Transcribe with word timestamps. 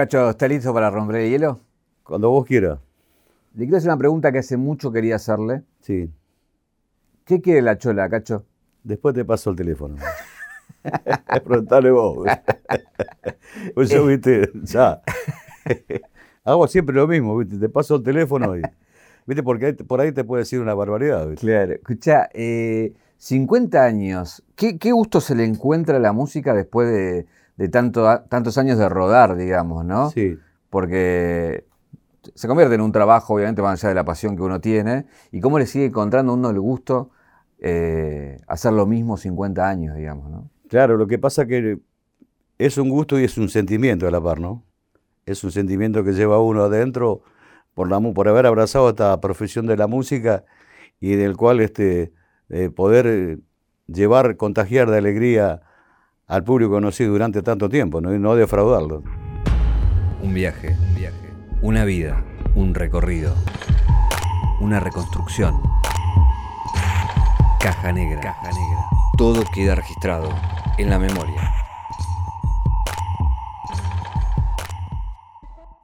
Cacho, 0.00 0.30
¿está 0.30 0.48
listo 0.48 0.72
para 0.72 0.88
romper 0.88 1.16
el 1.16 1.30
hielo? 1.30 1.60
Cuando 2.02 2.30
vos 2.30 2.46
quieras. 2.46 2.78
Le 3.54 3.64
quiero 3.64 3.76
hacer 3.76 3.90
una 3.90 3.98
pregunta 3.98 4.32
que 4.32 4.38
hace 4.38 4.56
mucho 4.56 4.90
quería 4.90 5.16
hacerle. 5.16 5.62
Sí. 5.82 6.10
¿Qué 7.26 7.42
quiere 7.42 7.60
la 7.60 7.76
chola, 7.76 8.08
Cacho? 8.08 8.46
Después 8.82 9.14
te 9.14 9.26
paso 9.26 9.50
el 9.50 9.56
teléfono. 9.56 9.96
Preguntale 11.44 11.90
vos. 11.90 12.26
pues 13.74 13.90
yo, 13.90 14.06
viste, 14.06 14.50
ya. 14.62 15.02
Hago 16.44 16.66
siempre 16.66 16.94
lo 16.96 17.06
mismo, 17.06 17.36
viste. 17.36 17.58
Te 17.58 17.68
paso 17.68 17.96
el 17.96 18.02
teléfono 18.02 18.56
y. 18.56 18.62
Viste, 19.26 19.42
porque 19.42 19.74
por 19.74 20.00
ahí 20.00 20.12
te 20.12 20.24
puede 20.24 20.44
decir 20.44 20.60
una 20.60 20.72
barbaridad. 20.72 21.28
¿viste? 21.28 21.44
Claro. 21.44 21.74
Escucha, 21.74 22.30
eh, 22.32 22.94
50 23.18 23.84
años. 23.84 24.42
¿Qué, 24.56 24.78
¿Qué, 24.78 24.92
gusto 24.92 25.20
se 25.20 25.34
le 25.34 25.44
encuentra 25.44 25.98
a 25.98 26.00
la 26.00 26.14
música 26.14 26.54
después 26.54 26.88
de, 26.88 27.26
de 27.60 27.68
tanto, 27.68 28.22
tantos 28.30 28.56
años 28.56 28.78
de 28.78 28.88
rodar, 28.88 29.36
digamos, 29.36 29.84
¿no? 29.84 30.08
Sí. 30.12 30.38
Porque 30.70 31.66
se 32.34 32.48
convierte 32.48 32.74
en 32.74 32.80
un 32.80 32.90
trabajo, 32.90 33.34
obviamente, 33.34 33.60
más 33.60 33.84
allá 33.84 33.90
de 33.90 33.94
la 33.96 34.04
pasión 34.06 34.34
que 34.34 34.40
uno 34.40 34.62
tiene. 34.62 35.04
¿Y 35.30 35.42
cómo 35.42 35.58
le 35.58 35.66
sigue 35.66 35.84
encontrando 35.84 36.32
a 36.32 36.36
uno 36.36 36.48
el 36.48 36.58
gusto 36.58 37.10
eh, 37.58 38.40
hacer 38.46 38.72
lo 38.72 38.86
mismo 38.86 39.18
50 39.18 39.68
años, 39.68 39.94
digamos, 39.94 40.30
¿no? 40.30 40.48
Claro, 40.70 40.96
lo 40.96 41.06
que 41.06 41.18
pasa 41.18 41.44
que 41.44 41.78
es 42.56 42.78
un 42.78 42.88
gusto 42.88 43.20
y 43.20 43.24
es 43.24 43.36
un 43.36 43.50
sentimiento 43.50 44.08
a 44.08 44.10
la 44.10 44.22
par, 44.22 44.40
¿no? 44.40 44.64
Es 45.26 45.44
un 45.44 45.52
sentimiento 45.52 46.02
que 46.02 46.12
lleva 46.12 46.40
uno 46.40 46.62
adentro 46.62 47.20
por, 47.74 47.90
la, 47.90 48.00
por 48.00 48.26
haber 48.26 48.46
abrazado 48.46 48.88
esta 48.88 49.20
profesión 49.20 49.66
de 49.66 49.76
la 49.76 49.86
música 49.86 50.46
y 50.98 51.14
del 51.14 51.36
cual 51.36 51.60
este, 51.60 52.14
eh, 52.48 52.70
poder 52.70 53.06
eh, 53.06 53.38
llevar, 53.86 54.38
contagiar 54.38 54.88
de 54.90 54.96
alegría 54.96 55.60
al 56.30 56.44
público 56.44 56.70
conocido 56.70 57.10
durante 57.10 57.42
tanto 57.42 57.68
tiempo, 57.68 58.00
¿no? 58.00 58.14
y 58.14 58.18
no 58.18 58.36
defraudarlo. 58.36 59.02
Un 60.22 60.32
viaje, 60.32 60.76
un 60.88 60.94
viaje, 60.94 61.32
una 61.60 61.84
vida, 61.84 62.22
un 62.54 62.72
recorrido, 62.72 63.34
una 64.60 64.78
reconstrucción. 64.78 65.60
Caja 67.58 67.92
negra, 67.92 68.20
caja 68.20 68.48
negra. 68.48 68.84
Todo 69.18 69.42
queda 69.52 69.74
registrado 69.74 70.28
en 70.78 70.88
la 70.88 71.00
memoria. 71.00 71.50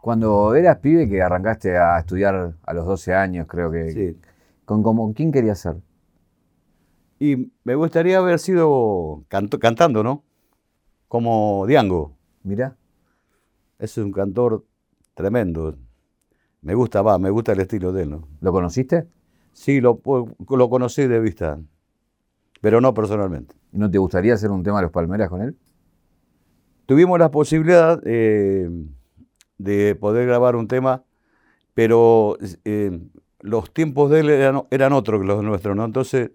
Cuando 0.00 0.55
eras 0.55 0.77
pibe 0.77 1.08
que 1.08 1.22
arrancaste 1.22 1.77
a 1.77 1.98
estudiar 1.98 2.55
a 2.62 2.72
los 2.72 2.86
12 2.86 3.14
años, 3.14 3.48
creo 3.48 3.72
que... 3.72 3.91
Sí. 3.91 4.20
¿Con, 4.64 4.84
con 4.84 5.12
quién 5.12 5.33
querías 5.33 5.58
ser? 5.58 5.77
Y 7.19 7.53
me 7.64 7.75
gustaría 7.75 8.19
haber 8.19 8.38
sido 8.38 9.25
canto, 9.28 9.58
cantando, 9.58 10.05
¿no? 10.05 10.25
Como 11.09 11.65
Diango. 11.67 12.17
Mira. 12.43 12.77
Es 13.79 13.99
un 13.99 14.12
cantor 14.12 14.65
tremendo. 15.15 15.77
Me 16.62 16.75
gusta, 16.75 17.03
va, 17.03 17.19
me 17.19 17.31
gusta 17.31 17.53
el 17.53 17.61
estilo 17.61 17.93
de 17.93 18.05
él, 18.05 18.11
¿no? 18.11 18.29
¿Lo 18.41 18.53
conociste? 18.53 19.07
Sí, 19.53 19.81
lo, 19.81 20.01
lo 20.05 20.71
conocí 20.71 21.07
de 21.07 21.21
vista, 21.21 21.59
pero 22.61 22.81
no 22.81 22.93
personalmente. 22.93 23.55
¿Y 23.73 23.79
no 23.79 23.91
te 23.91 23.99
gustaría 23.99 24.34
hacer 24.34 24.51
un 24.51 24.62
tema 24.62 24.79
de 24.79 24.83
los 24.83 24.93
Palmeras 24.93 25.29
con 25.29 25.43
él? 25.43 25.57
Tuvimos 26.87 27.19
la 27.19 27.31
posibilidad 27.31 28.01
eh, 28.05 28.69
de 29.59 29.95
poder 29.95 30.27
grabar 30.27 30.57
un 30.57 30.69
tema, 30.69 31.05
pero 31.75 32.37
eh, 32.65 33.01
los 33.41 33.73
tiempos 33.73 34.11
de 34.11 34.21
él 34.21 34.31
eran, 34.31 34.62
eran, 34.71 34.93
otros 34.93 35.21
que 35.21 35.27
los 35.27 35.43
nuestros, 35.43 35.77
¿no? 35.77 35.84
Entonces, 35.84 36.31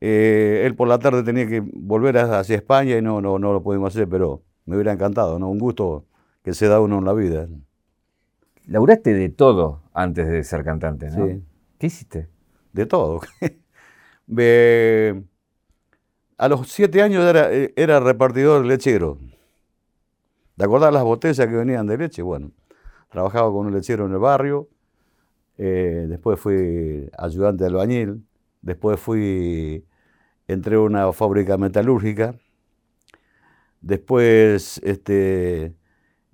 eh, 0.00 0.62
él 0.64 0.74
por 0.74 0.88
la 0.88 0.98
tarde 0.98 1.22
tenía 1.22 1.46
que 1.46 1.60
volver 1.60 2.18
hacia 2.18 2.56
España 2.56 2.96
y 2.96 3.02
no, 3.02 3.20
no, 3.20 3.38
no 3.38 3.52
lo 3.52 3.62
pudimos 3.62 3.94
hacer, 3.94 4.08
pero 4.08 4.42
me 4.66 4.76
hubiera 4.76 4.92
encantado, 4.92 5.38
¿no? 5.38 5.48
Un 5.48 5.58
gusto 5.58 6.04
que 6.42 6.54
se 6.54 6.68
da 6.68 6.80
uno 6.80 6.98
en 6.98 7.04
la 7.04 7.12
vida. 7.12 7.48
Laburaste 8.66 9.14
de 9.14 9.28
todo 9.28 9.82
antes 9.92 10.26
de 10.28 10.42
ser 10.44 10.64
cantante, 10.64 11.10
¿no? 11.10 11.26
Sí. 11.26 11.42
¿Qué 11.78 11.86
hiciste? 11.86 12.28
De 12.72 12.86
todo. 12.86 13.20
Me... 14.26 15.24
A 16.36 16.48
los 16.48 16.68
siete 16.68 17.00
años 17.00 17.24
era, 17.24 17.48
era 17.50 18.00
repartidor 18.00 18.64
lechero. 18.64 19.18
¿Te 20.56 20.64
acordás 20.64 20.92
las 20.92 21.04
botellas 21.04 21.46
que 21.46 21.54
venían 21.54 21.86
de 21.86 21.98
leche? 21.98 22.22
Bueno, 22.22 22.52
trabajaba 23.10 23.50
con 23.50 23.66
un 23.66 23.74
lechero 23.74 24.06
en 24.06 24.12
el 24.12 24.18
barrio. 24.18 24.68
Eh, 25.58 26.06
después 26.08 26.38
fui 26.38 27.10
ayudante 27.16 27.64
de 27.64 27.70
albañil. 27.70 28.24
Después 28.62 28.98
fui, 29.00 29.84
entré 30.48 30.76
a 30.76 30.80
una 30.80 31.12
fábrica 31.12 31.56
metalúrgica. 31.56 32.34
Después 33.80 34.80
este, 34.84 35.74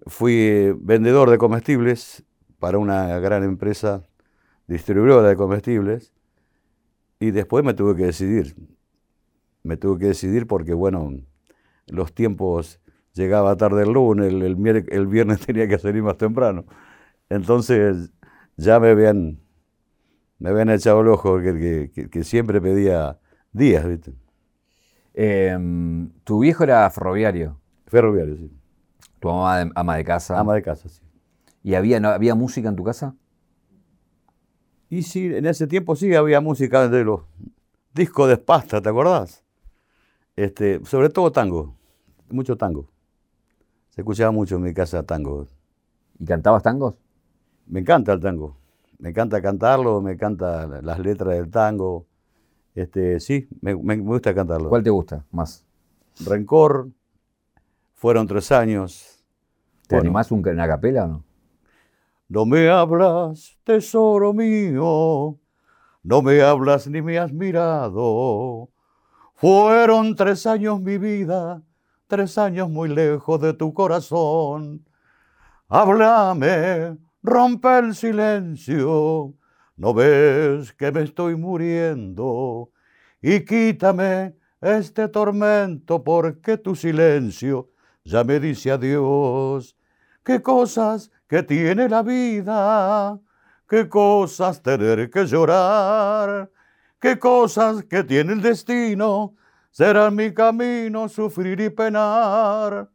fui 0.07 0.73
vendedor 0.81 1.31
de 1.31 1.39
comestibles 1.39 2.25
para 2.59 2.79
una 2.79 3.19
gran 3.19 3.43
empresa 3.45 4.03
distribuidora 4.67 5.29
de 5.29 5.37
comestibles. 5.37 6.13
Y 7.19 7.33
después 7.33 7.65
me 7.65 7.75
tuve 7.75 7.97
que 7.97 8.07
decidir. 8.07 8.57
Me 9.63 9.77
tuve 9.77 10.01
que 10.01 10.07
decidir 10.07 10.47
porque, 10.47 10.73
bueno, 10.75 11.13
los 11.87 12.15
tiempos 12.15 12.81
llegaba 13.15 13.57
tarde 13.57 13.83
el 13.83 13.93
lunes, 13.93 14.33
el, 14.33 15.07
viernes 15.07 15.41
tenía 15.47 15.69
que 15.69 15.79
salir 15.79 16.03
más 16.03 16.17
temprano. 16.17 16.65
Entonces 17.29 18.11
ya 18.57 18.81
me 18.81 18.91
habían, 18.91 19.41
me 20.39 20.51
habían 20.51 20.71
echado 20.71 21.01
el 21.03 21.09
ojo 21.09 21.41
que, 21.41 21.91
que 22.11 22.25
siempre 22.25 22.61
pedía 22.61 23.19
días, 23.53 23.87
¿viste? 23.87 24.15
Eh, 25.15 25.57
¿Tu 26.25 26.39
viejo 26.39 26.65
era 26.65 26.89
ferroviario? 26.91 27.61
Ferroviario, 27.87 28.37
sí. 28.37 28.51
¿Tu 29.19 29.29
mamá 29.29 29.59
de, 29.59 29.71
ama 29.75 29.97
de 29.97 30.05
casa? 30.05 30.39
Ama 30.39 30.55
de 30.55 30.63
casa, 30.63 30.89
sí. 30.89 31.03
¿Y 31.63 31.75
había, 31.75 32.01
no, 32.01 32.09
había 32.09 32.35
música 32.35 32.69
en 32.69 32.77
tu 32.77 32.85
casa? 32.85 33.15
Y 34.89 35.03
sí, 35.03 35.27
en 35.27 35.47
ese 35.47 35.67
tiempo 35.67 35.95
sí 35.95 36.15
había 36.15 36.41
música 36.41 36.89
de 36.89 37.05
los 37.05 37.21
discos 37.95 38.29
de 38.29 38.39
pasta, 38.39 38.81
¿te 38.81 38.89
acordás? 38.89 39.45
Este, 40.37 40.85
sobre 40.85 41.11
todo 41.11 41.31
tango, 41.31 41.77
mucho 42.31 42.57
tango. 42.57 42.89
Se 43.91 44.01
escuchaba 44.01 44.31
mucho 44.31 44.57
en 44.57 44.63
mi 44.63 44.73
casa 44.73 45.03
tango. 45.03 45.47
¿Y 46.19 46.25
cantabas 46.25 46.63
tangos? 46.63 46.95
Me 47.67 47.81
encanta 47.81 48.13
el 48.13 48.21
tango. 48.21 48.57
Me 48.99 49.11
encanta 49.11 49.41
cantarlo, 49.41 50.01
me 50.01 50.13
encanta 50.13 50.67
las 50.83 50.99
letras 50.99 51.35
del 51.35 51.51
tango. 51.51 52.07
Este, 52.75 53.21
sí, 53.21 53.49
me, 53.61 53.75
me 53.75 53.97
gusta 53.99 54.35
cantarlo. 54.35 54.69
¿Cuál 54.69 54.83
te 54.83 54.91
gusta 54.91 55.25
más? 55.31 55.65
Rencor, 56.25 56.91
fueron 57.95 58.27
tres 58.27 58.53
años. 58.53 59.25
¿Te 59.87 59.97
bueno. 59.97 60.09
animás 60.09 60.31
un, 60.31 60.47
una 60.47 60.69
capela 60.69 61.05
o 61.05 61.09
no? 61.09 61.25
No 62.29 62.47
me 62.47 62.69
hablas, 62.69 63.59
tesoro 63.65 64.33
mío, 64.33 65.37
no 66.05 66.23
me 66.23 66.41
hablas 66.43 66.87
ni 66.87 67.03
me 67.03 67.19
has 67.19 67.33
mirado. 67.33 68.69
Fueron 69.35 70.15
tres 70.15 70.47
años 70.47 70.81
mi 70.81 70.97
vida, 70.97 71.63
tres 72.07 72.39
años 72.39 72.71
muy 72.71 72.89
lejos 72.89 73.41
de 73.41 73.53
tu 73.53 73.75
corazón. 73.75 74.87
Háblame, 75.69 76.99
rompe 77.23 77.79
el 77.79 77.95
silencio, 77.97 79.35
no 79.81 79.95
ves 79.95 80.75
que 80.75 80.93
me 80.93 81.05
estoy 81.05 81.37
muriendo. 81.37 82.71
Y 83.23 83.47
quítame 83.47 84.37
este 84.61 85.09
tormento 85.09 86.05
porque 86.05 86.59
tu 86.59 86.77
silencio 86.77 87.71
ya 88.05 88.23
me 88.23 88.39
dice 88.41 88.73
adiós. 88.73 89.75
Qué 90.23 90.43
cosas 90.43 91.11
que 91.27 91.43
tiene 91.43 91.89
la 91.89 92.03
vida, 92.03 93.19
qué 93.67 93.89
cosas 93.89 94.63
tener 94.63 95.09
que 95.09 95.25
llorar, 95.25 96.51
qué 97.01 97.19
cosas 97.19 97.83
que 97.85 98.05
tiene 98.05 98.35
el 98.35 98.43
destino, 98.43 99.35
será 99.71 100.11
mi 100.11 100.35
camino 100.35 101.09
sufrir 101.09 101.59
y 101.59 101.71
penar. 101.71 102.91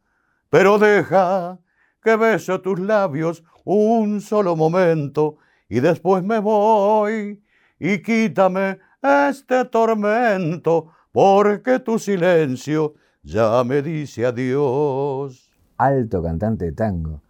Pero 0.50 0.78
deja 0.78 1.58
que 2.00 2.14
bese 2.14 2.56
tus 2.60 2.78
labios 2.78 3.42
un 3.64 4.20
solo 4.20 4.54
momento 4.54 5.38
y 5.68 5.80
después 5.80 6.22
me 6.22 6.38
voy 6.38 7.42
y 7.78 8.02
quítame 8.02 8.78
este 9.02 9.64
tormento 9.66 10.92
porque 11.12 11.80
tu 11.80 11.98
silencio 11.98 12.94
ya 13.22 13.62
me 13.64 13.82
dice 13.82 14.26
adiós. 14.26 15.50
Alto 15.76 16.22
cantante 16.22 16.66
de 16.66 16.72
tango. 16.72 17.20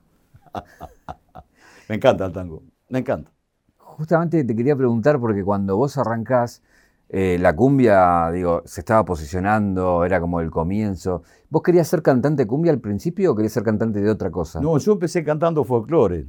me 1.88 1.96
encanta 1.96 2.26
el 2.26 2.32
tango, 2.32 2.62
me 2.88 3.00
encanta. 3.00 3.30
Justamente 3.78 4.44
te 4.44 4.54
quería 4.54 4.76
preguntar 4.76 5.18
porque 5.18 5.42
cuando 5.42 5.76
vos 5.76 5.96
arrancás, 5.96 6.62
eh, 7.08 7.38
la 7.40 7.54
cumbia, 7.54 8.30
digo, 8.30 8.62
se 8.66 8.80
estaba 8.80 9.04
posicionando, 9.04 10.04
era 10.04 10.20
como 10.20 10.40
el 10.40 10.50
comienzo. 10.50 11.22
¿Vos 11.48 11.62
querías 11.62 11.88
ser 11.88 12.02
cantante 12.02 12.42
de 12.42 12.46
cumbia 12.46 12.72
al 12.72 12.80
principio 12.80 13.32
o 13.32 13.34
querías 13.36 13.52
ser 13.52 13.62
cantante 13.62 14.00
de 14.00 14.10
otra 14.10 14.30
cosa? 14.30 14.60
No, 14.60 14.76
yo 14.78 14.92
empecé 14.92 15.24
cantando 15.24 15.64
folclore. 15.64 16.26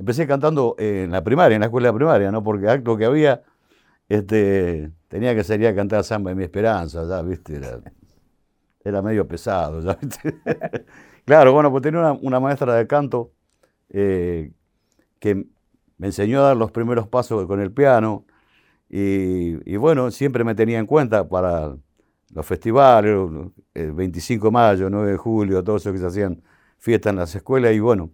Empecé 0.00 0.26
cantando 0.26 0.76
en 0.78 1.10
la 1.10 1.22
primaria, 1.22 1.56
en 1.56 1.60
la 1.60 1.66
escuela 1.66 1.92
primaria, 1.92 2.32
¿no? 2.32 2.42
Porque 2.42 2.66
acto 2.66 2.96
que 2.96 3.04
había, 3.04 3.42
este, 4.08 4.90
tenía 5.08 5.34
que 5.34 5.44
salir 5.44 5.66
a 5.66 5.74
cantar 5.74 6.04
samba 6.04 6.30
de 6.30 6.36
mi 6.36 6.44
esperanza, 6.44 7.06
ya, 7.06 7.20
¿viste? 7.20 7.60
Era, 8.82 9.02
medio 9.02 9.28
pesado, 9.28 9.82
¿ya? 9.82 9.98
¿viste? 10.00 10.40
Claro, 11.26 11.52
bueno, 11.52 11.70
pues 11.70 11.82
tenía 11.82 12.00
una, 12.00 12.12
una 12.12 12.40
maestra 12.40 12.74
de 12.76 12.86
canto 12.86 13.32
eh, 13.90 14.52
que 15.18 15.46
me 15.98 16.06
enseñó 16.06 16.40
a 16.40 16.44
dar 16.44 16.56
los 16.56 16.72
primeros 16.72 17.06
pasos 17.06 17.46
con 17.46 17.60
el 17.60 17.70
piano 17.70 18.24
y, 18.88 19.70
y 19.70 19.76
bueno, 19.76 20.10
siempre 20.10 20.44
me 20.44 20.54
tenía 20.54 20.78
en 20.78 20.86
cuenta 20.86 21.28
para 21.28 21.76
los 22.34 22.46
festivales, 22.46 23.14
el 23.74 23.92
25 23.92 24.46
de 24.46 24.50
mayo, 24.50 24.88
9 24.88 25.10
de 25.12 25.16
julio, 25.18 25.62
todo 25.62 25.76
eso 25.76 25.92
que 25.92 25.98
se 25.98 26.06
hacían 26.06 26.42
fiestas 26.78 27.10
en 27.10 27.16
las 27.16 27.34
escuelas 27.34 27.74
y 27.74 27.80
bueno, 27.80 28.10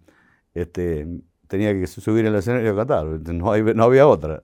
este, 0.52 1.06
tenía 1.48 1.72
que 1.72 1.87
subir 1.87 2.20
en 2.26 2.32
el 2.32 2.38
escenario 2.38 2.72
a 2.72 2.76
cantar, 2.76 3.06
no, 3.32 3.52
hay- 3.52 3.62
no 3.62 3.84
había 3.84 4.06
otra. 4.06 4.43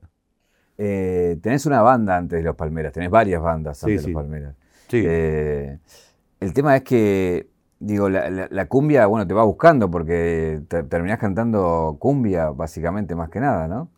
Eh, 0.79 1.39
tenés 1.43 1.67
una 1.67 1.83
banda 1.83 2.17
antes 2.17 2.39
de 2.39 2.45
Los 2.45 2.57
Palmeras, 2.57 2.93
tenés 2.93 3.11
varias 3.11 3.43
bandas 3.43 3.79
Sí, 3.79 3.87
antes 3.87 4.03
de 4.03 4.09
sí. 4.09 4.13
Los 4.13 4.23
Palmeras. 4.23 4.57
Sí, 4.89 5.03
Eh, 5.07 5.79
el 6.41 6.53
tema 6.53 6.77
es 6.77 6.83
que, 6.83 7.49
digo, 7.79 8.09
la, 8.09 8.29
la- 8.31 8.49
la 8.51 8.67
cumbia, 8.69 9.07
bueno, 9.07 9.27
te 9.27 9.35
va 9.35 9.45
buscando 9.45 9.91
porque 9.91 10.63
te- 10.69 10.83
terminás 10.85 11.19
cantando 11.19 11.97
cumbia 12.01 12.51
básicamente 12.51 13.15
más 13.15 13.29
que 13.31 13.41
nada, 13.41 13.69
¿no? 13.69 13.91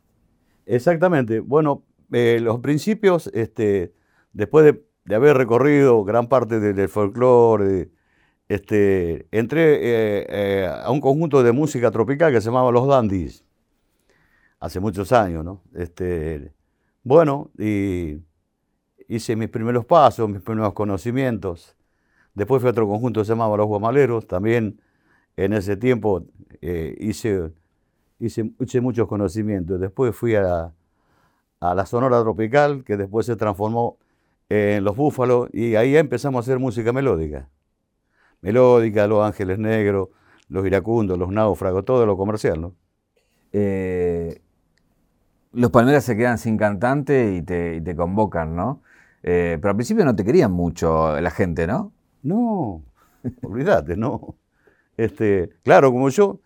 exactamente. 0.67 1.41
Bueno, 1.41 1.85
eh, 2.13 2.39
los 2.41 2.61
principios, 2.61 3.31
este, 3.35 3.93
después 4.33 4.65
de, 4.65 4.85
de 5.05 5.15
haber 5.15 5.37
recorrido 5.37 6.05
gran 6.05 6.29
parte 6.29 6.61
de- 6.61 6.73
del 6.73 6.89
folclore, 6.89 7.91
este, 8.49 9.27
entré 9.31 9.75
eh, 9.75 10.27
eh, 10.29 10.67
a 10.67 10.91
un 10.91 11.01
conjunto 11.01 11.43
de 11.43 11.53
música 11.53 11.91
tropical 11.91 12.33
que 12.33 12.41
se 12.41 12.47
llamaba 12.47 12.71
Los 12.71 12.87
Dandies, 12.87 13.45
hace 14.61 14.81
muchos 14.81 15.13
años, 15.13 15.45
¿no? 15.45 15.63
Este, 15.75 16.53
bueno, 17.03 17.51
y 17.59 18.19
hice 19.09 19.37
mis 19.37 19.49
primeros 19.49 19.85
pasos, 19.85 20.29
mis 20.29 20.41
primeros 20.41 20.73
conocimientos. 20.75 21.77
Después 22.35 22.61
fui 22.61 22.69
a 22.69 22.73
otro 22.73 22.87
conjunto 22.87 23.21
que 23.21 23.27
se 23.27 23.33
llamaba 23.33 23.57
Los 23.57 23.67
Guamaleros, 23.67 24.27
también 24.27 24.81
en 25.37 25.53
ese 25.53 25.77
tiempo 25.77 26.25
eh, 26.61 26.97
hice, 26.99 27.53
hice, 28.19 28.51
hice 28.61 28.81
muchos 28.81 29.09
conocimientos. 29.09 29.81
Después 29.81 30.15
fui 30.17 30.35
a 30.35 30.73
a 31.65 31.75
la 31.75 31.87
Sonora 31.87 32.21
Tropical, 32.21 32.85
que 32.85 32.97
después 32.97 33.27
se 33.27 33.37
transformó 33.37 33.99
en 34.51 34.85
Los 34.85 34.97
Búfalos, 34.97 35.49
y 35.53 35.77
ahí 35.77 35.97
empezamos 35.97 36.39
a 36.39 36.41
hacer 36.41 36.59
música 36.59 36.93
melódica. 36.93 37.49
Melódica, 38.45 39.07
Los 39.09 39.25
Ángeles 39.27 39.59
Negros, 39.59 40.11
Los 40.49 40.67
Iracundos, 40.67 41.19
Los 41.19 41.31
Náufragos, 41.31 41.85
todo 41.85 42.07
lo 42.07 42.17
comercial, 42.17 42.61
¿no? 42.63 42.77
Eh, 43.53 44.41
los 45.53 45.71
Palmeras 45.71 46.05
se 46.05 46.17
quedan 46.17 46.39
sin 46.39 46.57
cantante 46.57 47.35
y 47.35 47.43
te, 47.43 47.77
y 47.77 47.81
te 47.81 47.95
convocan, 47.97 48.57
¿no? 48.57 48.83
Eh, 49.23 49.59
pero 49.61 49.71
al 49.71 49.77
principio 49.77 50.05
no 50.05 50.15
te 50.17 50.25
querían 50.25 50.53
mucho 50.53 51.19
la 51.21 51.31
gente, 51.31 51.67
¿no? 51.67 51.93
No, 52.23 52.85
olvídate, 53.43 53.97
no. 53.97 54.37
Este, 54.97 55.51
claro, 55.65 55.93
como 55.93 56.09
yo, 56.11 56.41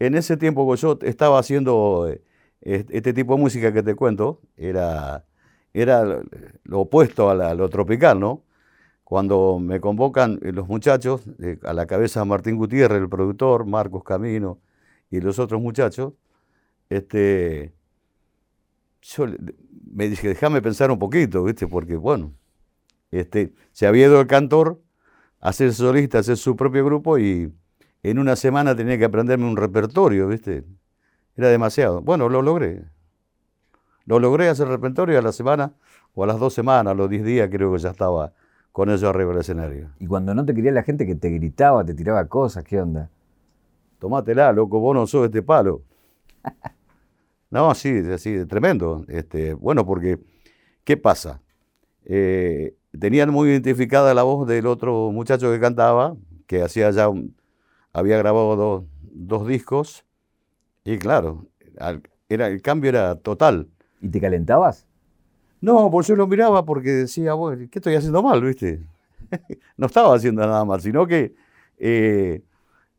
en 0.00 0.14
ese 0.16 0.36
tiempo 0.38 0.70
que 0.72 0.78
yo 0.80 0.98
estaba 1.02 1.38
haciendo 1.40 2.08
eh, 2.08 2.22
est- 2.62 2.90
este 2.92 3.12
tipo 3.14 3.34
de 3.36 3.40
música 3.42 3.72
que 3.72 3.82
te 3.82 3.94
cuento, 3.96 4.40
era, 4.56 5.24
era 5.74 6.04
lo- 6.04 6.22
lo 6.64 6.80
opuesto 6.82 7.30
a, 7.30 7.34
la- 7.36 7.50
a 7.50 7.54
lo 7.54 7.68
tropical, 7.70 8.20
¿no? 8.20 8.44
Cuando 9.04 9.58
me 9.58 9.80
convocan 9.80 10.38
eh, 10.42 10.52
los 10.52 10.68
muchachos, 10.68 11.22
eh, 11.40 11.58
a 11.64 11.72
la 11.72 11.86
cabeza 11.86 12.24
Martín 12.24 12.56
Gutiérrez, 12.56 13.02
el 13.02 13.08
productor, 13.08 13.66
Marcos 13.66 14.04
Camino 14.04 14.60
y 15.10 15.20
los 15.20 15.38
otros 15.38 15.60
muchachos, 15.60 16.14
este, 16.88 17.74
yo 19.02 19.26
me 19.92 20.08
dije, 20.08 20.28
déjame 20.28 20.62
pensar 20.62 20.90
un 20.90 20.98
poquito, 20.98 21.44
¿viste? 21.44 21.66
Porque, 21.66 21.96
bueno, 21.96 22.32
este, 23.10 23.52
se 23.72 23.86
había 23.86 24.06
ido 24.06 24.20
el 24.20 24.26
cantor 24.26 24.80
a 25.40 25.52
ser 25.52 25.72
solista, 25.74 26.18
a 26.18 26.20
hacer 26.20 26.36
su 26.36 26.56
propio 26.56 26.84
grupo 26.84 27.18
y 27.18 27.52
en 28.02 28.18
una 28.18 28.36
semana 28.36 28.74
tenía 28.74 28.98
que 28.98 29.04
aprenderme 29.04 29.46
un 29.46 29.56
repertorio, 29.56 30.28
¿viste? 30.28 30.64
Era 31.36 31.48
demasiado. 31.48 32.00
Bueno, 32.00 32.28
lo 32.28 32.42
logré. 32.42 32.84
Lo 34.04 34.18
logré 34.18 34.48
hacer 34.48 34.68
repertorio 34.68 35.18
a 35.18 35.22
la 35.22 35.32
semana 35.32 35.74
o 36.14 36.24
a 36.24 36.26
las 36.26 36.38
dos 36.38 36.54
semanas, 36.54 36.92
a 36.92 36.94
los 36.94 37.08
diez 37.08 37.24
días 37.24 37.48
creo 37.50 37.72
que 37.72 37.78
ya 37.78 37.90
estaba 37.90 38.32
con 38.72 38.90
eso 38.90 39.08
arriba 39.08 39.30
del 39.32 39.40
escenario. 39.40 39.90
Y 39.98 40.06
cuando 40.06 40.34
no 40.34 40.44
te 40.44 40.54
quería 40.54 40.72
la 40.72 40.82
gente 40.82 41.06
que 41.06 41.14
te 41.14 41.28
gritaba, 41.30 41.84
te 41.84 41.94
tiraba 41.94 42.26
cosas, 42.26 42.64
¿qué 42.64 42.80
onda? 42.80 43.10
Tomátela, 43.98 44.52
loco, 44.52 44.80
vos 44.80 44.94
no 44.94 45.06
sos 45.06 45.26
este 45.26 45.42
palo. 45.42 45.82
No, 47.50 47.74
sí, 47.74 47.98
así, 48.10 48.46
tremendo. 48.46 49.04
Este, 49.08 49.52
bueno, 49.52 49.84
porque, 49.84 50.18
¿qué 50.84 50.96
pasa? 50.96 51.42
Eh, 52.06 52.74
tenían 52.98 53.30
muy 53.30 53.50
identificada 53.50 54.14
la 54.14 54.22
voz 54.22 54.48
del 54.48 54.66
otro 54.66 55.10
muchacho 55.12 55.52
que 55.52 55.60
cantaba, 55.60 56.16
que 56.46 56.62
hacía 56.62 56.90
ya 56.92 57.10
un- 57.10 57.36
había 57.92 58.16
grabado 58.16 58.56
dos, 58.56 58.84
dos 59.02 59.46
discos, 59.46 60.06
y 60.82 60.96
claro, 60.98 61.46
al- 61.78 62.02
era, 62.30 62.46
el 62.48 62.62
cambio 62.62 62.88
era 62.88 63.16
total. 63.16 63.68
¿Y 64.00 64.08
te 64.08 64.18
calentabas? 64.20 64.86
No, 65.62 65.90
pues 65.90 66.08
yo 66.08 66.16
lo 66.16 66.26
miraba 66.26 66.64
porque 66.64 66.90
decía, 66.90 67.34
bueno, 67.34 67.66
¿qué 67.70 67.78
estoy 67.78 67.94
haciendo 67.94 68.22
mal, 68.22 68.42
viste? 68.42 68.84
no 69.78 69.86
estaba 69.86 70.14
haciendo 70.14 70.42
nada 70.46 70.64
mal, 70.64 70.80
sino 70.82 71.06
que 71.06 71.34
eh, 71.78 72.42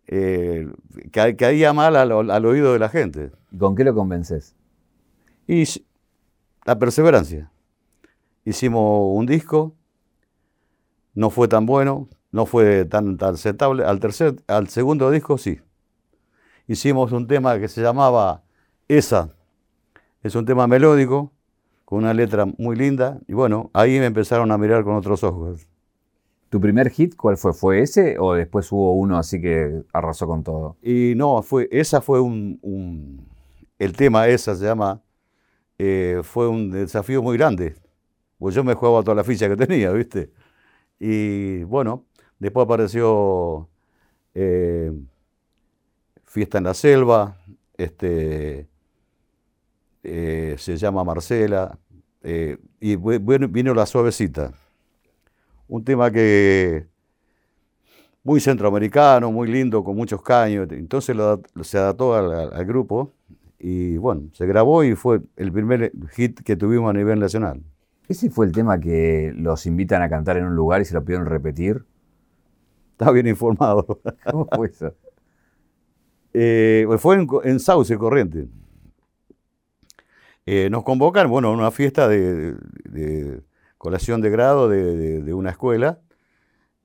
eh, 0.07 0.67
ca- 1.11 1.35
caía 1.35 1.73
mal 1.73 1.95
al, 1.95 2.31
al 2.31 2.45
oído 2.45 2.73
de 2.73 2.79
la 2.79 2.89
gente. 2.89 3.31
¿Y 3.51 3.57
con 3.59 3.75
qué 3.75 3.83
lo 3.83 3.93
convences? 3.95 4.55
Y 5.47 5.65
la 6.65 6.79
perseverancia. 6.79 7.51
Hicimos 8.45 9.17
un 9.17 9.25
disco, 9.25 9.75
no 11.13 11.29
fue 11.29 11.47
tan 11.47 11.65
bueno, 11.65 12.09
no 12.31 12.45
fue 12.45 12.85
tan, 12.85 13.17
tan 13.17 13.35
aceptable. 13.35 13.85
Al, 13.85 13.99
tercer, 13.99 14.35
al 14.47 14.67
segundo 14.69 15.11
disco 15.11 15.37
sí. 15.37 15.59
Hicimos 16.67 17.11
un 17.11 17.27
tema 17.27 17.59
que 17.59 17.67
se 17.67 17.81
llamaba 17.81 18.43
Esa. 18.87 19.29
Es 20.23 20.35
un 20.35 20.45
tema 20.45 20.67
melódico, 20.67 21.33
con 21.93 22.03
una 22.05 22.13
letra 22.15 22.45
muy 22.57 22.75
linda. 22.75 23.19
Y 23.27 23.33
bueno, 23.33 23.69
ahí 23.73 23.99
me 23.99 24.07
empezaron 24.07 24.51
a 24.51 24.57
mirar 24.57 24.83
con 24.83 24.95
otros 24.95 25.23
ojos. 25.23 25.67
¿Tu 26.49 26.61
primer 26.61 26.89
hit 26.91 27.15
cuál 27.15 27.37
fue? 27.37 27.53
¿Fue 27.53 27.81
ese 27.81 28.17
o 28.19 28.33
después 28.35 28.71
hubo 28.71 28.93
uno 28.95 29.17
así 29.17 29.41
que 29.41 29.83
arrasó 29.93 30.27
con 30.27 30.43
todo? 30.43 30.77
Y 30.83 31.13
no, 31.15 31.41
fue, 31.43 31.69
esa 31.71 32.01
fue 32.01 32.21
un, 32.21 32.59
un- 32.61 33.25
el 33.79 33.93
tema 33.93 34.27
esa 34.27 34.55
se 34.55 34.65
llama, 34.65 35.01
eh, 35.79 36.21
fue 36.23 36.47
un 36.49 36.71
desafío 36.71 37.23
muy 37.23 37.37
grande, 37.37 37.75
pues 38.39 38.55
yo 38.55 38.63
me 38.63 38.73
jugaba 38.75 39.03
toda 39.03 39.15
la 39.15 39.23
ficha 39.25 39.49
que 39.49 39.57
tenía, 39.57 39.91
¿viste? 39.91 40.31
Y 40.99 41.63
bueno, 41.65 42.05
después 42.39 42.65
apareció 42.65 43.69
eh, 44.35 44.91
Fiesta 46.25 46.57
en 46.57 46.63
la 46.65 46.73
Selva, 46.73 47.37
este, 47.77 48.67
eh, 50.03 50.55
se 50.57 50.77
llama 50.77 51.03
Marcela, 51.03 51.77
eh, 52.23 52.57
y 52.79 52.95
bu- 52.95 53.19
bueno, 53.19 53.47
vino 53.47 53.73
La 53.73 53.85
Suavecita, 53.85 54.53
un 55.67 55.83
tema 55.83 56.11
que 56.11 56.87
muy 58.23 58.39
centroamericano, 58.39 59.31
muy 59.31 59.47
lindo, 59.49 59.83
con 59.83 59.95
muchos 59.95 60.21
caños. 60.21 60.67
Entonces 60.71 61.15
lo 61.15 61.41
se 61.61 61.77
adaptó 61.77 62.15
al, 62.15 62.53
al- 62.53 62.65
grupo 62.65 63.11
y 63.59 63.97
bueno, 63.97 64.23
se 64.33 64.45
grabó 64.45 64.83
y 64.83 64.95
fue 64.95 65.21
el 65.35 65.51
primer 65.51 65.91
hit 66.11 66.41
que 66.41 66.55
tuvimos 66.55 66.89
a 66.89 66.93
nivel 66.93 67.19
nacional. 67.19 67.61
¿Ese 68.07 68.29
fue 68.29 68.45
el 68.45 68.51
tema 68.51 68.79
que 68.79 69.33
los 69.35 69.65
invitan 69.65 70.01
a 70.01 70.09
cantar 70.09 70.37
en 70.37 70.45
un 70.45 70.55
lugar 70.55 70.81
y 70.81 70.85
se 70.85 70.93
lo 70.93 71.03
pidieron 71.03 71.25
repetir? 71.25 71.83
Está 72.91 73.11
bien 73.11 73.27
informado. 73.27 73.99
¿Cómo 74.31 74.47
fue 74.55 74.67
eso? 74.67 74.93
Eh, 76.33 76.87
fue 76.99 77.15
en, 77.15 77.27
en 77.43 77.59
Sauce, 77.59 77.97
Corriente. 77.97 78.47
Eh, 80.45 80.69
nos 80.69 80.83
convocan, 80.83 81.29
bueno, 81.29 81.49
a 81.49 81.51
una 81.51 81.71
fiesta 81.71 82.07
de, 82.07 82.53
de 82.83 83.41
colación 83.77 84.21
de 84.21 84.29
grado 84.29 84.67
de, 84.69 84.95
de- 84.97 85.21
de 85.21 85.33
una 85.33 85.51
escuela. 85.51 85.99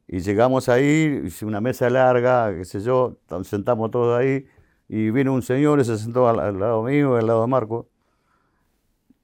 Y 0.07 0.21
llegamos 0.21 0.69
ahí, 0.69 1.23
hice 1.27 1.45
una 1.45 1.61
mesa 1.61 1.91
larga, 1.91 2.55
qué 2.57 2.65
sé 2.65 2.81
yo, 2.81 3.19
tam- 3.29 3.45
sentamos 3.45 3.91
todos 3.91 4.19
ahí. 4.19 4.47
Y 4.88 5.11
vino 5.11 5.35
un 5.35 5.43
señor 5.43 5.81
y 5.81 5.85
se 5.85 5.99
sentó 5.99 6.29
al, 6.29 6.41
al 6.41 6.59
lado 6.59 6.83
mío, 6.85 7.17
al 7.17 7.27
lado 7.27 7.43
de 7.43 7.47
Marco. 7.49 7.88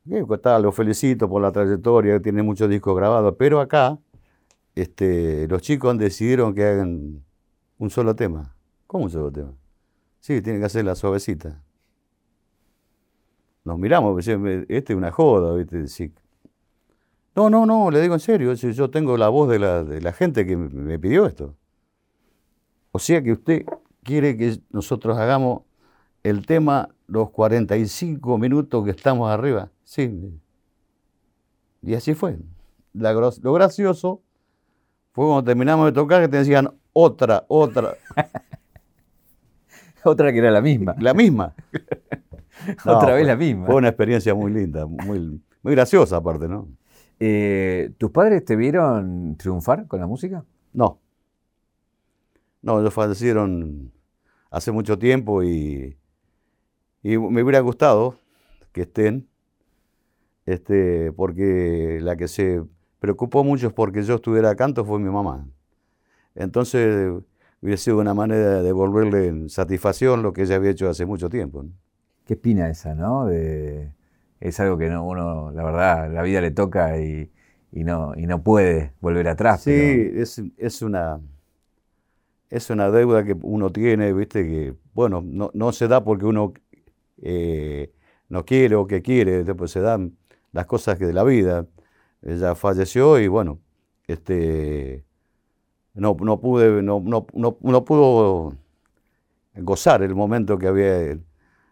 Y, 0.04 0.22
pues, 0.22 0.42
tal, 0.42 0.62
lo 0.62 0.72
felicito 0.72 1.28
por 1.28 1.40
la 1.40 1.50
trayectoria, 1.52 2.20
tiene 2.20 2.42
muchos 2.42 2.68
discos 2.68 2.94
grabados. 2.96 3.34
Pero 3.38 3.60
acá, 3.60 3.98
este, 4.74 5.48
los 5.48 5.62
chicos 5.62 5.96
decidieron 5.96 6.54
que 6.54 6.64
hagan 6.64 7.24
un 7.78 7.90
solo 7.90 8.14
tema. 8.14 8.54
¿Cómo 8.86 9.04
un 9.04 9.10
solo 9.10 9.32
tema? 9.32 9.52
Sí, 10.20 10.42
tiene 10.42 10.58
que 10.58 10.66
hacer 10.66 10.84
la 10.84 10.94
suavecita. 10.94 11.62
Nos 13.64 13.78
miramos, 13.78 14.12
pues, 14.12 14.28
eh, 14.28 14.66
este 14.68 14.92
es 14.92 14.96
una 14.96 15.10
joda, 15.10 15.54
¿viste? 15.56 15.88
Sí. 15.88 16.12
No, 17.34 17.50
no, 17.50 17.66
no, 17.66 17.90
le 17.90 18.00
digo 18.00 18.14
en 18.14 18.20
serio, 18.20 18.52
yo 18.54 18.90
tengo 18.90 19.16
la 19.16 19.28
voz 19.28 19.48
de 19.48 19.58
la, 19.58 19.82
de 19.82 20.00
la 20.00 20.12
gente 20.12 20.46
que 20.46 20.56
me- 20.56 20.98
pidió 20.98 21.26
esto. 21.26 21.56
O 22.92 22.98
sea 22.98 23.22
que 23.22 23.32
usted 23.32 23.64
quiere 24.04 24.36
que 24.36 24.60
nosotros 24.70 25.18
hagamos 25.18 25.62
el 26.22 26.46
tema 26.46 26.90
los 27.08 27.30
45 27.30 28.38
minutos 28.38 28.84
que 28.84 28.90
estamos 28.92 29.30
arriba. 29.30 29.70
Sí. 29.82 30.38
Y 31.82 31.94
así 31.94 32.14
fue. 32.14 32.38
La 32.92 33.12
lo 33.12 33.52
gracioso 33.52 34.22
fue 35.12 35.26
cuando 35.26 35.44
terminamos 35.44 35.86
de 35.86 35.92
tocar 35.92 36.22
que 36.22 36.28
te 36.28 36.36
decían 36.36 36.70
otra, 36.92 37.44
otra. 37.48 37.96
Otra 40.06 40.30
que 40.32 40.38
era 40.38 40.50
la 40.50 40.60
misma. 40.60 40.94
La 40.98 41.14
misma. 41.14 41.54
No, 42.84 42.96
Otra 42.96 43.14
vez 43.14 43.26
la 43.26 43.36
misma. 43.36 43.66
Fue 43.66 43.76
una 43.76 43.88
experiencia 43.88 44.34
muy 44.34 44.52
linda, 44.52 44.86
muy, 44.86 45.40
muy 45.62 45.74
graciosa 45.74 46.16
aparte, 46.16 46.48
¿no? 46.48 46.68
Eh, 47.20 47.92
¿Tus 47.98 48.10
padres 48.10 48.44
te 48.44 48.56
vieron 48.56 49.36
triunfar 49.36 49.86
con 49.86 50.00
la 50.00 50.06
música? 50.06 50.44
No. 50.72 50.98
No, 52.62 52.80
ellos 52.80 52.94
fallecieron 52.94 53.92
hace 54.50 54.72
mucho 54.72 54.98
tiempo 54.98 55.42
y, 55.42 55.96
y 57.02 57.18
me 57.18 57.42
hubiera 57.42 57.60
gustado 57.60 58.16
que 58.72 58.82
estén, 58.82 59.28
este, 60.46 61.12
porque 61.12 61.98
la 62.02 62.16
que 62.16 62.28
se 62.28 62.62
preocupó 62.98 63.44
mucho 63.44 63.74
porque 63.74 64.02
yo 64.02 64.16
estuviera 64.16 64.54
canto 64.54 64.84
fue 64.84 64.98
mi 64.98 65.10
mamá. 65.10 65.46
Entonces 66.34 67.12
hubiera 67.60 67.76
sido 67.76 67.98
una 67.98 68.14
manera 68.14 68.56
de 68.56 68.62
devolverle 68.62 69.48
satisfacción 69.48 70.22
lo 70.22 70.32
que 70.32 70.42
ella 70.42 70.56
había 70.56 70.70
hecho 70.70 70.88
hace 70.88 71.06
mucho 71.06 71.28
tiempo. 71.28 71.62
¿no? 71.62 71.70
Qué 72.24 72.34
espina 72.34 72.70
esa, 72.70 72.94
¿no? 72.94 73.26
De- 73.26 73.92
es 74.40 74.60
algo 74.60 74.78
que 74.78 74.88
no, 74.90 75.06
uno, 75.06 75.50
la 75.52 75.64
verdad, 75.64 76.12
la 76.12 76.22
vida 76.22 76.40
le 76.40 76.50
toca 76.50 76.98
y, 77.00 77.30
y 77.72 77.84
no, 77.84 78.14
y 78.16 78.26
no 78.26 78.42
puede 78.42 78.92
volver 79.00 79.28
atrás. 79.28 79.62
Sí, 79.62 79.70
pero- 79.70 80.22
es, 80.22 80.42
es 80.58 80.82
una 80.82 81.20
es 82.50 82.70
una 82.70 82.90
deuda 82.90 83.24
que 83.24 83.36
uno 83.42 83.72
tiene, 83.72 84.12
viste, 84.12 84.44
que 84.44 84.74
bueno, 84.94 85.22
no, 85.24 85.50
no 85.54 85.72
se 85.72 85.88
da 85.88 86.04
porque 86.04 86.26
uno 86.26 86.52
eh, 87.22 87.92
no 88.28 88.44
quiere 88.44 88.76
o 88.76 88.86
que 88.86 89.02
quiere, 89.02 89.44
después 89.44 89.70
se 89.70 89.80
dan 89.80 90.16
las 90.52 90.66
cosas 90.66 90.98
que 90.98 91.06
de 91.06 91.12
la 91.14 91.24
vida. 91.24 91.66
Ella 92.22 92.54
falleció 92.54 93.18
y 93.20 93.28
bueno, 93.28 93.60
este 94.06 95.04
no, 95.94 96.16
no 96.20 96.40
pude, 96.40 96.82
no, 96.82 97.00
no, 97.04 97.26
no, 97.34 97.58
no 97.62 97.84
pudo 97.86 98.54
gozar 99.56 100.02
el 100.02 100.14
momento 100.14 100.58
que 100.58 100.66
había, 100.68 101.18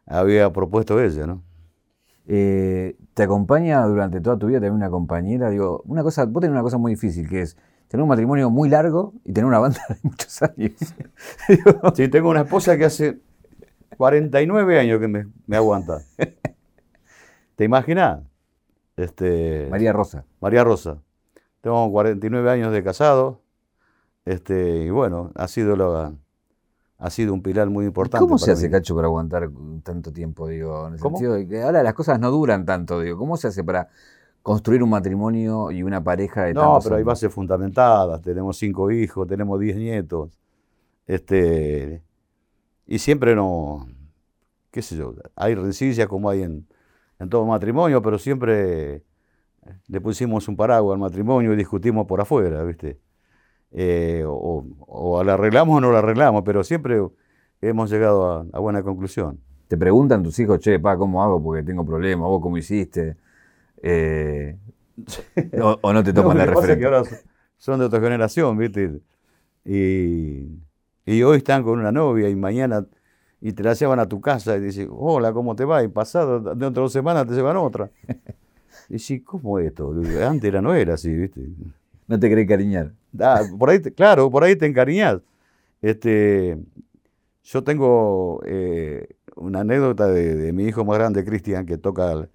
había 0.06 0.52
propuesto 0.52 1.00
ella, 1.00 1.26
¿no? 1.26 1.42
Eh, 2.26 2.96
¿Te 3.14 3.24
acompaña 3.24 3.84
durante 3.86 4.20
toda 4.20 4.38
tu 4.38 4.46
vida 4.46 4.58
también 4.58 4.74
una 4.74 4.90
compañera? 4.90 5.50
Digo, 5.50 5.82
una 5.86 6.02
cosa, 6.02 6.24
vos 6.24 6.40
tenés 6.40 6.52
una 6.52 6.62
cosa 6.62 6.78
muy 6.78 6.92
difícil, 6.92 7.28
que 7.28 7.42
es 7.42 7.56
tener 7.88 8.02
un 8.02 8.08
matrimonio 8.08 8.48
muy 8.50 8.68
largo 8.68 9.12
y 9.24 9.32
tener 9.32 9.46
una 9.46 9.58
banda 9.58 9.80
de 9.88 9.96
muchos 10.02 10.42
años. 10.42 10.72
Digo, 11.48 11.94
Sí, 11.94 12.08
tengo 12.08 12.30
una 12.30 12.42
esposa 12.42 12.76
que 12.78 12.84
hace 12.84 13.20
49 13.96 14.78
años 14.78 15.00
que 15.00 15.08
me, 15.08 15.26
me 15.46 15.56
aguanta. 15.56 16.02
¿Te 17.56 17.64
imaginas? 17.64 18.22
Este, 18.96 19.68
María 19.70 19.92
Rosa. 19.92 20.24
María 20.40 20.64
Rosa. 20.64 21.02
Tengo 21.60 21.90
49 21.90 22.50
años 22.50 22.72
de 22.72 22.82
casado. 22.82 23.40
Este, 24.24 24.84
y 24.84 24.90
bueno, 24.90 25.32
ha 25.34 25.48
sido, 25.48 25.76
la- 25.76 26.14
ha 27.02 27.10
sido 27.10 27.34
un 27.34 27.42
pilar 27.42 27.68
muy 27.68 27.86
importante. 27.86 28.24
¿Cómo 28.24 28.38
se 28.38 28.52
hace, 28.52 28.66
mí. 28.66 28.70
Cacho, 28.72 28.94
para 28.94 29.08
aguantar 29.08 29.50
tanto 29.82 30.12
tiempo? 30.12 30.46
Digo, 30.46 30.86
en 30.86 30.94
el 30.94 31.00
¿Cómo? 31.00 31.16
sentido 31.16 31.34
de 31.34 31.48
que 31.48 31.60
ahora 31.60 31.82
las 31.82 31.94
cosas 31.94 32.20
no 32.20 32.30
duran 32.30 32.64
tanto. 32.64 33.00
Digo, 33.00 33.18
¿cómo 33.18 33.36
se 33.36 33.48
hace 33.48 33.64
para 33.64 33.88
construir 34.40 34.84
un 34.84 34.90
matrimonio 34.90 35.72
y 35.72 35.82
una 35.82 36.02
pareja 36.02 36.44
de 36.44 36.54
No, 36.54 36.60
tantos 36.60 36.84
pero 36.84 36.96
hay 36.96 37.02
bases 37.02 37.34
fundamentadas. 37.34 38.22
Tenemos 38.22 38.56
cinco 38.56 38.92
hijos, 38.92 39.26
tenemos 39.26 39.58
10 39.58 39.76
nietos. 39.78 40.38
Este, 41.08 42.04
y 42.86 43.00
siempre 43.00 43.34
no, 43.34 43.88
qué 44.70 44.80
sé 44.80 44.96
yo, 44.96 45.12
hay 45.34 45.56
rencillas 45.56 46.06
como 46.06 46.30
hay 46.30 46.42
en, 46.42 46.68
en 47.18 47.28
todo 47.28 47.44
matrimonio, 47.44 48.00
pero 48.00 48.16
siempre 48.16 49.02
le 49.88 50.00
pusimos 50.00 50.46
un 50.46 50.54
paraguas 50.54 50.94
al 50.94 51.00
matrimonio 51.00 51.52
y 51.52 51.56
discutimos 51.56 52.06
por 52.06 52.20
afuera, 52.20 52.62
¿viste? 52.62 53.00
Eh, 53.74 54.24
o, 54.26 54.64
o 54.86 55.24
la 55.24 55.34
arreglamos 55.34 55.78
o 55.78 55.80
no 55.80 55.92
la 55.92 55.98
arreglamos, 56.00 56.42
pero 56.44 56.62
siempre 56.64 57.00
hemos 57.60 57.90
llegado 57.90 58.30
a, 58.32 58.46
a 58.52 58.58
buena 58.60 58.82
conclusión. 58.82 59.40
Te 59.68 59.76
preguntan 59.78 60.22
tus 60.22 60.38
hijos, 60.38 60.60
che, 60.60 60.78
pa, 60.78 60.96
¿cómo 60.98 61.22
hago? 61.22 61.42
Porque 61.42 61.62
tengo 61.62 61.84
problemas, 61.84 62.28
vos 62.28 62.42
cómo 62.42 62.58
hiciste. 62.58 63.16
Eh, 63.82 64.56
o, 65.60 65.78
o 65.82 65.92
no 65.92 66.02
te 66.02 66.12
toman 66.14 66.38
No, 66.38 66.44
ahora 66.86 67.04
son- 67.04 67.20
son 67.58 67.78
de 67.80 67.86
otra 67.86 68.00
generación, 68.00 68.58
¿viste? 68.58 69.00
Y, 69.64 70.48
y 71.06 71.22
hoy 71.22 71.38
están 71.38 71.62
con 71.64 71.78
una 71.80 71.92
novia 71.92 72.28
y 72.30 72.36
mañana 72.36 72.86
y 73.40 73.52
te 73.52 73.62
la 73.62 73.74
llevan 73.74 74.00
a 74.00 74.08
tu 74.08 74.20
casa 74.20 74.56
y 74.56 74.60
dicen, 74.60 74.88
hola, 74.92 75.32
¿cómo 75.32 75.56
te 75.56 75.64
va? 75.64 75.82
Y 75.84 75.88
pasado, 75.88 76.40
dentro 76.40 76.70
de 76.70 76.80
dos 76.82 76.92
semanas 76.92 77.26
te 77.26 77.34
llevan 77.34 77.56
otra. 77.58 77.90
Y 78.88 78.98
sí, 78.98 79.20
¿cómo 79.22 79.58
es 79.58 79.68
esto? 79.68 79.92
Antes 80.26 80.48
era, 80.48 80.62
no 80.62 80.74
era 80.74 80.94
así, 80.94 81.14
¿viste? 81.14 81.40
No 82.08 82.18
te 82.20 82.28
querés 82.28 82.48
cariñar. 82.48 82.92
Ah, 83.20 83.44
por 83.58 83.70
ahí, 83.70 83.80
claro, 83.80 84.30
por 84.30 84.44
ahí 84.44 84.56
te 84.56 84.66
encariñás. 84.66 85.20
Este, 85.82 86.58
yo 87.44 87.64
tengo 87.64 88.40
eh, 88.46 89.08
una 89.36 89.60
anécdota 89.60 90.08
de, 90.08 90.36
de 90.36 90.52
mi 90.52 90.64
hijo 90.66 90.84
más 90.84 90.98
grande, 90.98 91.24
Cristian, 91.24 91.66
que 91.66 91.78
toca 91.78 92.28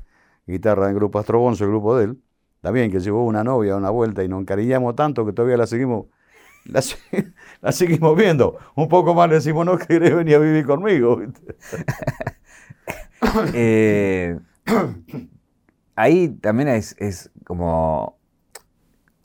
guitarra 0.47 0.85
en 0.85 0.91
el 0.91 0.95
grupo 0.97 1.19
Astrobonzo, 1.19 1.65
el 1.65 1.71
grupo 1.71 1.97
de 1.97 2.05
él, 2.05 2.23
también 2.61 2.91
que 2.91 2.99
llevó 3.01 3.25
una 3.25 3.43
novia 3.43 3.73
a 3.75 3.77
una 3.77 3.89
vuelta 3.91 4.23
y 4.23 4.29
nos 4.29 4.41
encariñamos 4.41 4.95
tanto 4.95 5.25
que 5.25 5.33
todavía 5.33 5.57
la 5.57 5.67
seguimos, 5.67 6.07
la, 6.65 6.81
se- 6.83 6.97
la 7.61 7.71
seguimos 7.73 8.15
viendo. 8.17 8.57
Un 8.75 8.89
poco 8.89 9.13
más 9.15 9.29
le 9.29 9.35
decimos, 9.37 9.65
no 9.65 9.77
querés 9.79 10.15
venir 10.15 10.35
a 10.37 10.39
vivir 10.39 10.65
conmigo. 10.67 11.21
Eh, 13.51 14.37
ahí 15.95 16.29
también 16.29 16.69
es, 16.69 16.95
es 16.99 17.31
como 17.45 18.16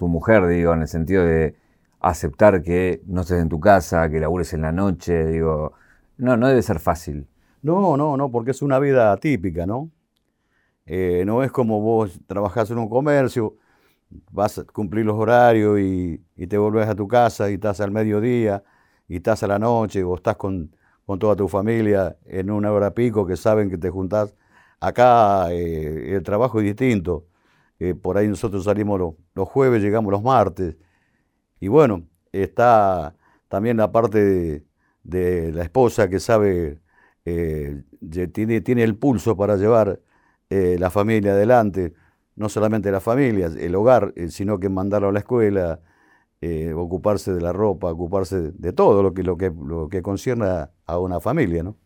tu 0.02 0.08
mujer, 0.08 0.48
digo, 0.48 0.72
en 0.74 0.82
el 0.82 0.88
sentido 0.88 1.24
de 1.24 1.54
aceptar 2.00 2.60
que 2.62 3.02
no 3.06 3.20
estés 3.20 3.40
en 3.40 3.48
tu 3.48 3.60
casa, 3.60 4.10
que 4.10 4.18
labures 4.18 4.52
en 4.52 4.62
la 4.62 4.72
noche, 4.72 5.26
digo, 5.26 5.74
no, 6.16 6.36
no 6.36 6.48
debe 6.48 6.60
ser 6.62 6.80
fácil. 6.80 7.28
No, 7.62 7.96
no, 7.96 8.16
no, 8.16 8.28
porque 8.28 8.50
es 8.50 8.62
una 8.62 8.80
vida 8.80 9.12
atípica, 9.12 9.64
¿no? 9.64 9.90
Eh, 10.86 11.22
no 11.24 11.44
es 11.44 11.52
como 11.52 11.80
vos 11.80 12.20
trabajás 12.26 12.68
en 12.72 12.78
un 12.78 12.88
comercio, 12.88 13.56
vas 14.32 14.58
a 14.58 14.64
cumplir 14.64 15.06
los 15.06 15.16
horarios 15.16 15.78
y, 15.78 16.20
y 16.36 16.46
te 16.48 16.58
volvés 16.58 16.88
a 16.88 16.96
tu 16.96 17.06
casa 17.06 17.48
y 17.50 17.54
estás 17.54 17.80
al 17.80 17.92
mediodía 17.92 18.64
y 19.08 19.16
estás 19.16 19.44
a 19.44 19.46
la 19.46 19.60
noche 19.60 20.02
o 20.02 20.16
estás 20.16 20.36
con, 20.36 20.74
con 21.06 21.20
toda 21.20 21.36
tu 21.36 21.46
familia 21.48 22.16
en 22.24 22.50
una 22.50 22.72
hora 22.72 22.92
pico 22.92 23.24
que 23.24 23.36
saben 23.36 23.70
que 23.70 23.78
te 23.78 23.88
juntás. 23.90 24.34
Acá 24.80 25.52
eh, 25.52 26.16
el 26.16 26.24
trabajo 26.24 26.58
es 26.60 26.64
distinto. 26.66 27.26
Eh, 27.82 27.94
por 27.94 28.16
ahí 28.16 28.28
nosotros 28.28 28.64
salimos 28.64 28.98
los, 28.98 29.14
los 29.34 29.48
jueves, 29.48 29.82
llegamos 29.82 30.12
los 30.12 30.22
martes. 30.22 30.76
Y 31.60 31.68
bueno, 31.68 32.04
está 32.32 33.14
también 33.48 33.76
la 33.76 33.90
parte 33.90 34.22
de, 34.24 34.64
de 35.04 35.52
la 35.52 35.62
esposa 35.62 36.08
que 36.08 36.20
sabe, 36.20 36.80
eh, 37.24 37.82
tiene, 38.32 38.60
tiene 38.60 38.82
el 38.82 38.96
pulso 38.96 39.36
para 39.36 39.56
llevar 39.56 40.00
eh, 40.50 40.76
la 40.78 40.90
familia 40.90 41.32
adelante, 41.32 41.94
no 42.36 42.48
solamente 42.48 42.90
la 42.90 43.00
familia, 43.00 43.46
el 43.46 43.74
hogar, 43.74 44.12
eh, 44.16 44.28
sino 44.28 44.58
que 44.58 44.68
mandarlo 44.68 45.08
a 45.08 45.12
la 45.12 45.20
escuela, 45.20 45.80
ocuparse 46.74 47.32
de 47.32 47.40
la 47.40 47.52
ropa, 47.52 47.92
ocuparse 47.92 48.50
de, 48.50 48.72
todo 48.72 49.00
lo 49.00 49.14
que, 49.14 49.22
lo 49.22 49.36
que, 49.36 49.50
lo 49.50 49.88
que 49.88 50.02
concierne 50.02 50.46
a, 50.86 50.98
una 50.98 51.20
familia, 51.20 51.62
¿no? 51.62 51.76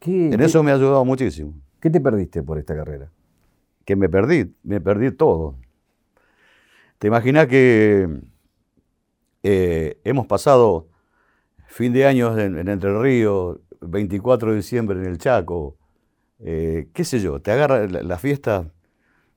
¿Qué, 0.00 0.32
En 0.32 0.40
eso 0.40 0.64
me 0.64 0.72
ha 0.72 0.74
ayudado 0.74 1.04
muchísimo. 1.04 1.54
qué 1.80 1.88
te 1.88 2.00
perdiste 2.00 2.42
por 2.42 2.58
esta 2.58 2.74
carrera? 2.74 3.12
Que 3.88 3.96
me 3.96 4.10
perdí, 4.10 4.54
me 4.64 4.82
perdí 4.82 5.10
todo. 5.12 5.54
¿Te 6.98 7.06
imaginas 7.06 7.46
que 7.46 8.06
eh, 9.42 9.98
hemos 10.04 10.26
pasado 10.26 10.88
fin 11.68 11.92
de 11.92 12.06
año 12.06 12.38
en, 12.38 12.58
en 12.58 12.68
Entre 12.68 12.98
Ríos, 13.00 13.58
24 13.80 14.50
de 14.50 14.56
diciembre 14.58 14.98
en 14.98 15.06
el 15.06 15.18
Chaco, 15.18 15.76
eh, 16.40 16.88
qué 16.94 17.04
sé 17.04 17.20
yo, 17.20 17.40
te 17.40 17.52
agarra 17.52 17.86
la, 17.88 18.02
la 18.02 18.18
fiesta 18.18 18.72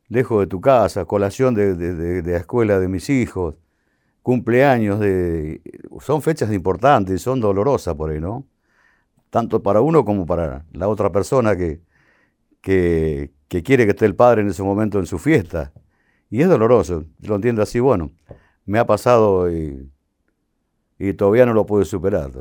lejos 0.10 0.42
de 0.42 0.48
tu 0.48 0.62
casa, 0.62 1.06
colación 1.06 1.56
de, 1.56 1.76
de- 1.76 1.96
de- 1.96 2.32
la 2.32 2.38
escuela 2.40 2.80
de 2.80 2.88
mis 2.90 3.10
hijos, 3.10 3.56
cumpleaños, 4.24 5.00
de, 5.00 5.62
son 6.02 6.22
fechas 6.22 6.52
importantes, 6.54 7.22
son 7.22 7.42
dolorosas 7.42 7.96
por 7.96 8.12
ahí, 8.12 8.20
¿no? 8.22 8.46
Tanto 9.30 9.64
para 9.64 9.82
uno 9.82 10.06
como 10.06 10.26
para 10.26 10.66
la 10.74 10.88
otra 10.90 11.12
persona 11.12 11.56
que, 11.58 11.82
que, 12.62 13.32
que 13.48 13.64
quiere 13.64 13.86
que 13.86 13.92
esté 13.92 14.06
el 14.06 14.16
padre 14.16 14.42
en 14.42 14.50
ese 14.50 14.64
momento 14.64 15.00
en 15.00 15.06
su 15.06 15.20
fiesta. 15.20 15.72
Y 16.30 16.42
es 16.42 16.50
doloroso, 16.50 17.06
lo 17.22 17.36
entiendo 17.36 17.62
así, 17.62 17.80
bueno, 17.80 18.12
me 18.66 18.80
ha 18.80 18.86
pasado 18.86 19.52
y, 19.52 19.90
y 20.98 21.14
todavía 21.14 21.46
no 21.46 21.54
lo 21.54 21.66
puedo 21.66 21.84
superar. 21.86 22.32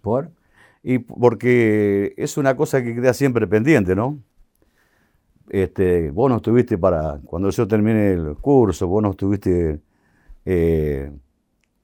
¿Por? 0.00 0.30
Y 0.82 0.98
porque 0.98 2.14
es 2.16 2.36
una 2.38 2.56
cosa 2.56 2.82
que 2.82 2.94
queda 2.94 3.12
siempre 3.14 3.46
pendiente, 3.46 3.94
¿no? 3.94 4.18
Este, 5.48 6.10
vos 6.10 6.30
no 6.30 6.36
estuviste 6.36 6.78
para, 6.78 7.20
cuando 7.24 7.50
yo 7.50 7.66
terminé 7.66 8.12
el 8.12 8.36
curso, 8.36 8.86
vos 8.86 9.02
no 9.02 9.10
estuviste 9.10 9.80
eh, 10.44 11.10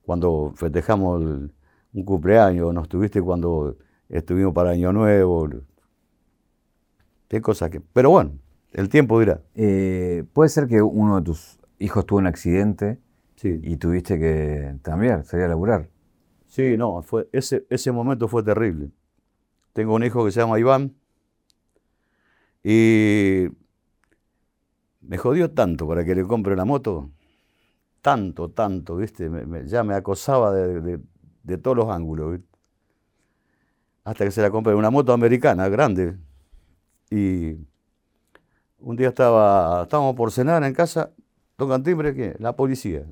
cuando 0.03 0.53
festejamos 0.57 1.23
el- 1.23 1.53
un 1.93 2.05
cumpleaños, 2.05 2.73
no 2.75 2.83
estuviste 2.83 3.21
cuando 3.23 3.77
estuvimos 4.09 4.53
para 4.55 4.71
Año 4.71 4.93
Nuevo. 4.93 5.49
Qué 7.29 7.41
cosa 7.41 7.71
que... 7.71 7.81
Pero 7.81 8.11
bueno, 8.11 8.39
el 8.73 8.89
tiempo 8.89 9.19
dirá. 9.21 9.43
Eh, 9.55 10.25
¿Puede 10.33 10.49
ser 10.51 10.67
que 10.69 10.83
uno 10.83 11.17
de 11.17 11.23
tus 11.23 11.59
hijos 11.79 12.07
tuvo 12.07 12.19
un 12.21 12.27
accidente 12.27 12.99
Sí, 13.37 13.61
y 13.63 13.77
tuviste 13.77 14.19
que 14.19 14.77
también 14.83 15.25
salir 15.25 15.45
a 15.47 15.49
laburar? 15.49 15.89
sí 16.47 16.77
no, 16.77 17.03
fue, 17.03 17.29
ese, 17.33 17.67
ese 17.71 17.93
momento 17.93 18.29
fue 18.29 18.43
terrible. 18.43 18.91
tengo 19.75 19.95
un 19.95 20.05
hijo 20.05 20.25
que 20.25 20.33
se 20.33 20.41
llama 20.41 20.59
Iván 20.61 20.95
y 22.65 23.49
me 25.01 25.17
jodió 25.19 25.51
tanto 25.53 25.87
para 25.89 26.05
que 26.05 26.15
le 26.15 26.25
compre 26.25 26.57
la 26.57 26.65
moto, 26.65 27.11
tanto, 28.03 28.51
tanto, 28.51 28.97
¿viste? 28.97 29.31
Me- 29.31 29.47
me- 29.47 29.67
ya 29.69 29.85
me 29.85 29.95
acosaba 29.95 30.53
de, 30.55 30.81
de- 30.81 31.01
de 31.45 31.59
todos 31.59 31.77
los 31.79 31.91
ángulos, 31.91 32.33
¿viste? 32.33 32.59
Hasta 34.05 34.25
que 34.25 34.31
se 34.31 34.41
la 34.41 34.51
compré, 34.51 34.75
una 34.75 34.91
moto 34.91 35.13
americana, 35.13 35.69
grande. 35.69 36.17
Y 37.11 37.57
un 38.79 38.97
día 38.97 39.09
estaba, 39.09 39.83
estábamos 39.83 40.15
por 40.17 40.33
cenar 40.33 40.63
en 40.65 40.75
casa, 40.75 41.13
tocan 41.57 41.83
timbre, 41.83 42.15
¿qué? 42.15 42.37
La 42.39 42.55
policía. 42.55 43.05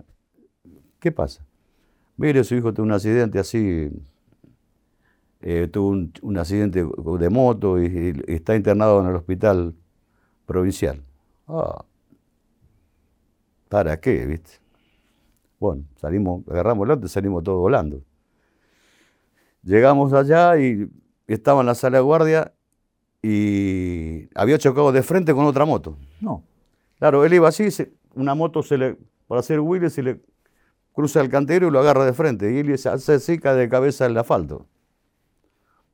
¿Qué 0.99 1.13
pasa? 1.13 1.45
Mire, 2.17 2.45
su 2.45 2.55
hijo 2.55 2.73
tuvo 2.73 2.87
un 2.87 2.93
accidente 2.93 3.39
así, 3.39 3.91
eh, 5.41 5.69
tuvo 5.69 5.89
un, 5.89 6.39
accidente 6.39 6.85
de 6.85 7.31
moto 7.31 7.81
y, 7.81 7.87
y 8.27 8.35
está 8.35 8.57
internado 8.57 9.01
en 9.01 9.09
el 9.09 9.17
hospital 9.17 9.75
provincial. 10.47 11.03
Ah, 11.49 11.85
¿para 13.69 14.01
qué, 14.01 14.25
viste? 14.27 14.53
Bueno, 15.59 15.85
salimos, 15.97 16.47
agarramos 16.49 16.85
el 16.85 16.93
auto 16.93 17.07
y 17.07 17.09
salimos 17.09 17.43
todos 17.43 17.59
volando. 17.59 18.03
Llegamos 19.63 20.13
allá 20.13 20.59
y 20.59 20.89
estaba 21.27 21.61
en 21.61 21.67
la 21.67 21.75
sala 21.75 21.99
de 21.99 22.05
guardia 22.05 22.53
y 23.27 24.29
había 24.35 24.59
chocado 24.59 24.93
de 24.93 25.03
frente 25.03 25.33
con 25.33 25.47
otra 25.47 25.65
moto. 25.65 25.97
No. 26.21 26.45
Claro, 26.99 27.25
él 27.25 27.33
iba 27.33 27.49
así, 27.49 27.69
una 28.15 28.35
moto 28.35 28.63
se 28.63 28.77
le, 28.77 28.99
para 29.27 29.41
hacer 29.41 29.61
Willy 29.61 29.89
se 29.89 30.03
le 30.03 30.21
cruza 30.93 31.23
el 31.23 31.31
cantero 31.31 31.67
y 31.67 31.71
lo 31.71 31.79
agarra 31.79 32.05
de 32.05 32.13
frente. 32.13 32.53
Y 32.53 32.59
él 32.59 32.77
se 32.77 32.91
hace 32.91 33.19
seca 33.21 33.55
de 33.55 33.67
cabeza 33.71 34.05
en 34.05 34.11
el 34.11 34.19
asfalto. 34.19 34.67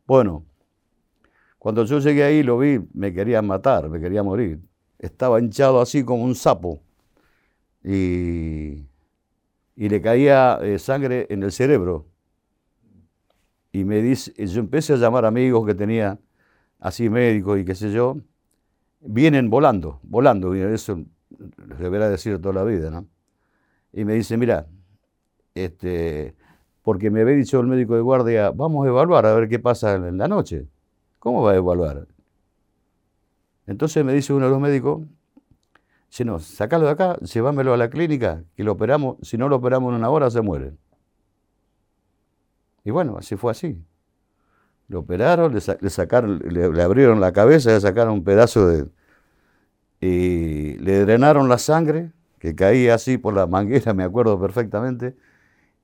Bueno, 0.08 0.44
cuando 1.60 1.84
yo 1.84 2.00
llegué 2.00 2.24
ahí 2.24 2.42
lo 2.42 2.58
vi, 2.58 2.80
me 2.94 3.14
quería 3.14 3.40
matar, 3.42 3.88
me 3.88 4.00
quería 4.00 4.24
morir. 4.24 4.58
Estaba 4.98 5.38
hinchado 5.38 5.80
así 5.80 6.02
como 6.02 6.24
un 6.24 6.34
sapo. 6.34 6.80
Y, 7.84 8.86
y 9.76 9.88
le 9.88 10.02
caía 10.02 10.58
eh, 10.62 10.80
sangre 10.80 11.28
en 11.30 11.44
el 11.44 11.52
cerebro. 11.52 12.08
Y 13.70 13.84
me 13.84 14.02
dice, 14.02 14.32
yo 14.48 14.58
empecé 14.58 14.94
a 14.94 14.96
llamar 14.96 15.24
amigos 15.24 15.64
que 15.64 15.76
tenía 15.76 16.18
así 16.80 17.08
médicos 17.08 17.58
y 17.60 17.64
qué 17.64 17.74
sé 17.74 17.92
yo. 17.92 18.16
Vienen 19.00 19.48
volando, 19.48 20.00
volando, 20.02 20.54
y 20.54 20.60
eso 20.60 21.04
deberá 21.78 22.08
decir 22.10 22.40
toda 22.40 22.54
la 22.54 22.64
vida, 22.64 22.90
¿no? 22.90 23.06
Y 23.92 24.04
me 24.04 24.14
dice, 24.14 24.36
mira, 24.36 24.66
este, 25.54 26.34
porque 26.82 27.10
me 27.10 27.22
había 27.22 27.34
dicho 27.34 27.60
el 27.60 27.66
médico 27.66 27.94
de 27.94 28.00
guardia, 28.00 28.50
vamos 28.50 28.86
a 28.86 28.88
evaluar 28.88 29.26
a 29.26 29.34
ver 29.34 29.48
qué 29.48 29.58
pasa 29.58 29.94
en 29.94 30.18
la 30.18 30.28
noche. 30.28 30.66
¿Cómo 31.18 31.42
va 31.42 31.52
a 31.52 31.56
evaluar? 31.56 32.06
Entonces 33.66 34.04
me 34.04 34.12
dice 34.12 34.32
uno 34.32 34.46
de 34.46 34.50
los 34.50 34.60
médicos, 34.60 35.02
dice, 36.08 36.24
no, 36.24 36.38
sacalo 36.40 36.86
de 36.86 36.92
acá, 36.92 37.16
llévamelo 37.18 37.72
a 37.72 37.76
la 37.76 37.90
clínica, 37.90 38.44
que 38.54 38.64
lo 38.64 38.72
operamos, 38.72 39.16
si 39.22 39.38
no 39.38 39.48
lo 39.48 39.56
operamos 39.56 39.90
en 39.90 39.96
una 39.96 40.10
hora 40.10 40.30
se 40.30 40.40
muere. 40.40 40.72
Y 42.84 42.90
bueno, 42.90 43.16
así 43.18 43.36
fue 43.36 43.50
así. 43.52 43.82
Lo 44.90 45.00
operaron, 45.00 45.54
le, 45.54 45.60
sa- 45.62 45.78
le 45.80 45.88
sacaron, 45.90 46.38
le, 46.40 46.82
abrieron 46.82 47.18
la 47.20 47.32
cabeza, 47.32 47.70
le 47.72 47.80
sacaron 47.80 48.12
un 48.14 48.24
pedazo 48.24 48.66
de... 48.68 48.86
y 50.00 50.74
le 50.78 51.00
drenaron 51.00 51.48
la 51.48 51.58
sangre, 51.58 52.12
que 52.38 52.54
caía 52.54 52.94
así 52.94 53.18
por 53.18 53.34
la 53.34 53.46
manguera, 53.46 53.92
me 53.94 54.04
acuerdo 54.04 54.40
perfectamente, 54.40 55.16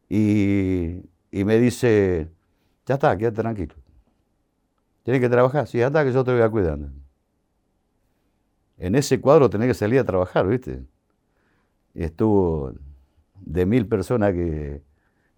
y, 0.09 1.03
y 1.33 1.45
me 1.45 1.59
dice, 1.61 2.31
ya 2.87 2.95
está, 2.97 3.17
quédate 3.19 3.43
tranquilo. 3.43 3.75
Tienes 5.05 5.23
que 5.23 5.29
trabajar, 5.31 5.67
sí, 5.67 5.79
ya 5.79 5.87
está, 5.87 6.05
que 6.05 6.13
yo 6.13 6.23
te 6.23 6.33
voy 6.33 6.43
a 6.43 6.51
cuidar. 6.51 6.79
En 8.79 8.95
ese 8.95 9.21
cuadro 9.21 9.51
tenés 9.51 9.69
que 9.69 9.75
salir 9.75 9.99
a 10.01 10.05
trabajar, 10.05 10.47
¿viste? 10.47 10.87
Estuvo 11.95 12.73
de 13.41 13.67
mil 13.67 13.87
personas 13.89 14.33
que, 14.35 14.83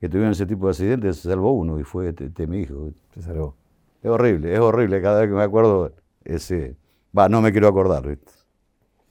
que 0.01 0.09
tuvieron 0.09 0.33
ese 0.33 0.47
tipo 0.47 0.67
de 0.67 0.71
accidentes, 0.73 1.17
se 1.19 1.29
salvó 1.29 1.53
uno 1.53 1.79
y 1.81 1.85
fue 1.85 2.09
este, 2.11 2.27
este 2.27 2.47
mi 2.47 2.61
hijo. 2.61 2.91
Se 3.15 3.23
salvó. 3.23 3.57
Es 4.03 4.11
horrible, 4.11 4.53
es 4.55 4.61
horrible. 4.61 5.03
Cada 5.03 5.21
vez 5.21 5.29
que 5.31 5.35
me 5.37 5.43
acuerdo, 5.43 5.93
ese. 6.25 6.77
Va, 7.17 7.29
no 7.29 7.41
me 7.43 7.53
quiero 7.53 7.69
acordar, 7.69 8.07
¿viste? 8.07 8.33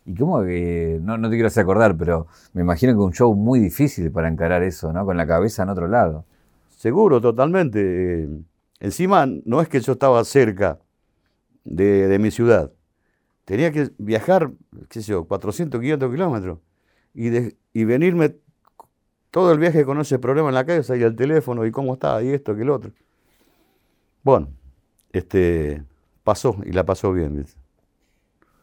¿Y 0.05 0.15
cómo 0.15 0.41
que.? 0.43 0.99
No, 1.01 1.17
no 1.17 1.29
te 1.29 1.35
quiero 1.35 1.47
hacer 1.47 1.63
acordar, 1.63 1.97
pero 1.97 2.27
me 2.53 2.61
imagino 2.61 2.93
que 2.93 2.99
un 2.99 3.13
show 3.13 3.33
muy 3.35 3.59
difícil 3.59 4.11
para 4.11 4.27
encarar 4.29 4.63
eso, 4.63 4.93
¿no? 4.93 5.05
Con 5.05 5.17
la 5.17 5.27
cabeza 5.27 5.63
en 5.63 5.69
otro 5.69 5.87
lado. 5.87 6.25
Seguro, 6.69 7.19
totalmente. 7.21 8.23
Eh, 8.23 8.29
encima, 8.79 9.27
no 9.45 9.61
es 9.61 9.67
que 9.69 9.79
yo 9.81 9.93
estaba 9.93 10.23
cerca 10.23 10.79
de, 11.65 12.07
de 12.07 12.19
mi 12.19 12.31
ciudad. 12.31 12.71
Tenía 13.45 13.71
que 13.71 13.91
viajar, 13.97 14.51
qué 14.89 15.01
sé 15.01 15.11
yo, 15.11 15.25
400, 15.27 15.79
500 15.81 16.11
kilómetros 16.11 16.59
y, 17.13 17.29
de- 17.29 17.57
y 17.73 17.85
venirme 17.85 18.35
todo 19.37 19.51
el 19.51 19.59
viaje 19.59 19.85
con 19.85 19.99
ese 19.99 20.17
problema 20.17 20.49
en 20.49 20.55
la 20.55 20.65
cabeza 20.65 20.97
y 20.97 21.03
el 21.03 21.15
teléfono 21.15 21.63
y 21.63 21.69
cómo 21.69 21.93
está 21.93 22.23
y 22.23 22.29
esto 22.29 22.55
que 22.55 22.63
el 22.63 22.71
otro. 22.71 22.91
Bueno, 24.23 24.47
este, 25.13 25.83
pasó 26.23 26.55
y 26.65 26.71
la 26.71 26.83
pasó 26.83 27.13
bien. 27.13 27.37
¿viste? 27.37 27.53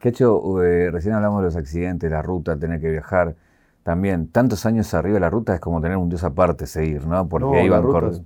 Quecho, 0.01 0.63
eh, 0.65 0.91
recién 0.91 1.15
hablamos 1.15 1.43
de 1.43 1.45
los 1.45 1.55
accidentes, 1.57 2.11
la 2.11 2.23
ruta, 2.23 2.59
tener 2.59 2.81
que 2.81 2.91
viajar. 2.91 3.37
También, 3.85 4.27
tantos 4.27 4.67
años 4.67 4.93
arriba 4.95 5.15
de 5.15 5.21
la 5.21 5.31
ruta 5.31 5.55
es 5.55 5.61
como 5.61 5.81
tener 5.81 5.97
un 5.97 6.09
dios 6.09 6.25
aparte 6.25 6.67
seguir, 6.67 7.07
¿no? 7.07 7.29
Porque 7.29 7.45
No, 7.45 7.55
ahí 7.55 7.69
la 7.69 7.77
van 7.77 7.83
ruta 7.83 8.01
cor- 8.01 8.13
es- 8.15 8.23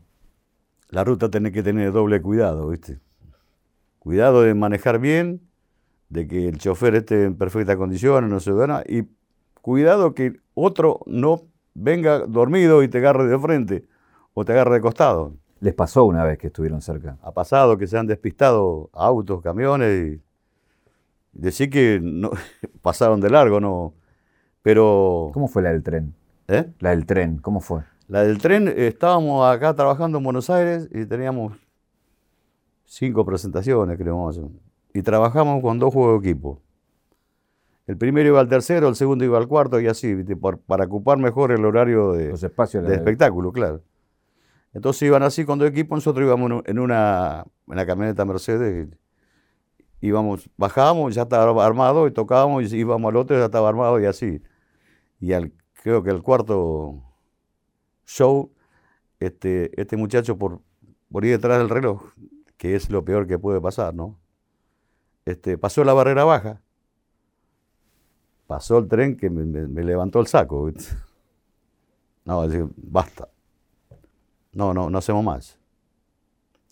La 0.88 1.04
ruta 1.04 1.30
tiene 1.30 1.52
que 1.52 1.62
tener 1.62 1.92
doble 1.92 2.22
cuidado, 2.22 2.70
¿viste? 2.70 2.98
Cuidado 3.98 4.40
de 4.40 4.54
manejar 4.54 4.98
bien, 5.00 5.42
de 6.08 6.26
que 6.26 6.48
el 6.48 6.56
chofer 6.58 6.94
esté 6.94 7.24
en 7.24 7.36
perfectas 7.36 7.76
condiciones, 7.76 8.30
no 8.30 8.40
se 8.40 8.52
duerma, 8.52 8.82
y 8.88 9.02
cuidado 9.60 10.14
que 10.14 10.40
otro 10.54 11.00
no 11.06 11.42
venga 11.78 12.20
dormido 12.20 12.82
y 12.82 12.88
te 12.88 12.98
agarre 12.98 13.26
de 13.26 13.38
frente 13.38 13.84
o 14.34 14.44
te 14.44 14.52
agarre 14.52 14.74
de 14.74 14.80
costado. 14.80 15.34
Les 15.60 15.74
pasó 15.74 16.04
una 16.04 16.24
vez 16.24 16.38
que 16.38 16.48
estuvieron 16.48 16.80
cerca. 16.80 17.18
Ha 17.22 17.32
pasado 17.32 17.78
que 17.78 17.86
se 17.86 17.98
han 17.98 18.06
despistado 18.06 18.90
autos, 18.92 19.42
camiones, 19.42 20.16
y 20.16 20.22
decir 21.32 21.70
que 21.70 22.00
no, 22.02 22.30
pasaron 22.82 23.20
de 23.20 23.30
largo, 23.30 23.60
no. 23.60 23.94
Pero, 24.62 25.30
¿Cómo 25.32 25.48
fue 25.48 25.62
la 25.62 25.70
del 25.70 25.82
tren? 25.82 26.14
¿eh? 26.48 26.72
La 26.80 26.90
del 26.90 27.06
tren, 27.06 27.38
¿cómo 27.38 27.60
fue? 27.60 27.82
La 28.08 28.22
del 28.22 28.38
tren, 28.38 28.68
eh, 28.68 28.88
estábamos 28.88 29.48
acá 29.48 29.74
trabajando 29.74 30.18
en 30.18 30.24
Buenos 30.24 30.50
Aires 30.50 30.88
y 30.92 31.04
teníamos 31.06 31.56
cinco 32.84 33.24
presentaciones, 33.24 33.98
creo 33.98 34.24
más. 34.24 34.40
Y 34.94 35.02
trabajamos 35.02 35.62
con 35.62 35.78
dos 35.78 35.92
juegos 35.92 36.22
de 36.22 36.30
equipo. 36.30 36.60
El 37.88 37.96
primero 37.96 38.28
iba 38.28 38.38
al 38.38 38.48
tercero, 38.48 38.86
el 38.88 38.94
segundo 38.94 39.24
iba 39.24 39.38
al 39.38 39.48
cuarto 39.48 39.80
y 39.80 39.86
así. 39.88 40.14
Por- 40.40 40.60
para 40.60 40.84
ocupar 40.84 41.18
mejor 41.18 41.50
el 41.52 41.64
horario 41.64 42.12
de, 42.12 42.28
Los 42.28 42.42
espacios. 42.44 42.86
de 42.86 42.94
espectáculo, 42.94 43.50
claro. 43.50 43.82
Entonces 44.74 45.02
iban 45.02 45.22
así 45.22 45.44
con 45.46 45.58
dos 45.58 45.68
equipos, 45.68 45.96
nosotros 45.96 46.24
íbamos 46.26 46.62
en- 46.66 46.78
una, 46.78 47.44
en 47.66 47.72
una 47.72 47.86
camioneta 47.86 48.24
Mercedes, 48.26 48.88
íbamos, 50.02 50.48
bajábamos, 50.58 51.14
ya 51.14 51.22
estaba 51.22 51.64
armado 51.66 52.06
y 52.06 52.12
tocábamos 52.12 52.70
y 52.72 52.76
íbamos 52.76 53.08
al 53.08 53.16
otro 53.16 53.36
ya 53.38 53.46
estaba 53.46 53.68
armado 53.70 53.98
y 53.98 54.04
así. 54.04 54.42
Y 55.18 55.32
al, 55.32 55.52
creo 55.82 56.02
que 56.02 56.10
el 56.10 56.22
cuarto 56.22 57.02
show, 58.04 58.52
este, 59.18 59.70
este 59.80 59.96
muchacho 59.96 60.36
por, 60.36 60.60
por 61.10 61.24
ir 61.24 61.32
detrás 61.32 61.58
del 61.58 61.70
reloj, 61.70 62.02
que 62.58 62.76
es 62.76 62.90
lo 62.90 63.02
peor 63.04 63.26
que 63.26 63.38
puede 63.38 63.60
pasar, 63.62 63.94
¿no? 63.94 64.18
Este, 65.24 65.56
pasó 65.58 65.82
la 65.84 65.94
barrera 65.94 66.24
baja, 66.24 66.60
pasó 68.48 68.78
el 68.78 68.88
tren 68.88 69.16
que 69.16 69.30
me, 69.30 69.44
me- 69.44 69.68
me 69.68 69.84
levantó 69.84 70.18
el 70.18 70.26
saco. 70.26 70.68
No, 72.24 72.42
es 72.42 72.50
decir, 72.50 72.66
basta. 72.76 73.28
No, 74.52 74.74
no, 74.74 74.90
no 74.90 74.98
hacemos 74.98 75.22
más. 75.22 75.56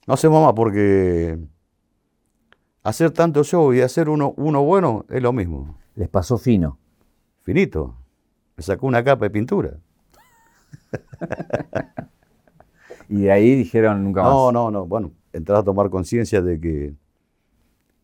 No 0.09 0.15
hacemos 0.15 0.43
más 0.45 0.55
porque 0.55 1.39
hacer 2.83 3.11
tanto 3.12 3.45
show 3.45 3.73
y 3.73 3.81
hacer 3.83 4.09
uno, 4.09 4.35
uno 4.37 4.62
bueno 4.65 5.05
es 5.09 5.23
lo 5.23 5.33
mismo. 5.33 5.77
Les 5.95 6.09
pasó 6.09 6.37
fino. 6.39 6.79
Finito. 7.43 7.95
Me 8.57 8.62
sacó 8.65 8.87
una 8.87 9.05
capa 9.05 9.27
de 9.27 9.31
pintura. 9.31 9.79
Y 13.09 13.21
de 13.23 13.31
ahí 13.31 13.55
dijeron 13.55 14.03
nunca 14.03 14.23
más. 14.23 14.33
No, 14.33 14.51
no, 14.51 14.71
no. 14.73 14.85
Bueno, 14.87 15.12
entras 15.33 15.61
a 15.61 15.62
tomar 15.62 15.91
conciencia 15.91 16.43
de 16.43 16.59
que, 16.61 16.95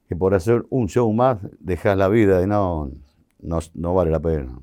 que 0.09 0.15
por 0.15 0.33
hacer 0.33 0.65
un 0.71 0.89
show 0.89 1.13
más 1.13 1.39
dejas 1.59 1.97
la 1.97 2.07
vida 2.09 2.41
y 2.41 2.47
no, 2.47 2.89
no, 3.43 3.59
no 3.75 3.95
vale 3.95 4.11
la 4.11 4.21
pena. 4.21 4.59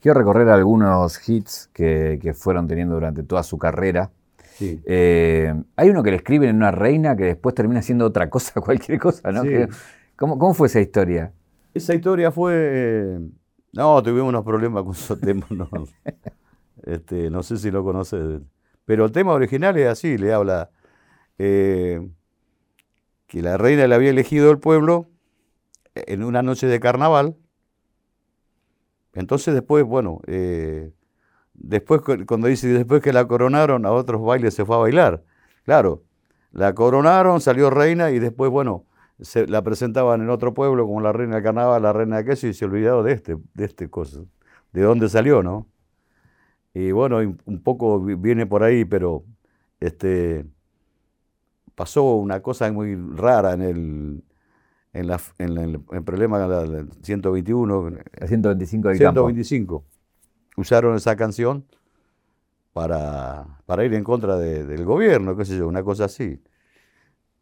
Quiero 0.00 0.18
recorrer 0.18 0.48
algunos 0.50 1.28
hits 1.28 1.68
que, 1.72 2.18
que 2.22 2.32
fueron 2.34 2.68
teniendo 2.68 2.94
durante 2.94 3.22
toda 3.22 3.42
su 3.42 3.58
carrera. 3.58 4.10
Sí. 4.54 4.80
Eh, 4.86 5.52
hay 5.74 5.90
uno 5.90 6.02
que 6.02 6.10
le 6.10 6.16
escriben 6.18 6.50
en 6.50 6.56
una 6.56 6.70
reina 6.70 7.16
que 7.16 7.24
después 7.24 7.54
termina 7.54 7.80
haciendo 7.80 8.06
otra 8.06 8.30
cosa, 8.30 8.60
cualquier 8.60 8.98
cosa, 9.00 9.32
¿no? 9.32 9.42
Sí. 9.42 9.48
Que- 9.48 9.68
¿cómo, 10.16 10.38
cómo 10.38 10.54
fue 10.54 10.68
esa 10.68 10.80
historia? 10.80 11.32
Esa 11.74 11.94
historia 11.94 12.30
fue. 12.30 12.52
eh, 12.54 13.18
No, 13.72 14.02
tuvimos 14.02 14.28
unos 14.28 14.44
problemas 14.44 14.82
con 14.84 14.92
esos 14.92 15.20
temas. 15.20 15.50
No, 15.50 15.68
Este, 16.84 17.30
no 17.30 17.42
sé 17.42 17.56
si 17.56 17.70
lo 17.70 17.82
conoces. 17.82 18.40
Pero 18.84 19.04
el 19.06 19.12
tema 19.12 19.32
original 19.32 19.76
es 19.76 19.88
así: 19.88 20.16
le 20.18 20.32
habla. 20.32 20.70
eh, 21.38 22.06
que 23.26 23.42
la 23.42 23.56
reina 23.56 23.86
le 23.88 23.94
había 23.94 24.10
elegido 24.10 24.50
el 24.50 24.58
pueblo 24.58 25.08
en 25.94 26.22
una 26.22 26.42
noche 26.42 26.66
de 26.66 26.78
carnaval. 26.80 27.36
Entonces 29.16 29.54
después, 29.54 29.82
bueno, 29.84 30.20
eh, 30.26 30.92
después 31.54 32.02
cuando 32.26 32.48
dice 32.48 32.68
después 32.68 33.02
que 33.02 33.14
la 33.14 33.26
coronaron 33.26 33.86
a 33.86 33.92
otros 33.92 34.22
bailes 34.22 34.54
se 34.54 34.64
fue 34.64 34.76
a 34.76 34.80
bailar. 34.80 35.24
Claro, 35.64 36.04
la 36.52 36.74
coronaron, 36.74 37.40
salió 37.40 37.70
reina 37.70 38.10
y 38.10 38.18
después, 38.18 38.50
bueno, 38.50 38.84
se 39.20 39.46
la 39.46 39.62
presentaban 39.62 40.20
en 40.20 40.28
otro 40.30 40.52
pueblo 40.54 40.86
como 40.86 41.00
la 41.00 41.12
reina 41.12 41.36
del 41.36 41.44
carnaval, 41.44 41.82
la 41.82 41.92
reina 41.94 42.18
de 42.18 42.24
queso 42.26 42.46
y 42.46 42.54
se 42.54 42.66
olvidó 42.66 43.02
de 43.02 43.12
este, 43.12 43.36
de 43.54 43.64
este 43.64 43.88
cosa, 43.88 44.20
de 44.72 44.82
dónde 44.82 45.08
salió, 45.08 45.42
¿no? 45.42 45.66
Y 46.74 46.92
bueno, 46.92 47.18
un 47.46 47.62
poco 47.62 48.00
viene 48.00 48.46
por 48.46 48.62
ahí, 48.62 48.84
pero 48.84 49.24
este 49.80 50.44
pasó 51.74 52.16
una 52.16 52.40
cosa 52.42 52.70
muy 52.70 52.96
rara 52.96 53.54
en 53.54 53.62
el, 53.62 54.24
en, 54.96 55.08
la, 55.08 55.20
en, 55.38 55.58
el, 55.58 56.02
problema 56.04 56.38
del 56.48 56.88
121. 57.02 57.88
El 58.12 58.28
125 58.28 58.88
del 58.88 58.98
125. 58.98 59.84
Usaron 60.56 60.96
esa 60.96 61.16
canción 61.16 61.66
para, 62.72 63.60
para 63.66 63.84
ir 63.84 63.94
en 63.94 64.04
contra 64.04 64.38
del 64.38 64.84
gobierno, 64.84 65.36
qué 65.36 65.44
sé 65.44 65.58
yo, 65.58 65.68
una 65.68 65.82
cosa 65.82 66.06
así. 66.06 66.40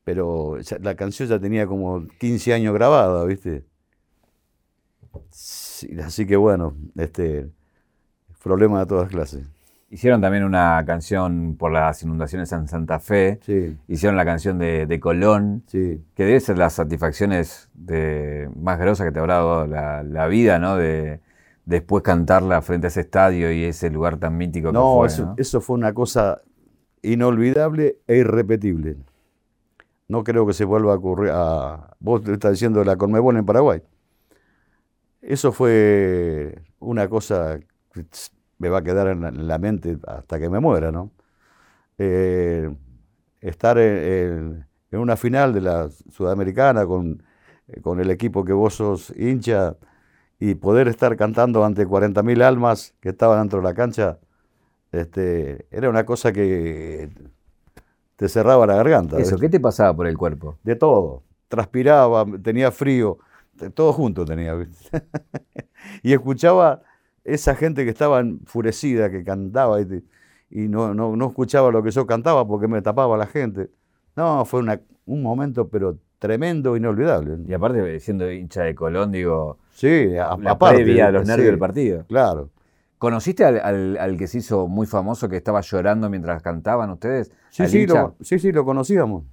Pero 0.02 0.58
la 0.80 0.96
canción 0.96 1.28
ya 1.28 1.38
tenía 1.38 1.66
como 1.66 2.06
15 2.18 2.54
años 2.54 2.74
grabada, 2.74 3.24
¿viste? 3.24 3.64
así 6.02 6.26
que 6.26 6.34
bueno, 6.34 6.76
este 6.96 7.48
problema 8.42 8.80
de 8.80 8.86
todas 8.86 9.08
clases. 9.08 9.46
Hicieron 9.94 10.20
también 10.20 10.42
una 10.42 10.82
canción 10.84 11.54
por 11.56 11.70
las 11.70 12.02
inundaciones 12.02 12.50
en 12.50 12.66
Santa 12.66 12.98
Fe. 12.98 13.38
Hicieron 13.86 14.16
la 14.16 14.24
canción 14.24 14.58
de, 14.58 14.98
Colón, 15.00 15.62
que 15.70 16.00
debe 16.16 16.40
ser 16.40 16.58
las 16.58 16.72
satisfacciones 16.72 17.68
de, 17.74 18.50
más 18.56 18.80
grosas 18.80 19.06
que 19.06 19.12
te 19.12 19.20
habrá 19.20 19.34
dado 19.34 19.68
la, 19.68 20.26
vida, 20.26 20.58
¿no? 20.58 20.74
De 20.74 21.20
después 21.64 22.02
cantarla 22.02 22.60
frente 22.60 22.88
a 22.88 22.88
ese 22.88 23.02
estadio 23.02 23.52
y 23.52 23.62
ese 23.62 23.88
lugar 23.88 24.16
tan 24.16 24.36
mítico 24.36 24.72
que 24.72 24.78
fue. 24.78 25.06
Eso, 25.06 25.26
¿no? 25.26 25.34
eso 25.38 25.60
fue 25.60 25.76
una 25.76 25.94
cosa 25.94 26.42
inolvidable 27.02 27.98
e 28.08 28.16
irrepetible. 28.16 28.96
No 30.08 30.24
creo 30.24 30.44
que 30.44 30.54
se 30.54 30.64
vuelva 30.64 30.94
a 30.94 30.96
ocurrir. 30.96 31.30
A, 31.32 31.94
vos 32.00 32.20
estás 32.28 32.50
diciendo 32.50 32.82
la 32.82 32.96
Conmebol 32.96 33.36
en 33.36 33.46
Paraguay. 33.46 33.80
Eso 35.22 35.52
fue 35.52 36.62
una 36.80 37.08
cosa 37.08 37.60
me 38.58 38.68
va 38.68 38.78
a 38.78 38.82
quedar 38.82 39.08
en 39.08 39.46
la, 39.46 39.58
mente 39.58 39.98
hasta 40.06 40.38
que 40.38 40.48
me 40.48 40.60
muera, 40.60 40.92
¿no? 40.92 41.10
Eh, 41.98 42.74
estar 43.40 43.78
en, 43.78 44.66
una 44.90 45.16
final 45.16 45.52
de 45.52 45.60
la 45.60 45.88
Sudamericana 46.10 46.86
con, 46.86 47.22
con, 47.82 48.00
el 48.00 48.10
equipo 48.10 48.44
que 48.44 48.52
vos 48.52 48.74
sos 48.74 49.12
hincha 49.16 49.76
y 50.38 50.54
poder 50.54 50.88
estar 50.88 51.16
cantando 51.16 51.64
ante 51.64 51.86
40.000 51.86 52.42
almas 52.42 52.94
que 53.00 53.10
estaban 53.10 53.40
dentro 53.40 53.60
de 53.60 53.64
la 53.64 53.74
cancha, 53.74 54.18
este, 54.92 55.66
era 55.70 55.90
una 55.90 56.04
cosa 56.04 56.32
que 56.32 57.10
te 58.16 58.28
cerraba 58.28 58.66
la 58.66 58.76
garganta. 58.76 59.18
Eso, 59.18 59.38
¿qué 59.38 59.48
te 59.48 59.60
pasaba 59.60 59.94
por 59.94 60.06
el 60.06 60.16
cuerpo? 60.16 60.58
De 60.62 60.76
todo. 60.76 61.22
Transpiraba, 61.48 62.24
tenía 62.42 62.70
frío, 62.70 63.18
todo 63.74 63.92
junto 63.92 64.24
tenía. 64.24 64.54
y 66.02 66.12
escuchaba 66.12 66.82
esa 67.24 67.54
gente 67.54 67.84
que 67.84 67.90
estaba 67.90 68.20
enfurecida, 68.20 69.10
que 69.10 69.24
cantaba 69.24 69.80
y, 69.80 70.68
no, 70.68 70.94
no, 70.94 71.26
escuchaba 71.26 71.70
lo 71.70 71.82
que 71.82 71.90
yo 71.90 72.06
cantaba 72.06 72.46
porque 72.46 72.68
me 72.68 72.82
tapaba 72.82 73.16
la 73.16 73.26
gente. 73.26 73.70
No, 74.14 74.44
fue 74.44 74.62
un 75.06 75.22
momento, 75.22 75.68
pero 75.68 75.98
tremendo, 76.18 76.76
inolvidable. 76.76 77.38
Y 77.46 77.52
aparte, 77.52 77.98
siendo 78.00 78.30
hincha 78.30 78.62
de 78.62 78.74
Colón, 78.74 79.12
digo, 79.12 79.58
sí, 79.72 80.06
la 80.06 80.32
aparte, 80.32 80.76
previa 80.76 81.10
los 81.10 81.26
nervios 81.26 81.48
del 81.48 81.58
partido. 81.58 82.04
Claro. 82.06 82.50
¿Conociste 82.98 83.44
al, 83.44 84.16
que 84.16 84.26
se 84.26 84.38
hizo 84.38 84.66
muy 84.66 84.86
famoso, 84.86 85.28
que 85.28 85.36
estaba 85.36 85.60
llorando 85.60 86.08
mientras 86.08 86.42
cantaban 86.42 86.90
ustedes? 86.90 87.32
Sí, 87.50 87.66
sí 87.66 87.86
lo, 87.86 88.16
sí, 88.20 88.38
sí, 88.38 88.52
lo 88.52 88.64
conocíamos. 88.64 89.24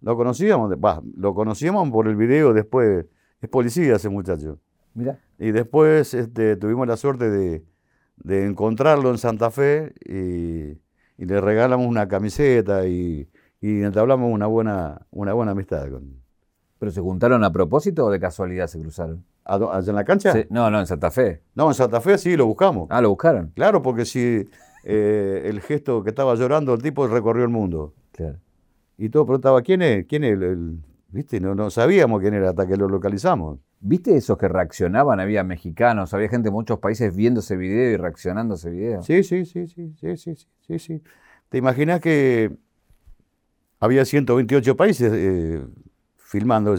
Lo 0.00 0.16
conocíamos, 0.16 0.74
lo 1.16 1.34
conocíamos 1.34 1.90
por 1.90 2.08
el 2.08 2.16
video 2.16 2.52
después. 2.54 3.06
Es 3.40 3.48
policía 3.48 3.96
ese 3.96 4.08
muchacho. 4.08 4.58
Y 5.38 5.50
después 5.50 6.14
este, 6.14 6.56
tuvimos 6.56 6.86
la 6.86 6.96
suerte 6.96 7.30
de, 7.30 7.64
encontrarlo 8.24 9.10
en 9.10 9.18
Santa 9.18 9.50
Fe 9.50 9.94
y, 10.04 10.80
le 11.24 11.40
regalamos 11.40 11.86
una 11.86 12.08
camiseta 12.08 12.86
y, 12.86 13.28
entablamos 13.60 14.32
una 14.32 14.46
buena, 14.46 15.06
una 15.10 15.32
buena 15.32 15.52
amistad 15.52 15.88
con 15.88 16.20
¿Pero 16.78 16.90
se 16.90 17.00
juntaron 17.00 17.44
a 17.44 17.52
propósito 17.52 18.06
o 18.06 18.10
de 18.10 18.18
casualidad 18.18 18.66
se 18.66 18.80
cruzaron? 18.80 19.24
¿Allá 19.44 19.78
en 19.86 19.94
la 19.94 20.04
cancha? 20.04 20.34
No, 20.50 20.68
no, 20.68 20.80
en 20.80 20.86
Santa 20.86 21.12
Fe. 21.12 21.42
No, 21.54 21.68
en 21.68 21.74
Santa 21.74 22.00
Fe 22.00 22.18
sí, 22.18 22.36
lo 22.36 22.46
buscamos. 22.46 22.88
Ah, 22.90 23.00
lo 23.00 23.10
buscaron. 23.10 23.52
Claro, 23.54 23.82
porque 23.82 24.04
si 24.04 24.48
eh, 24.82 25.42
el 25.44 25.60
gesto 25.60 26.02
que 26.02 26.10
estaba 26.10 26.34
llorando, 26.34 26.74
el 26.74 26.82
tipo 26.82 27.06
recorrió 27.06 27.44
el 27.44 27.50
mundo. 27.50 27.94
Claro. 28.10 28.38
Y 28.98 29.10
todo 29.10 29.26
preguntaba, 29.26 29.62
¿quién 29.62 29.82
es? 29.82 30.06
¿Quién 30.06 30.24
es? 30.24 30.32
El, 30.32 30.78
¿Viste? 31.12 31.40
No, 31.40 31.54
no 31.54 31.70
sabíamos 31.70 32.22
quién 32.22 32.32
era 32.32 32.50
hasta 32.50 32.66
que 32.66 32.74
lo 32.74 32.88
localizamos. 32.88 33.60
¿Viste 33.80 34.16
esos 34.16 34.38
que 34.38 34.48
reaccionaban? 34.48 35.20
Había 35.20 35.44
mexicanos, 35.44 36.14
había 36.14 36.30
gente 36.30 36.48
de 36.48 36.52
muchos 36.52 36.78
países 36.78 37.14
viendo 37.14 37.40
ese 37.40 37.54
video 37.54 37.92
y 37.92 37.96
reaccionando 37.98 38.54
a 38.54 38.56
ese 38.56 38.70
video. 38.70 39.02
Sí, 39.02 39.22
sí, 39.22 39.44
sí, 39.44 39.66
sí, 39.66 39.92
sí, 40.00 40.16
sí, 40.16 40.34
sí, 40.66 40.78
sí. 40.78 41.02
¿Te 41.50 41.58
imaginas 41.58 42.00
que 42.00 42.56
había 43.78 44.06
128 44.06 44.74
países 44.74 45.12
eh, 45.14 45.62
filmando 46.16 46.74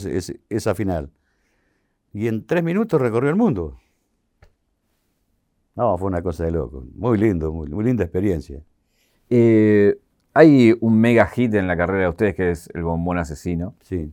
esa 0.50 0.74
final? 0.74 1.12
Y 2.12 2.28
en 2.28 2.44
tres 2.48 2.64
minutos 2.64 3.00
recorrió 3.00 3.30
el 3.30 3.36
mundo. 3.36 3.78
No, 5.76 5.96
fue 6.00 6.08
una 6.08 6.24
cosa 6.24 6.46
de 6.46 6.52
loco. 6.52 6.84
Muy 6.96 7.20
lindo, 7.20 7.52
muy, 7.54 7.84
linda 7.84 8.04
experiencia. 8.04 8.64
Eh, 9.30 9.96
hay 10.34 10.76
un 10.82 11.00
mega 11.00 11.28
hit 11.28 11.54
en 11.54 11.68
la 11.68 11.78
carrera 11.78 12.06
de 12.06 12.10
ustedes 12.10 12.36
que 12.36 12.50
es 12.50 12.68
El 12.74 12.82
Bombón 12.82 13.20
Asesino. 13.20 13.76
Sí. 13.82 14.12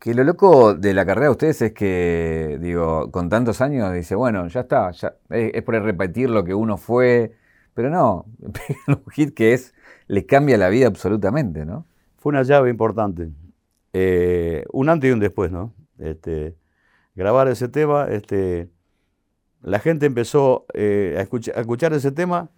Que 0.00 0.14
lo 0.14 0.24
loco 0.24 0.74
de 0.74 0.94
la 0.94 1.04
carrera 1.04 1.26
de 1.26 1.32
ustedes 1.32 1.60
es 1.62 1.72
que, 1.72 2.58
digo, 2.60 3.10
con 3.10 3.28
tantos 3.28 3.60
años, 3.60 3.92
dice, 3.92 4.14
bueno, 4.14 4.48
ya 4.48 4.60
está, 4.60 4.92
es, 5.28 5.62
por 5.62 5.74
repetir 5.74 6.30
lo 6.30 6.42
que 6.42 6.54
uno 6.54 6.78
fue, 6.78 7.36
pero 7.74 7.90
no, 7.90 8.24
un 8.88 9.04
hit 9.12 9.34
que 9.34 9.52
es, 9.52 9.74
le 10.08 10.24
cambia 10.26 10.56
la 10.56 10.70
vida 10.70 10.86
absolutamente, 10.86 11.66
¿no? 11.66 11.86
Fue 12.16 12.30
una 12.30 12.42
llave 12.44 12.70
importante. 12.70 13.30
Eh, 13.92 14.64
un 14.72 14.88
antes 14.88 15.10
y 15.10 15.12
un 15.12 15.20
después, 15.20 15.52
¿no? 15.52 15.74
Este, 15.98 16.56
grabar 17.14 17.48
ese 17.48 17.68
tema, 17.68 18.06
este, 18.08 18.70
la 19.62 19.80
gente 19.80 20.06
empezó 20.06 20.64
eh, 20.72 21.16
a, 21.18 21.20
escuchar, 21.60 21.92
ese 21.92 22.12
tema 22.12 22.50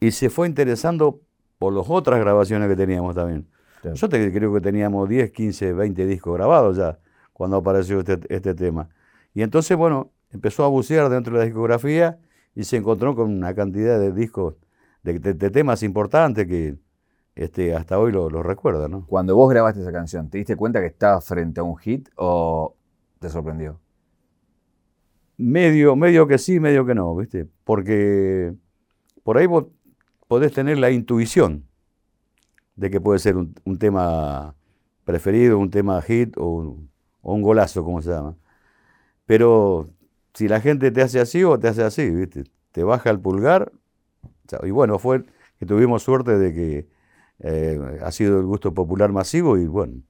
y 0.00 0.10
se 0.10 0.28
fue 0.28 0.46
interesando 0.46 1.20
por 1.58 1.72
las 1.72 1.86
otras 1.88 2.20
grabaciones 2.20 2.68
que 2.68 2.76
teníamos 2.76 3.14
también. 3.14 3.46
Yo 3.94 4.08
creo 4.08 4.52
que 4.52 4.60
teníamos 4.60 5.08
10, 5.08 5.30
15, 5.30 5.72
20 5.72 6.06
discos 6.06 6.34
grabados 6.34 6.76
ya 6.76 6.98
cuando 7.32 7.58
apareció 7.58 8.00
este, 8.00 8.18
este, 8.28 8.54
tema. 8.54 8.88
Y 9.34 9.42
entonces, 9.42 9.76
bueno, 9.76 10.12
empezó 10.30 10.64
a 10.64 10.68
bucear 10.68 11.08
dentro 11.10 11.34
de 11.34 11.40
la 11.40 11.44
discografía 11.44 12.18
y 12.54 12.64
se 12.64 12.78
encontró 12.78 13.14
con 13.14 13.30
una 13.30 13.54
cantidad 13.54 14.00
de 14.00 14.12
discos, 14.12 14.54
de, 15.02 15.34
temas 15.50 15.82
importantes 15.82 16.46
que 16.46 16.76
este, 17.34 17.74
hasta 17.74 17.98
hoy 17.98 18.12
lo, 18.12 18.28
recuerda, 18.42 18.88
¿no? 18.88 19.06
Cuando 19.06 19.36
vos 19.36 19.50
grabaste 19.50 19.82
esa 19.82 19.92
canción, 19.92 20.30
¿te 20.30 20.38
diste 20.38 20.56
cuenta 20.56 20.80
que 20.80 20.86
estaba 20.86 21.20
frente 21.20 21.60
a 21.60 21.62
un 21.62 21.76
hit 21.76 22.08
o 22.16 22.74
te 23.20 23.28
sorprendió? 23.28 23.78
Medio, 25.36 25.94
medio 25.94 26.26
que 26.26 26.38
sí, 26.38 26.58
medio 26.58 26.86
que 26.86 26.94
no, 26.94 27.14
¿viste? 27.14 27.46
Porque 27.64 28.54
por 29.22 29.36
ahí 29.36 29.46
vos 29.46 29.66
podés 30.26 30.52
tener 30.52 30.78
la 30.78 30.90
intuición 30.90 31.66
de 32.76 32.90
que 32.90 33.00
puede 33.00 33.18
ser 33.18 33.36
un, 33.36 33.78
tema 33.78 34.54
preferido, 35.04 35.58
un 35.58 35.70
tema 35.70 36.00
hit 36.02 36.36
o 36.36 36.78
un, 37.22 37.42
golazo, 37.42 37.84
como 37.84 38.02
se 38.02 38.10
llama. 38.10 38.36
Pero 39.26 39.90
si 40.34 40.48
la 40.48 40.60
gente 40.60 40.90
te 40.90 41.02
hace 41.02 41.20
así 41.20 41.42
o 41.44 41.58
te 41.58 41.68
hace 41.68 41.82
así, 41.82 42.10
¿viste? 42.10 42.44
te 42.72 42.84
baja 42.84 43.10
el 43.10 43.18
pulgar. 43.20 43.72
Y 44.62 44.70
bueno, 44.70 44.98
fue 44.98 45.24
que 45.58 45.66
tuvimos 45.66 46.02
suerte 46.02 46.38
de 46.38 46.54
que 46.54 46.88
eh, 47.40 48.00
ha 48.02 48.12
sido 48.12 48.38
el 48.38 48.46
gusto 48.46 48.72
popular 48.74 49.10
masivo 49.12 49.58
y 49.58 49.66
bueno, 49.66 50.02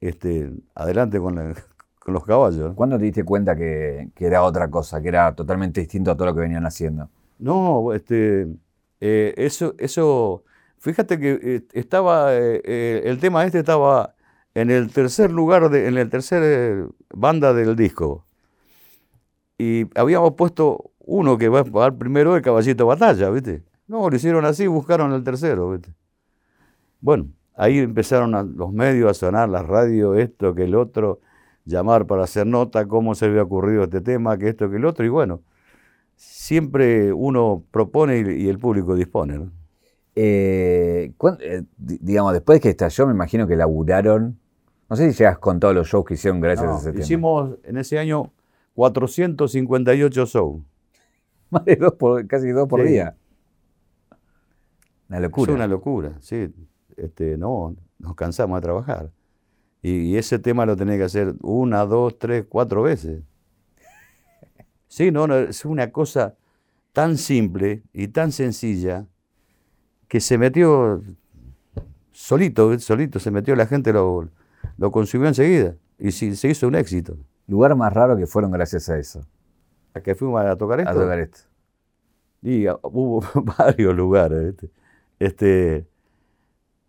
este, 0.00 0.52
adelante 0.74 1.18
con, 1.18 1.36
con 1.98 2.14
los 2.14 2.24
caballos. 2.24 2.74
¿Cuándo 2.74 2.98
te 2.98 3.04
diste 3.04 3.24
cuenta 3.24 3.56
que, 3.56 4.10
era 4.18 4.42
otra 4.42 4.70
cosa, 4.70 5.00
que 5.00 5.08
era 5.08 5.34
totalmente 5.34 5.80
distinto 5.80 6.10
a 6.10 6.16
todo 6.16 6.26
lo 6.26 6.34
que 6.34 6.40
venían 6.40 6.66
haciendo? 6.66 7.08
No, 7.38 7.92
este, 7.92 8.46
eh, 9.00 9.34
eso, 9.36 9.74
eso 9.78 10.44
Fíjate 10.82 11.20
que 11.20 11.38
eh, 11.40 11.62
estaba, 11.74 12.34
eh, 12.34 12.60
eh, 12.64 13.02
el 13.04 13.20
tema 13.20 13.44
este 13.46 13.60
estaba 13.60 14.16
en 14.54 14.68
el 14.70 14.92
tercer 14.92 15.30
lugar, 15.30 15.70
de, 15.70 15.86
en 15.86 15.96
el 15.96 16.10
tercer 16.10 16.88
banda 17.14 17.54
del 17.54 17.76
disco. 17.76 18.26
Y 19.58 19.86
habíamos 19.96 20.32
puesto 20.34 20.90
uno 20.98 21.38
que 21.38 21.48
va 21.48 21.64
al 21.84 21.96
primero, 21.96 22.34
el 22.34 22.42
caballito 22.42 22.84
batalla, 22.86 23.30
¿viste? 23.30 23.62
No, 23.86 24.10
lo 24.10 24.16
hicieron 24.16 24.44
así, 24.44 24.66
buscaron 24.66 25.12
el 25.12 25.22
tercero, 25.22 25.70
¿viste? 25.70 25.94
Bueno, 27.00 27.28
ahí 27.54 27.78
empezaron 27.78 28.34
a- 28.34 28.42
los 28.42 28.72
medios 28.72 29.10
a 29.10 29.14
sonar, 29.14 29.48
la 29.48 29.62
radio, 29.62 30.14
esto, 30.14 30.54
que 30.54 30.64
el 30.64 30.74
otro, 30.74 31.20
llamar 31.64 32.06
para 32.06 32.24
hacer 32.24 32.46
nota, 32.46 32.86
cómo 32.86 33.14
se 33.14 33.26
había 33.26 33.42
ocurrido 33.42 33.84
este 33.84 34.00
tema, 34.00 34.36
que 34.38 34.48
esto, 34.48 34.68
que 34.70 34.76
el 34.76 34.84
otro, 34.84 35.04
y 35.04 35.08
bueno, 35.08 35.42
siempre 36.16 37.12
uno 37.12 37.64
propone 37.70 38.18
y, 38.20 38.44
y 38.46 38.48
el 38.48 38.58
público 38.58 38.94
dispone. 38.96 39.38
¿no? 39.38 39.52
Eh, 40.14 41.12
eh, 41.40 41.62
di- 41.76 41.98
digamos, 42.02 42.32
después 42.34 42.60
que 42.60 42.70
estalló, 42.70 43.06
me 43.06 43.12
imagino 43.14 43.46
que 43.46 43.56
laburaron. 43.56 44.38
No 44.90 44.96
sé 44.96 45.10
si 45.10 45.18
llegas 45.18 45.38
con 45.38 45.58
todos 45.58 45.74
los 45.74 45.88
shows 45.88 46.04
que 46.04 46.14
hicieron 46.14 46.40
gracias 46.40 46.66
No, 46.66 46.74
a 46.76 46.78
ese 46.78 46.92
tema. 46.92 47.02
hicimos 47.04 47.58
en 47.64 47.78
ese 47.78 47.98
año 47.98 48.30
458 48.74 50.26
shows. 50.26 50.62
Más 51.50 51.64
de 51.64 51.76
dos 51.76 51.94
por, 51.94 52.26
casi 52.26 52.48
dos 52.50 52.68
por 52.68 52.82
Sí. 52.82 52.88
día. 52.88 53.16
Una 55.08 55.20
locura. 55.20 55.52
Es 55.52 55.56
una 55.56 55.66
locura, 55.66 56.16
sí. 56.20 56.52
Este, 56.96 57.36
no, 57.38 57.74
nos 57.98 58.14
cansamos 58.14 58.56
de 58.58 58.62
trabajar. 58.62 59.10
Y, 59.82 59.90
y 60.12 60.16
ese 60.16 60.38
tema 60.38 60.64
lo 60.66 60.76
tenés 60.76 60.98
que 60.98 61.04
hacer 61.04 61.34
una, 61.42 61.84
dos, 61.86 62.18
tres, 62.18 62.44
cuatro 62.48 62.82
veces. 62.82 63.22
Sí, 64.88 65.10
no, 65.10 65.26
no, 65.26 65.36
es 65.36 65.64
una 65.64 65.90
cosa 65.90 66.34
tan 66.92 67.16
simple 67.16 67.82
y 67.94 68.08
tan 68.08 68.30
sencilla 68.30 69.06
que 70.12 70.20
se 70.20 70.36
metió 70.36 71.02
solito, 72.12 72.78
solito, 72.78 73.18
se 73.18 73.30
metió 73.30 73.56
la 73.56 73.64
gente, 73.66 73.94
lo, 73.94 74.28
lo 74.76 74.90
consumió 74.90 75.26
enseguida. 75.26 75.74
Y 75.98 76.12
se 76.12 76.48
hizo 76.48 76.68
un 76.68 76.74
éxito. 76.74 77.16
Lugar 77.46 77.74
más 77.76 77.90
raro 77.94 78.14
que 78.18 78.26
fueron 78.26 78.50
gracias 78.50 78.90
a 78.90 78.98
eso. 78.98 79.26
¿A 79.94 80.02
que 80.02 80.14
fuimos 80.14 80.44
a 80.44 80.54
tocar 80.56 80.80
esto? 80.80 80.90
A 80.90 80.94
tocar 80.94 81.18
esto. 81.18 81.38
Y 82.42 82.66
ah, 82.66 82.76
hubo 82.82 83.24
varios 83.58 83.96
lugares. 83.96 84.54
Este, 85.18 85.86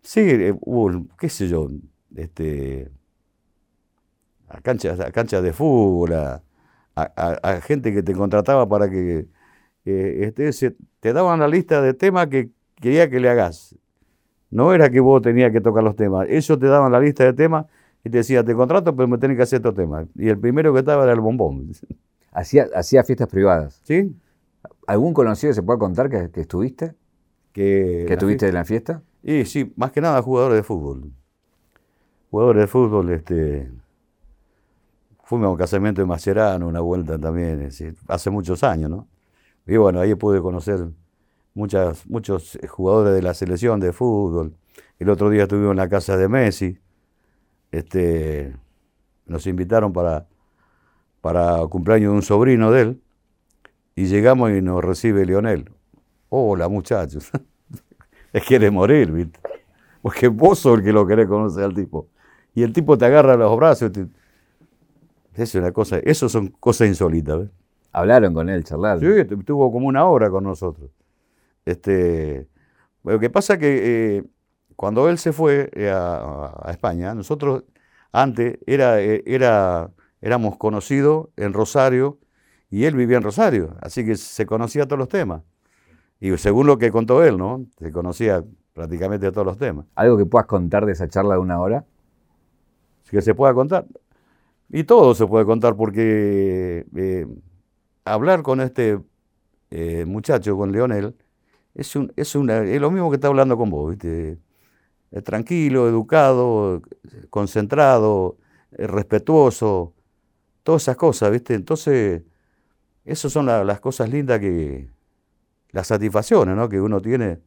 sí, 0.02 0.20
eh, 0.20 0.54
hubo, 0.60 1.06
qué 1.18 1.30
sé 1.30 1.48
yo, 1.48 1.70
este, 2.14 2.90
a 4.50 4.60
canchas, 4.60 5.00
a 5.00 5.10
canchas 5.12 5.42
de 5.42 5.54
fútbol, 5.54 6.12
a, 6.12 6.42
a- 6.94 7.12
a- 7.16 7.50
a 7.52 7.60
gente 7.62 7.90
que 7.94 8.02
te 8.02 8.12
contrataba 8.12 8.68
para 8.68 8.90
que 8.90 9.28
eh, 9.86 10.18
este, 10.26 10.52
se- 10.52 10.76
te 11.00 11.14
daban 11.14 11.40
la 11.40 11.48
lista 11.48 11.80
de 11.80 11.94
temas 11.94 12.26
que 12.26 12.50
quería 12.84 13.08
que 13.08 13.18
le 13.18 13.30
hagas. 13.30 13.74
No 14.50 14.74
era 14.74 14.90
que 14.90 15.00
vos 15.00 15.22
tenías 15.22 15.50
que 15.50 15.62
tocar 15.62 15.82
los 15.82 15.96
temas, 15.96 16.26
ellos 16.28 16.58
te 16.58 16.66
daban 16.66 16.92
la 16.92 17.00
lista 17.00 17.24
de 17.24 17.32
temas 17.32 17.64
y 18.04 18.10
te 18.10 18.18
decían, 18.18 18.44
te 18.44 18.54
contrato, 18.54 18.94
pero 18.94 19.08
me 19.08 19.16
tenés 19.16 19.38
que 19.38 19.42
hacer 19.42 19.56
estos 19.56 19.74
temas. 19.74 20.06
Y 20.14 20.28
el 20.28 20.38
primero 20.38 20.70
que 20.74 20.80
estaba 20.80 21.04
era 21.04 21.12
el 21.14 21.20
bombón. 21.20 21.72
Hacía, 22.36 22.66
hacía 22.74 23.04
fiestas 23.04 23.28
privadas. 23.28 23.80
¿Sí? 23.84 24.12
¿Algún 24.88 25.14
conocido 25.14 25.52
se 25.52 25.62
pueda 25.62 25.78
contar 25.78 26.10
que, 26.10 26.32
que 26.32 26.40
estuviste? 26.40 26.92
Que, 27.52 28.02
¿Que 28.02 28.06
la 28.08 28.14
estuviste 28.14 28.48
en 28.48 28.54
la 28.54 28.64
fiesta? 28.64 29.02
Y 29.22 29.44
sí, 29.44 29.72
más 29.76 29.92
que 29.92 30.00
nada 30.00 30.20
jugadores 30.20 30.56
de 30.56 30.64
fútbol. 30.64 31.12
Jugadores 32.32 32.62
de 32.62 32.66
fútbol, 32.66 33.10
este. 33.10 33.70
Fuimos 35.22 35.46
a 35.46 35.50
un 35.50 35.56
casamiento 35.56 36.00
de 36.02 36.06
Mascherano, 36.06 36.66
una 36.66 36.80
vuelta 36.80 37.16
también, 37.20 37.68
hace 38.08 38.30
muchos 38.30 38.64
años, 38.64 38.90
¿no? 38.90 39.06
Y 39.64 39.76
bueno, 39.76 40.00
ahí 40.00 40.16
pude 40.16 40.42
conocer 40.42 40.88
muchas, 41.54 42.06
muchos 42.08 42.58
jugadores 42.68 43.14
de 43.14 43.22
la 43.22 43.34
selección 43.34 43.80
de 43.80 43.92
fútbol. 43.92 44.54
El 44.98 45.10
otro 45.10 45.30
día 45.30 45.44
estuvimos 45.44 45.72
en 45.72 45.76
la 45.78 45.88
casa 45.88 46.16
de 46.16 46.28
Messi. 46.28 46.78
Este, 47.72 48.54
nos 49.26 49.46
invitaron 49.46 49.92
para, 49.92 50.26
para 51.20 51.58
cumpleaños 51.68 52.12
de 52.12 52.16
un 52.16 52.22
sobrino 52.22 52.70
de 52.70 52.80
él. 52.82 53.02
Y 53.96 54.06
llegamos 54.06 54.50
y 54.50 54.62
nos 54.62 54.84
recibe 54.84 55.24
Lionel. 55.26 55.70
Hola, 56.28 56.68
muchachos. 56.68 57.30
Le 58.32 58.40
quiere 58.40 58.70
morir, 58.70 59.12
¿viste? 59.12 59.38
Porque 60.02 60.28
vos 60.28 60.58
sos 60.60 60.78
el 60.78 60.84
que 60.84 60.92
lo 60.92 61.06
querés 61.06 61.28
conocer 61.28 61.64
al 61.64 61.74
tipo. 61.74 62.08
Y 62.54 62.62
el 62.62 62.72
tipo 62.72 62.98
te 62.98 63.06
agarra 63.06 63.36
los 63.36 63.56
brazos. 63.56 63.92
te- 63.92 64.06
Es 65.34 65.54
una 65.54 65.72
cosa, 65.72 65.98
eso 65.98 66.28
son 66.28 66.48
cosas 66.48 66.88
insólitas, 66.88 67.38
¿ves? 67.40 67.50
Hablaron 67.92 68.34
con 68.34 68.48
él, 68.48 68.64
charlaron. 68.64 69.00
Sí, 69.00 69.06
estu- 69.06 69.38
estuvo 69.40 69.70
como 69.72 69.86
una 69.88 70.06
hora 70.06 70.30
con 70.30 70.44
nosotros. 70.44 70.90
Este, 71.64 72.48
lo 73.02 73.18
que 73.18 73.30
pasa 73.30 73.58
que 73.58 74.16
eh, 74.18 74.24
cuando 74.76 75.08
él 75.08 75.18
se 75.18 75.32
fue 75.32 75.70
eh, 75.74 75.90
a, 75.90 76.52
a 76.62 76.70
España, 76.70 77.14
nosotros 77.14 77.64
antes 78.12 78.58
era, 78.66 79.00
eh, 79.00 79.22
era, 79.26 79.90
éramos 80.20 80.56
conocidos 80.56 81.28
en 81.36 81.52
Rosario 81.52 82.18
y 82.70 82.84
él 82.84 82.96
vivía 82.96 83.16
en 83.16 83.22
Rosario, 83.22 83.76
así 83.80 84.04
que 84.04 84.16
se 84.16 84.46
conocía 84.46 84.86
todos 84.86 84.98
los 84.98 85.08
temas. 85.08 85.42
Y 86.20 86.36
según 86.38 86.66
lo 86.66 86.78
que 86.78 86.90
contó 86.90 87.24
él, 87.24 87.36
¿no? 87.38 87.66
Se 87.78 87.92
conocía 87.92 88.44
prácticamente 88.72 89.30
todos 89.30 89.46
los 89.46 89.58
temas. 89.58 89.86
¿Algo 89.94 90.16
que 90.16 90.26
puedas 90.26 90.46
contar 90.46 90.86
de 90.86 90.92
esa 90.92 91.08
charla 91.08 91.34
de 91.34 91.40
una 91.40 91.60
hora? 91.60 91.84
que 93.14 93.22
se 93.22 93.34
pueda 93.34 93.54
contar. 93.54 93.86
Y 94.68 94.84
todo 94.84 95.14
se 95.14 95.26
puede 95.26 95.44
contar 95.44 95.76
porque 95.76 96.84
eh, 96.96 97.26
hablar 98.04 98.42
con 98.42 98.60
este 98.60 99.00
eh, 99.70 100.04
muchacho, 100.04 100.56
con 100.56 100.72
Leonel, 100.72 101.14
es, 101.74 101.96
un, 101.96 102.12
es, 102.16 102.34
una, 102.34 102.62
es 102.64 102.80
lo 102.80 102.90
mismo 102.90 103.10
que 103.10 103.16
está 103.16 103.28
hablando 103.28 103.56
con 103.56 103.70
vos, 103.70 103.90
¿viste? 103.90 104.38
Tranquilo, 105.24 105.88
educado, 105.88 106.82
concentrado, 107.30 108.36
eh, 108.72 108.86
respetuoso, 108.88 109.94
todas 110.64 110.82
esas 110.82 110.96
cosas, 110.96 111.30
¿viste? 111.32 111.54
Entonces, 111.54 112.22
esas 113.04 113.32
son 113.32 113.46
la- 113.46 113.64
las 113.64 113.80
cosas 113.80 114.10
lindas 114.10 114.40
que, 114.40 114.90
las 115.72 115.86
satisfacciones, 115.88 116.56
¿no? 116.56 116.68
Que 116.68 116.80
uno 116.80 117.00
tiene 117.00 117.40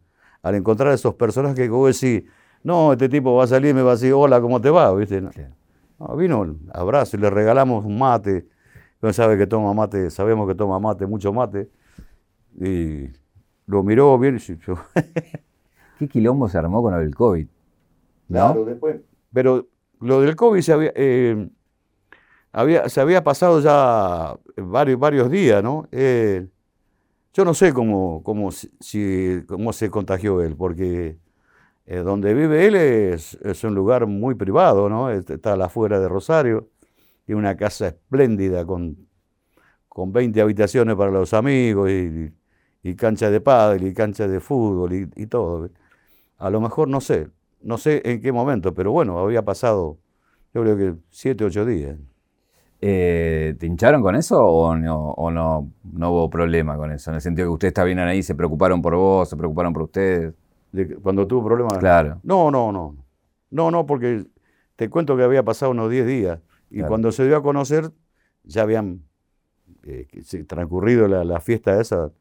al 0.44 0.56
encontrar 0.56 0.94
esos 0.94 1.16
personajes 1.16 1.58
que 1.58 1.70
vos 1.70 2.00
decís, 2.00 2.30
no, 2.63 2.94
este 2.94 3.10
tipo 3.10 3.36
va 3.36 3.46
a 3.46 3.48
salir 3.48 3.72
y 3.72 3.74
me 3.74 3.82
va 3.82 3.92
a 3.92 3.96
decir, 3.96 4.13
hola, 4.13 4.42
¿cómo 4.42 4.62
te 4.62 4.70
va? 4.70 4.94
¿Viste? 4.96 5.22
No, 5.22 5.32
no, 6.00 6.16
vino, 6.16 6.58
abrazo 6.74 7.18
y 7.18 7.20
le 7.22 7.30
regalamos 7.30 7.86
un 7.86 7.98
mate. 7.98 8.48
Uno 9.02 9.13
sabe 9.13 9.38
que 9.38 9.48
toma 9.48 9.74
mate, 9.74 10.10
sabemos 10.12 10.48
que 10.48 10.56
toma 10.56 10.80
mate, 10.80 11.06
mucho 11.08 11.34
mate. 11.34 11.70
Y 12.60 13.10
lo 13.67 13.84
miró 13.84 14.17
bien 14.17 14.36
y 14.36 14.38
dice, 14.39 14.58
yo, 14.65 14.75
¿Qué 15.99 16.08
quilombo 16.08 16.47
se 16.49 16.58
armó 16.58 16.82
con 16.82 16.93
el 16.95 17.13
COVID? 17.15 17.45
¿No? 18.30 18.36
Claro, 18.39 18.65
después. 18.65 18.97
Pero 19.34 19.67
lo 20.01 20.21
del 20.21 20.36
COVID 20.36 20.62
se 20.62 20.73
había, 20.73 20.91
eh, 20.95 21.49
había- 22.51 22.88
se 22.89 23.01
había 23.01 23.23
pasado 23.23 23.60
ya 23.62 24.38
varios, 24.58 24.99
varios 24.99 25.30
días, 25.30 25.63
¿no? 25.63 25.88
Eh, 25.91 26.47
yo 27.34 27.45
no 27.45 27.53
sé 27.53 27.73
cómo, 27.73 28.21
cómo, 28.23 28.51
si- 28.51 29.43
cómo 29.47 29.73
se 29.73 29.89
contagió 29.89 30.41
él, 30.41 30.56
porque 30.56 31.17
eh, 31.86 31.97
donde 31.99 32.34
vive 32.34 32.65
él 32.67 32.75
es, 32.75 33.36
es 33.43 33.63
un 33.63 33.73
lugar 33.75 34.08
muy 34.08 34.36
privado, 34.36 34.89
¿no? 34.89 35.10
Este, 35.10 35.36
Está 35.36 35.53
a 35.53 35.58
la 35.58 35.65
afuera 35.65 35.99
de 35.99 36.10
Rosario, 36.10 36.67
tiene 37.25 37.39
una 37.39 37.56
casa 37.56 37.88
espléndida 37.88 38.65
con, 38.65 38.97
con 39.88 40.12
20 40.12 40.41
habitaciones 40.41 40.95
para 40.95 41.12
los 41.12 41.34
amigos 41.34 41.89
y, 41.89 42.32
y 42.84 42.96
cancha 42.96 43.30
de 43.30 43.42
pádel 43.42 43.88
y 43.88 43.94
cancha 43.94 44.28
de 44.28 44.40
fútbol 44.40 44.94
y, 44.94 45.10
y 45.16 45.28
todo. 45.28 45.70
A 46.38 46.50
lo 46.50 46.62
mejor 46.62 46.88
no 46.88 47.02
sé, 47.02 47.30
no 47.62 47.78
sé 47.78 48.02
en 48.06 48.22
qué 48.22 48.32
momento, 48.32 48.74
pero 48.74 48.92
bueno, 48.92 49.18
había 49.20 49.44
pasado, 49.44 49.98
yo 50.54 50.62
creo 50.62 50.78
que 50.78 50.96
siete, 51.10 51.44
ocho 51.44 51.66
días. 51.66 51.98
Eh, 52.80 53.56
¿Te 53.60 53.66
hincharon 53.66 54.04
con 54.04 54.16
eso 54.16 54.46
o 54.46 54.76
no, 54.76 55.10
o 55.12 55.32
no, 55.32 55.72
no 55.94 56.12
hubo 56.12 56.30
problema 56.30 56.78
con 56.78 56.92
eso? 56.92 57.10
En 57.10 57.16
el 57.16 57.22
sentido 57.22 57.48
que 57.48 57.54
ustedes 57.54 57.72
estaban 57.72 57.98
ahí, 58.00 58.22
se 58.22 58.36
preocuparon 58.36 58.82
por 58.82 58.96
vos, 58.96 59.28
se 59.30 59.36
preocuparon 59.36 59.74
por 59.74 59.84
ustedes. 59.84 60.34
Cuando 61.02 61.26
tuvo 61.26 61.46
problemas. 61.46 61.80
Claro. 61.80 62.20
No, 62.24 62.52
no, 62.52 62.72
no. 62.72 62.96
No, 63.50 63.72
no, 63.72 63.86
porque 63.86 64.26
te 64.76 64.90
cuento 64.90 65.18
que 65.18 65.24
había 65.24 65.44
pasado 65.44 65.72
unos 65.72 65.90
10 65.90 66.06
días 66.06 66.40
y 66.70 66.76
Claro. 66.76 66.90
cuando 66.90 67.12
se 67.12 67.26
dio 67.26 67.38
a 67.38 67.42
conocer 67.42 67.90
ya 68.44 68.62
habían 68.62 69.02
eh, 69.84 70.06
transcurrido 70.46 71.08
la, 71.08 71.24
la 71.24 71.40
fiesta 71.40 71.80
esa, 71.82 72.12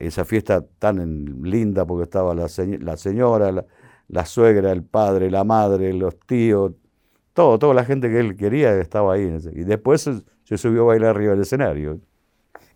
esa 0.00 0.24
fiesta 0.24 0.64
tan 0.78 1.42
linda 1.42 1.86
porque 1.86 2.04
estaba 2.04 2.34
la, 2.34 2.44
señ- 2.46 2.80
la 2.80 2.96
señora, 2.96 3.52
la, 3.52 3.64
la 4.08 4.26
suegra, 4.26 4.72
el 4.72 4.82
padre, 4.82 5.30
la 5.30 5.44
madre, 5.44 5.92
los 5.94 6.18
tíos, 6.20 6.72
todo, 7.34 7.58
toda 7.58 7.74
la 7.74 7.84
gente 7.84 8.08
que 8.10 8.20
él 8.20 8.36
quería 8.36 8.76
estaba 8.78 9.14
ahí. 9.14 9.36
Y 9.54 9.64
después 9.64 10.02
se, 10.02 10.22
se 10.44 10.58
subió 10.58 10.82
a 10.82 10.86
bailar 10.86 11.10
arriba 11.16 11.32
del 11.32 11.42
escenario. 11.42 12.00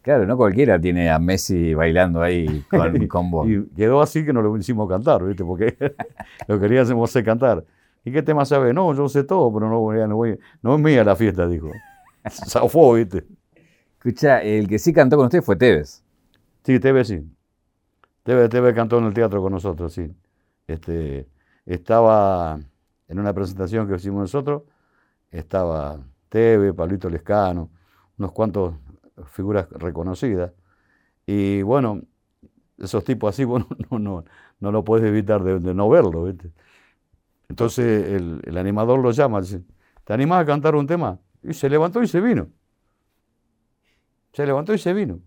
Claro, 0.03 0.27
no 0.27 0.37
cualquiera 0.37 0.79
tiene 0.81 1.11
a 1.11 1.19
Messi 1.19 1.73
bailando 1.75 2.23
ahí 2.23 2.63
con, 2.69 3.07
con 3.09 3.31
vos. 3.31 3.49
Y 3.49 3.65
quedó 3.75 4.03
así 4.03 4.25
que 4.25 4.33
no 4.33 4.43
lo 4.43 4.57
hicimos 4.57 4.89
cantar, 4.89 5.25
¿viste? 5.25 5.45
Porque 5.45 5.77
lo 6.49 6.61
queríamos 6.61 7.11
hacer 7.11 7.25
cantar. 7.25 7.65
¿Y 8.05 8.13
qué 8.13 8.23
tema 8.23 8.45
sabe? 8.45 8.75
No, 8.75 8.95
yo 8.95 9.09
sé 9.09 9.25
todo, 9.25 9.53
pero 9.53 9.69
no 9.71 9.81
voy, 9.81 9.97
no 10.07 10.17
voy, 10.17 10.39
no 10.63 10.75
es 10.77 10.81
mía 10.83 11.03
la 11.05 11.17
fiesta, 11.17 11.49
dijo. 11.49 11.71
Zafó, 12.31 12.95
¿viste? 12.95 13.25
Escucha, 13.99 14.43
el 14.43 14.69
que 14.69 14.79
sí 14.79 14.93
cantó 14.93 15.17
con 15.17 15.27
ustedes 15.27 15.45
fue 15.45 15.57
Tevez. 15.57 16.04
Sí, 16.65 16.81
TV 16.81 17.05
sí. 17.05 17.23
TV, 18.23 18.49
TV 18.49 18.75
cantó 18.75 18.99
en 18.99 19.05
el 19.05 19.15
teatro 19.15 19.43
con 19.43 19.53
nosotros, 19.53 19.93
sí. 19.93 20.11
Este, 20.67 21.29
estaba 21.67 22.59
en 23.09 23.19
una 23.19 23.35
presentación 23.35 23.87
que 23.87 23.97
hicimos 23.97 24.23
nosotros, 24.23 24.63
estaba 25.31 26.01
TV, 26.31 26.73
Pablito 26.75 27.11
Lescano, 27.11 27.71
unos 28.19 28.33
cuantos 28.33 28.77
figuras 29.27 29.69
reconocidas. 29.71 30.53
Y 31.27 31.63
bueno, 31.63 32.03
esos 32.79 33.05
tipos 33.05 33.35
así, 33.35 33.45
bueno, 33.45 33.69
no, 33.91 33.99
no, 33.99 34.25
no 34.61 34.73
lo 34.73 34.85
puedes 34.85 35.07
evitar 35.07 35.45
de, 35.45 35.75
no 35.75 35.89
verlo. 35.91 36.33
Entonces 37.49 38.13
el, 38.13 38.41
el 38.45 38.59
animador 38.59 39.01
lo 39.01 39.11
llama, 39.11 39.41
dice, 39.43 39.63
¿te 40.05 40.15
animás 40.15 40.43
a 40.43 40.47
cantar 40.47 40.75
un 40.77 40.87
tema? 40.87 41.21
Y 41.43 41.53
se 41.55 41.69
levantó 41.69 42.03
y 42.03 42.09
se 42.09 42.21
vino. 42.21 42.49
Se 44.33 44.47
levantó 44.47 44.75
y 44.75 44.79
se 44.79 44.93
vino. 44.95 45.21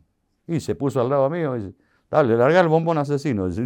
Y 0.47 0.59
se 0.59 0.75
puso 0.75 1.01
al 1.01 1.09
lado 1.09 1.29
mío 1.29 1.55
y 1.55 1.59
dice, 1.61 1.73
dale, 2.09 2.35
larga 2.37 2.59
el 2.61 2.67
bombón 2.67 2.97
asesino. 2.97 3.47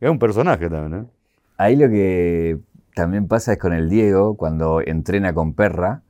Es 0.00 0.10
un 0.10 0.18
personaje 0.18 0.68
también, 0.68 1.04
¿eh? 1.04 1.06
Ahí 1.56 1.74
lo 1.76 1.88
que 1.88 2.58
también 2.94 3.28
pasa 3.28 3.54
es 3.54 3.58
con 3.58 3.72
el 3.72 3.88
Diego, 3.88 4.36
cuando 4.36 4.82
entrena 4.82 5.32
con 5.32 5.54
Perra, 5.54 6.02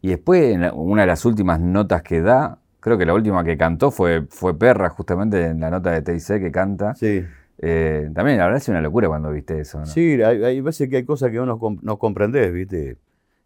y 0.00 0.08
después 0.10 0.56
una 0.74 1.02
de 1.02 1.06
las 1.08 1.24
últimas 1.24 1.58
notas 1.60 2.02
que 2.02 2.20
da, 2.20 2.58
creo 2.78 2.98
que 2.98 3.04
la 3.06 3.14
última 3.14 3.42
que 3.42 3.56
cantó 3.56 3.90
fue, 3.90 4.26
fue 4.30 4.56
Perra, 4.56 4.90
justamente 4.90 5.44
en 5.46 5.58
la 5.60 5.70
nota 5.70 5.90
de 5.90 6.02
TIC 6.02 6.38
que 6.40 6.52
canta. 6.52 6.94
Sí. 6.94 7.24
Eh, 7.58 8.10
también 8.14 8.38
la 8.38 8.44
verdad 8.44 8.58
es 8.62 8.68
una 8.68 8.80
locura 8.80 9.08
cuando 9.08 9.30
viste 9.32 9.60
eso, 9.60 9.80
¿no? 9.80 9.86
Sí, 9.86 10.22
hay, 10.22 10.42
hay 10.44 10.60
veces 10.60 10.88
que 10.88 10.96
hay 10.98 11.04
cosas 11.04 11.30
que 11.30 11.38
com- 11.38 11.78
no 11.82 11.98
comprendés, 11.98 12.52
¿viste? 12.52 12.96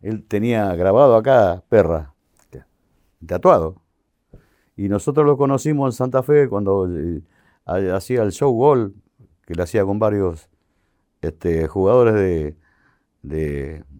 Él 0.02 0.24
tenía 0.24 0.74
grabado 0.74 1.16
acá 1.16 1.62
perra, 1.70 2.12
tatuado. 3.26 3.80
Y 4.76 4.88
nosotros 4.88 5.26
lo 5.26 5.36
conocimos 5.36 5.94
en 5.94 5.96
Santa 5.96 6.22
Fe 6.22 6.48
cuando 6.48 6.88
eh, 6.88 7.22
ha- 7.64 7.96
hacía 7.96 8.22
el 8.22 8.32
show 8.32 8.52
gol, 8.52 8.94
que 9.46 9.54
lo 9.54 9.62
hacía 9.62 9.84
con 9.84 9.98
varios 9.98 10.48
este, 11.22 11.66
jugadores 11.68 12.14
de, 12.14 12.56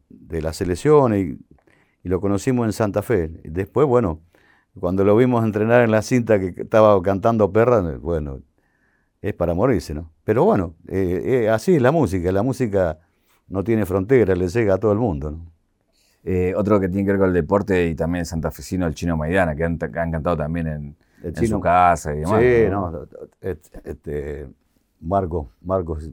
de, 0.08 0.42
la 0.42 0.52
selección 0.52 1.16
y, 1.16 1.38
lo 2.04 2.20
conocimos 2.20 2.66
en 2.66 2.72
Santa 2.72 3.02
Fe. 3.02 3.28
Después, 3.44 3.86
bueno, 3.88 4.20
cuando 4.78 5.04
lo 5.04 5.16
vimos 5.16 5.44
entrenar 5.44 5.82
en 5.82 5.90
la 5.90 6.02
cinta 6.02 6.38
que 6.38 6.54
estaba 6.62 7.00
cantando 7.02 7.52
perra, 7.52 7.80
bueno, 7.98 8.42
es 9.22 9.34
para 9.34 9.54
morirse, 9.54 9.94
¿no? 9.94 10.12
Pero 10.24 10.44
bueno, 10.44 10.76
eh, 10.88 11.44
eh, 11.46 11.48
así 11.50 11.74
es 11.76 11.82
la 11.82 11.90
música, 11.90 12.30
la 12.30 12.42
música 12.44 13.00
no 13.48 13.64
tiene 13.64 13.86
fronteras, 13.86 14.38
le 14.38 14.48
llega 14.48 14.74
a 14.74 14.78
todo 14.78 14.92
el 14.92 14.98
mundo, 14.98 15.32
¿no? 15.32 15.55
Eh, 16.28 16.54
otro 16.56 16.80
que 16.80 16.88
tiene 16.88 17.04
que 17.04 17.12
ver 17.12 17.20
con 17.20 17.28
el 17.28 17.34
deporte 17.34 17.86
y 17.86 17.94
también 17.94 18.26
santafesino, 18.26 18.84
el 18.88 18.94
chino 18.94 19.16
Maidana, 19.16 19.54
que 19.54 19.62
han, 19.62 19.78
que 19.78 19.96
han 19.96 20.10
cantado 20.10 20.36
también 20.36 20.66
en, 20.66 20.96
El 21.22 21.46
su 21.46 21.60
casa 21.60 22.12
y 22.12 22.18
demás. 22.18 22.40
Sí, 22.40 22.64
no, 22.68 23.06
este, 23.40 24.48
Marco, 25.00 25.50
Marcos 25.62 26.02
es- 26.02 26.10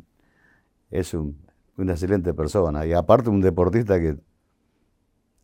es 0.92 1.14
un- 1.16 1.36
una 1.78 1.94
excelente 1.94 2.32
persona 2.36 2.86
y 2.86 2.94
aparte 2.94 3.32
un 3.32 3.42
deportista 3.42 4.00
que 4.00 4.16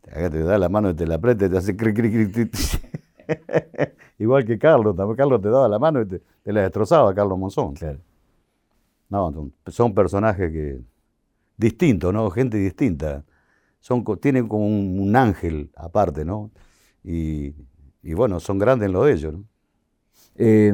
acá 0.08 0.30
te 0.30 0.40
da 0.44 0.56
la 0.56 0.68
mano 0.68 0.90
y 0.90 0.94
te 0.94 1.04
la 1.04 1.16
aprieta 1.16 1.46
y 1.46 1.50
te 1.50 1.58
hace 1.58 1.76
cri, 1.76 1.92
cri, 1.92 2.10
cri, 2.12 2.30
cri. 2.30 2.50
Igual 4.20 4.44
que 4.44 4.56
Carlos, 4.56 4.94
también 4.94 5.16
Carlos 5.16 5.40
te 5.42 5.48
daba 5.48 5.66
la 5.68 5.80
mano 5.80 6.02
y 6.02 6.06
te, 6.06 6.22
te 6.44 6.52
la 6.52 6.62
destrozaba, 6.62 7.12
Carlos 7.12 7.36
Monzón. 7.38 7.74
Claro. 7.74 7.98
No, 9.08 9.32
son, 9.32 9.52
son 9.66 9.94
personajes 9.94 10.52
que 10.52 10.80
distintos, 11.56 12.12
¿no? 12.14 12.30
Gente 12.30 12.56
distinta. 12.58 13.24
Son, 13.80 14.04
tienen 14.20 14.46
como 14.48 14.66
un, 14.66 14.98
un 15.00 15.16
ángel 15.16 15.70
aparte, 15.76 16.24
¿no? 16.24 16.50
Y, 17.02 17.54
y 18.02 18.14
bueno, 18.14 18.38
son 18.40 18.58
grandes 18.58 18.86
en 18.86 18.92
lo 18.92 19.04
de 19.04 19.12
ellos, 19.12 19.32
¿no? 19.34 19.44
Eh, 20.36 20.72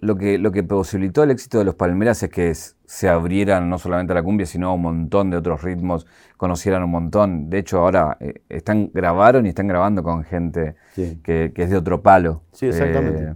lo, 0.00 0.16
que, 0.16 0.38
lo 0.38 0.50
que 0.50 0.62
posibilitó 0.62 1.22
el 1.22 1.30
éxito 1.30 1.58
de 1.58 1.64
los 1.64 1.74
Palmeras 1.74 2.22
es 2.22 2.30
que 2.30 2.54
se 2.54 3.08
abrieran 3.08 3.68
no 3.68 3.78
solamente 3.78 4.12
a 4.12 4.14
la 4.14 4.22
cumbia, 4.22 4.46
sino 4.46 4.70
a 4.70 4.74
un 4.74 4.82
montón 4.82 5.30
de 5.30 5.36
otros 5.36 5.62
ritmos, 5.62 6.06
conocieran 6.38 6.82
un 6.82 6.90
montón. 6.90 7.50
De 7.50 7.58
hecho, 7.58 7.78
ahora 7.80 8.16
eh, 8.20 8.42
están 8.48 8.90
grabaron 8.94 9.44
y 9.44 9.50
están 9.50 9.66
grabando 9.68 10.02
con 10.02 10.24
gente 10.24 10.76
Sí. 10.94 11.20
que, 11.22 11.52
que 11.54 11.64
es 11.64 11.70
de 11.70 11.76
otro 11.76 12.02
palo. 12.02 12.42
Sí, 12.52 12.66
exactamente. 12.66 13.24
Eh, 13.24 13.34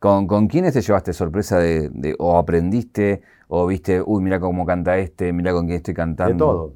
¿con, 0.00 0.26
¿Con 0.26 0.48
quiénes 0.48 0.74
te 0.74 0.80
llevaste 0.82 1.12
sorpresa 1.12 1.58
de, 1.58 1.88
de- 1.90 2.16
o 2.18 2.36
aprendiste 2.36 3.22
o 3.46 3.66
viste, 3.66 4.02
uy, 4.02 4.22
mira 4.22 4.40
cómo 4.40 4.66
canta 4.66 4.98
este, 4.98 5.32
mira 5.32 5.52
con 5.52 5.66
quién 5.66 5.76
estoy 5.76 5.94
cantando? 5.94 6.34
De 6.34 6.38
todo. 6.38 6.74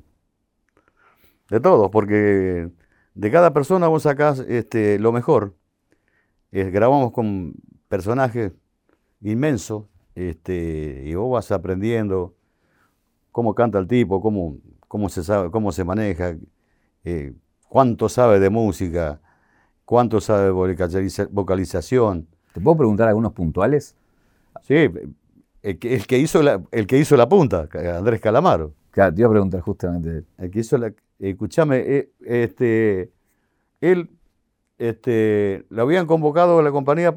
De 1.51 1.61
todo, 1.61 1.91
porque 1.91 2.71
de 3.15 3.31
cada 3.31 3.53
persona 3.53 3.89
vos 3.89 4.05
sacás 4.05 4.41
este, 4.41 4.99
lo 4.99 5.13
mejor. 5.13 5.55
Eh, 6.53 6.71
grabamos 6.71 7.13
con 7.13 7.55
personajes 7.89 8.53
inmensos 9.21 9.85
este, 10.15 11.03
y 11.05 11.15
vos 11.15 11.33
vas 11.33 11.51
aprendiendo 11.51 12.35
cómo 13.33 13.55
canta 13.55 13.79
el 13.79 13.89
tipo, 13.89 14.21
cómo, 14.21 14.57
cómo, 14.89 15.09
se, 15.09 15.25
sabe, 15.25 15.51
cómo 15.51 15.73
se 15.73 15.85
maneja, 15.85 16.37
eh, 17.05 17.35
cuánto 17.69 18.09
sabe 18.09 18.39
de 18.39 18.51
música, 18.51 19.21
cuánto 19.85 20.21
sabe 20.21 20.45
de 20.45 20.53
vocaliza- 20.53 21.29
vocalización. 21.31 22.29
¿Te 22.53 22.61
puedo 22.61 22.77
preguntar 22.77 23.09
algunos 23.09 23.33
puntuales? 23.33 23.97
Sí, 24.63 24.89
el 25.63 25.79
que, 25.79 25.95
el 25.97 26.07
que 26.07 26.19
hizo, 26.19 26.43
la, 26.43 26.63
el 26.71 26.87
que 26.87 26.99
hizo 26.99 27.17
la 27.17 27.29
punta, 27.29 27.69
Andrés 27.97 28.21
Calamaro. 28.21 28.73
Claro, 28.91 29.13
te 29.13 29.23
iba 29.23 29.29
a 29.29 29.33
preguntar 29.33 29.61
justamente. 29.61 30.25
El 30.39 30.51
que 30.51 30.61
hizo 30.61 30.79
la. 30.79 30.93
Escuchame, 31.19 31.79
eh, 31.79 32.13
este, 32.21 33.13
él 33.81 34.11
este, 34.79 35.67
lo 35.71 35.83
habían 35.83 36.07
convocado 36.07 36.59
a 36.61 36.63
la 36.63 36.73
compañía. 36.73 37.15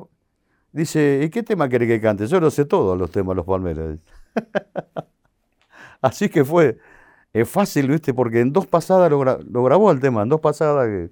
Dice, 0.73 1.21
¿y 1.23 1.29
qué 1.31 1.43
tema 1.43 1.69
quiere 1.69 1.87
que 1.87 2.01
cante? 2.01 2.27
Yo 2.27 2.39
lo 2.41 2.51
sé 2.51 2.65
todos 2.65 2.97
los 2.97 3.11
temas, 3.11 3.35
los 3.35 3.45
palmeras. 3.45 3.99
Así 6.01 6.29
que 6.29 6.43
fue 6.45 6.77
es 7.33 7.49
fácil, 7.49 7.89
¿viste? 7.89 8.13
Porque 8.13 8.41
en 8.41 8.53
dos 8.53 8.67
pasadas 8.67 9.09
lo, 9.11 9.21
gra- 9.21 9.39
lo 9.49 9.63
grabó 9.63 9.91
el 9.91 10.01
tema, 10.01 10.23
en 10.23 10.29
dos 10.29 10.41
pasadas 10.41 10.87
que, 10.87 11.11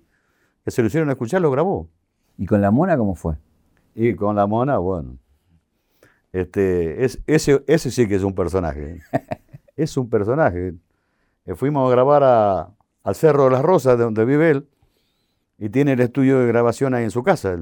que 0.65 0.71
se 0.71 0.81
lo 0.81 0.87
hicieron 0.89 1.09
escuchar, 1.11 1.41
lo 1.41 1.51
grabó. 1.51 1.89
¿Y 2.37 2.45
con 2.47 2.61
la 2.61 2.71
mona 2.71 2.97
cómo 2.97 3.15
fue? 3.15 3.35
Y 3.95 4.15
con 4.15 4.35
la 4.35 4.47
mona, 4.47 4.77
bueno. 4.79 5.17
Este, 6.31 7.05
es, 7.05 7.21
ese, 7.27 7.63
ese 7.67 7.91
sí 7.91 8.07
que 8.07 8.15
es 8.15 8.23
un 8.23 8.35
personaje. 8.35 8.99
es 9.75 9.95
un 9.97 10.09
personaje. 10.09 10.75
Eh, 11.45 11.55
fuimos 11.55 11.87
a 11.87 11.91
grabar 11.91 12.23
a- 12.23 12.75
al 13.03 13.15
Cerro 13.15 13.45
de 13.45 13.51
las 13.51 13.61
Rosas, 13.61 13.97
de 13.97 14.03
donde 14.03 14.25
vive 14.25 14.49
él, 14.51 14.67
y 15.57 15.69
tiene 15.69 15.93
el 15.93 15.99
estudio 16.01 16.39
de 16.39 16.47
grabación 16.47 16.93
ahí 16.93 17.03
en 17.03 17.11
su 17.11 17.23
casa. 17.23 17.57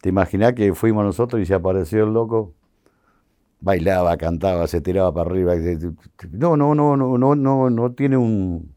¿Te 0.00 0.08
imaginas 0.10 0.52
que 0.52 0.74
fuimos 0.74 1.04
nosotros 1.04 1.40
y 1.42 1.46
se 1.46 1.54
apareció 1.54 2.04
el 2.04 2.12
loco? 2.12 2.54
Bailaba, 3.60 4.16
cantaba, 4.18 4.66
se 4.66 4.80
tiraba 4.80 5.12
para 5.12 5.30
arriba. 5.30 5.54
No, 6.32 6.56
no, 6.56 6.74
no, 6.74 6.96
no, 6.96 7.16
no, 7.16 7.34
no, 7.34 7.70
no 7.70 7.92
tiene 7.92 8.16
un, 8.18 8.74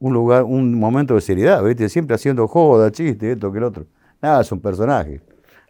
un 0.00 0.12
lugar, 0.12 0.44
un 0.44 0.74
momento 0.78 1.14
de 1.14 1.20
seriedad, 1.20 1.62
¿viste? 1.64 1.88
Siempre 1.88 2.16
haciendo 2.16 2.48
joda, 2.48 2.90
chiste, 2.92 3.32
esto 3.32 3.52
que 3.52 3.58
el 3.58 3.64
otro. 3.64 3.86
Nada, 4.22 4.40
es 4.42 4.52
un 4.52 4.60
personaje. 4.60 5.22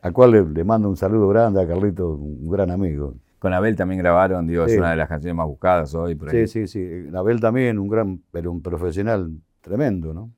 Al 0.02 0.12
cual 0.14 0.30
le, 0.32 0.44
le 0.46 0.64
mando 0.64 0.88
un 0.88 0.96
saludo 0.96 1.28
grande 1.28 1.62
a 1.62 1.66
Carlito, 1.68 2.08
un 2.10 2.48
gran 2.50 2.70
amigo. 2.70 3.14
Con 3.38 3.52
Abel 3.52 3.76
también 3.76 4.00
grabaron, 4.00 4.46
digo, 4.46 4.66
Sí. 4.66 4.72
es 4.72 4.78
una 4.78 4.90
de 4.90 4.96
las 4.96 5.08
canciones 5.08 5.36
más 5.36 5.46
buscadas 5.46 5.94
hoy. 5.94 6.14
Por 6.14 6.30
ahí. 6.30 6.46
Sí, 6.46 6.66
sí, 6.66 6.88
sí. 7.10 7.16
Abel 7.16 7.40
también, 7.40 7.78
un 7.78 7.88
gran, 7.88 8.22
pero 8.32 8.50
un 8.50 8.62
profesional 8.62 9.30
tremendo, 9.60 10.12
¿no? 10.12 10.32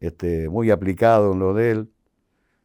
Este, 0.00 0.48
muy 0.48 0.70
aplicado 0.70 1.32
en 1.32 1.38
lo 1.38 1.54
de 1.54 1.70
él, 1.70 1.90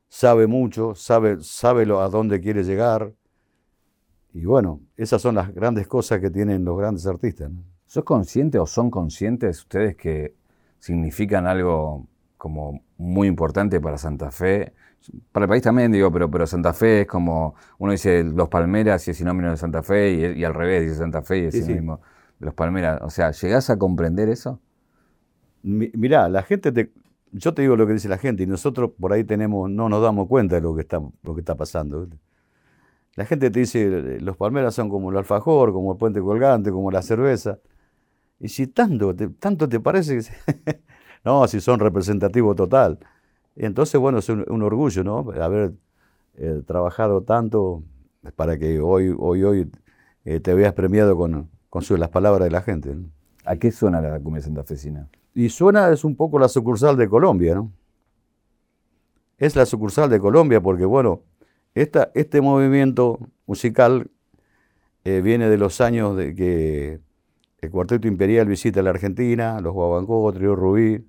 sabe 0.10 0.48
mucho, 0.48 0.96
sabe, 0.96 1.38
sabe 1.42 1.86
lo, 1.86 2.02
a 2.02 2.10
dónde 2.10 2.40
quiere 2.40 2.64
llegar. 2.64 3.14
Y 4.34 4.46
bueno, 4.46 4.82
esas 4.96 5.22
son 5.22 5.36
las 5.36 5.54
grandes 5.54 5.88
cosas 5.88 6.20
que 6.20 6.30
tienen 6.30 6.64
los 6.64 6.78
grandes 6.78 7.06
artistas. 7.08 7.52
¿no? 7.52 7.64
¿Sos 7.86 8.04
consciente 8.04 8.60
o 8.60 8.66
son 8.66 8.92
conscientes 8.92 9.60
ustedes 9.60 9.96
que 9.96 10.36
significan 10.80 11.48
algo 11.48 12.08
como 12.38 12.82
muy 12.98 13.28
importante 13.28 13.80
para 13.80 13.98
Santa 13.98 14.30
Fe? 14.32 14.74
Para 15.32 15.46
el 15.46 15.50
país 15.50 15.64
también, 15.64 15.92
digo, 15.92 16.12
pero, 16.12 16.30
pero 16.30 16.48
Santa 16.48 16.74
Fe 16.74 17.02
es 17.02 17.08
como, 17.08 17.56
uno 17.80 17.92
dice 17.92 18.24
Los 18.24 18.50
Palmeras 18.50 19.08
y 19.08 19.12
es 19.12 19.18
sinónimo 19.18 19.50
de 19.50 19.58
Santa 19.58 19.84
Fe, 19.84 20.12
y, 20.36 20.40
y 20.42 20.44
al 20.44 20.54
revés 20.54 20.84
dice 20.84 20.96
Santa 20.98 21.22
Fe 21.24 21.40
y 21.40 21.46
es 21.46 21.54
Sí, 21.54 21.62
sí. 21.64 21.66
sinónimo 21.66 22.02
de 22.40 22.46
Los 22.48 22.56
Palmeras. 22.56 23.02
O 23.04 23.10
sea, 23.10 23.32
¿llegás 23.32 23.70
a 23.70 23.78
comprender 23.78 24.30
eso? 24.30 24.62
Mi- 25.64 25.92
Mirá, 25.94 26.30
la 26.30 26.44
gente 26.44 26.72
te, 26.72 26.92
yo 27.32 27.54
te 27.54 27.62
digo 27.62 27.76
lo 27.76 27.88
que 27.88 27.94
dice 27.94 28.10
la 28.10 28.18
gente 28.18 28.44
y 28.44 28.48
nosotros 28.48 28.92
por 29.00 29.14
ahí 29.14 29.24
tenemos, 29.24 29.70
no 29.70 29.90
nos 29.90 30.02
damos 30.02 30.28
cuenta 30.28 30.56
de 30.56 30.62
lo 30.62 30.76
que 30.76 30.82
está, 30.82 31.00
lo 31.24 31.34
que 31.36 31.42
está 31.42 31.56
pasando. 31.56 32.08
La 33.16 33.26
gente 33.26 33.50
te 33.50 33.60
dice, 33.62 34.20
los 34.22 34.38
palmeras 34.38 34.76
son 34.76 34.90
como 34.90 35.10
el 35.12 35.18
alfajor, 35.18 35.74
como 35.74 35.94
el 35.94 35.98
puente 35.98 36.22
colgante, 36.22 36.72
como 36.72 36.92
la 36.92 37.02
cerveza. 37.02 37.60
Y 38.40 38.50
si 38.50 38.68
tanto 38.68 39.16
te, 39.16 39.30
tanto 39.30 39.70
te 39.70 39.80
parece 39.80 40.20
que... 40.20 40.82
no, 41.26 41.48
si 41.48 41.62
son 41.62 41.80
representativos 41.80 42.56
total. 42.56 43.00
Y 43.58 43.66
entonces, 43.66 44.00
bueno, 44.00 44.20
es 44.20 44.30
un, 44.30 44.46
un 44.50 44.64
orgullo, 44.64 45.04
¿no? 45.04 45.20
Haber 45.42 45.74
eh, 46.38 46.62
trabajado 46.68 47.24
tanto 47.24 47.84
para 48.36 48.58
que 48.60 48.80
hoy, 48.82 49.16
hoy, 49.18 49.44
hoy 49.44 49.72
eh, 50.26 50.40
te 50.42 50.54
veas 50.56 50.74
premiado 50.74 51.18
con, 51.18 51.50
con 51.70 51.82
su- 51.84 51.98
las 51.98 52.10
palabras 52.10 52.46
de 52.46 52.52
la 52.52 52.62
gente. 52.62 52.96
¿no? 52.96 53.10
¿A 53.46 53.58
qué 53.58 53.72
suena 53.72 54.02
la 54.02 54.20
cumbia 54.20 54.44
santafesina? 54.44 55.10
Y 55.36 55.50
suena 55.50 55.92
es 55.92 56.04
un 56.06 56.16
poco 56.16 56.40
la 56.40 56.50
sucursal 56.50 56.98
de 56.98 57.10
Colombia, 57.10 57.56
¿no? 57.56 57.72
Es 59.38 59.56
la 59.56 59.66
sucursal 59.66 60.10
de 60.10 60.20
Colombia 60.20 60.62
porque, 60.62 60.86
bueno, 60.86 61.22
esta, 61.76 62.12
este 62.16 62.42
movimiento 62.42 63.20
musical 63.46 64.10
eh, 65.06 65.22
viene 65.22 65.50
de 65.50 65.58
los 65.58 65.82
años 65.82 66.16
de 66.18 66.36
que 66.36 67.00
el 67.62 67.72
Cuarteto 67.72 68.08
Imperial 68.08 68.48
visita 68.48 68.82
la 68.84 68.92
Argentina, 68.92 69.62
los 69.62 69.74
Guabancó, 69.74 70.32
Trío 70.34 70.56
Rubí, 70.56 71.06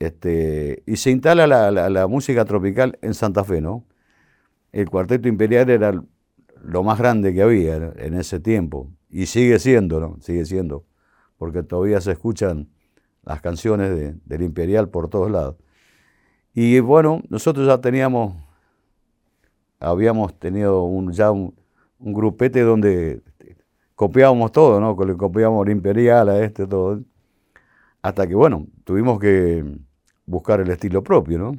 este, 0.00 0.82
y 0.86 0.96
se 0.96 1.10
instala 1.12 1.46
la, 1.46 1.70
la- 1.70 2.06
música 2.08 2.44
tropical 2.46 2.98
en 3.02 3.14
Santa 3.14 3.44
Fe, 3.44 3.60
¿no? 3.60 3.84
El 4.72 4.90
Cuarteto 4.90 5.28
Imperial 5.28 5.70
era 5.70 6.02
lo 6.64 6.82
más 6.84 6.98
grande 6.98 7.34
que 7.34 7.42
había 7.42 7.76
en 7.76 8.14
ese 8.14 8.40
tiempo. 8.40 8.90
y 9.10 9.26
sigue 9.26 9.58
siendo, 9.60 10.00
¿no? 10.00 10.18
Sigue 10.22 10.44
siendo, 10.46 10.84
porque 11.38 11.62
todavía 11.64 12.00
se 12.00 12.12
escuchan 12.12 12.68
las 13.24 13.40
canciones 13.42 13.90
de- 13.96 14.14
del 14.24 14.42
Imperial 14.42 14.88
por 14.90 15.08
todos 15.10 15.30
lados. 15.30 15.56
Y 16.54 16.80
bueno, 16.80 17.22
nosotros 17.28 17.66
ya 17.66 17.80
teníamos, 17.80 18.34
habíamos 19.78 20.38
tenido 20.38 20.84
un, 20.84 21.12
ya 21.12 21.30
un, 21.30 21.54
grupete 21.98 22.62
donde 22.62 23.22
copiábamos 23.94 24.52
todo, 24.52 24.80
¿no? 24.80 24.96
Copiábamos 25.18 25.66
el 25.66 25.72
Imperial 25.72 26.28
a 26.30 26.42
este, 26.44 26.66
todo. 26.66 27.02
Hasta 28.02 28.26
que, 28.26 28.34
bueno, 28.34 28.66
tuvimos 28.84 29.18
que 29.20 29.64
buscar 30.26 30.60
el 30.60 30.70
estilo 30.70 31.02
propio, 31.02 31.38
¿no? 31.38 31.52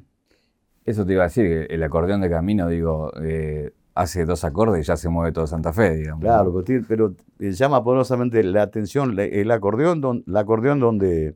Eso 0.86 1.06
te 1.06 1.14
iba 1.14 1.24
a 1.24 1.28
decir, 1.28 1.46
que 1.68 1.74
el 1.74 1.84
acordeón 1.84 2.22
de 2.22 2.30
camino, 2.30 2.68
digo, 2.68 3.12
eh, 3.22 3.72
hace 3.94 4.26
dos 4.26 4.44
acordes 4.44 4.82
y 4.84 4.88
ya 4.88 4.98
se 4.98 5.10
mueve 5.10 5.32
todo 5.32 5.46
Santa 5.46 5.74
Fe, 5.74 5.96
digamos. 5.98 6.22
Claro, 6.24 6.64
pero, 6.66 6.84
pero 6.88 7.16
eh, 7.40 7.52
llama 7.52 7.84
poderosamente 7.84 8.42
la 8.44 8.64
atención 8.64 9.18
el 9.20 9.52
acordeón, 9.52 10.02
don- 10.02 10.24
el 10.26 10.38
acordeón 10.38 10.80
donde 10.80 11.36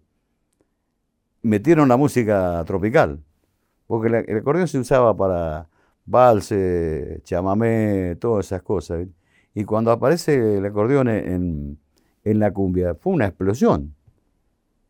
metieron 1.42 1.88
la 1.90 1.98
música 1.98 2.64
tropical. 2.66 3.20
Porque 3.88 4.10
la- 4.10 4.20
el 4.22 4.38
acordeón 4.38 4.68
se 4.68 4.80
usaba 4.80 5.16
para 5.16 5.68
valse, 6.06 7.20
chamamé, 7.24 8.16
todas 8.20 8.48
esas 8.48 8.62
cosas. 8.64 9.00
¿viste? 9.00 9.14
Y 9.54 9.64
cuando 9.64 9.92
aparece 9.92 10.58
el 10.58 10.66
acordeón 10.66 11.08
en- 11.08 11.78
en 12.24 12.40
la 12.40 12.52
cumbia, 12.52 12.96
fue 12.96 13.14
una 13.14 13.28
explosión. 13.28 13.94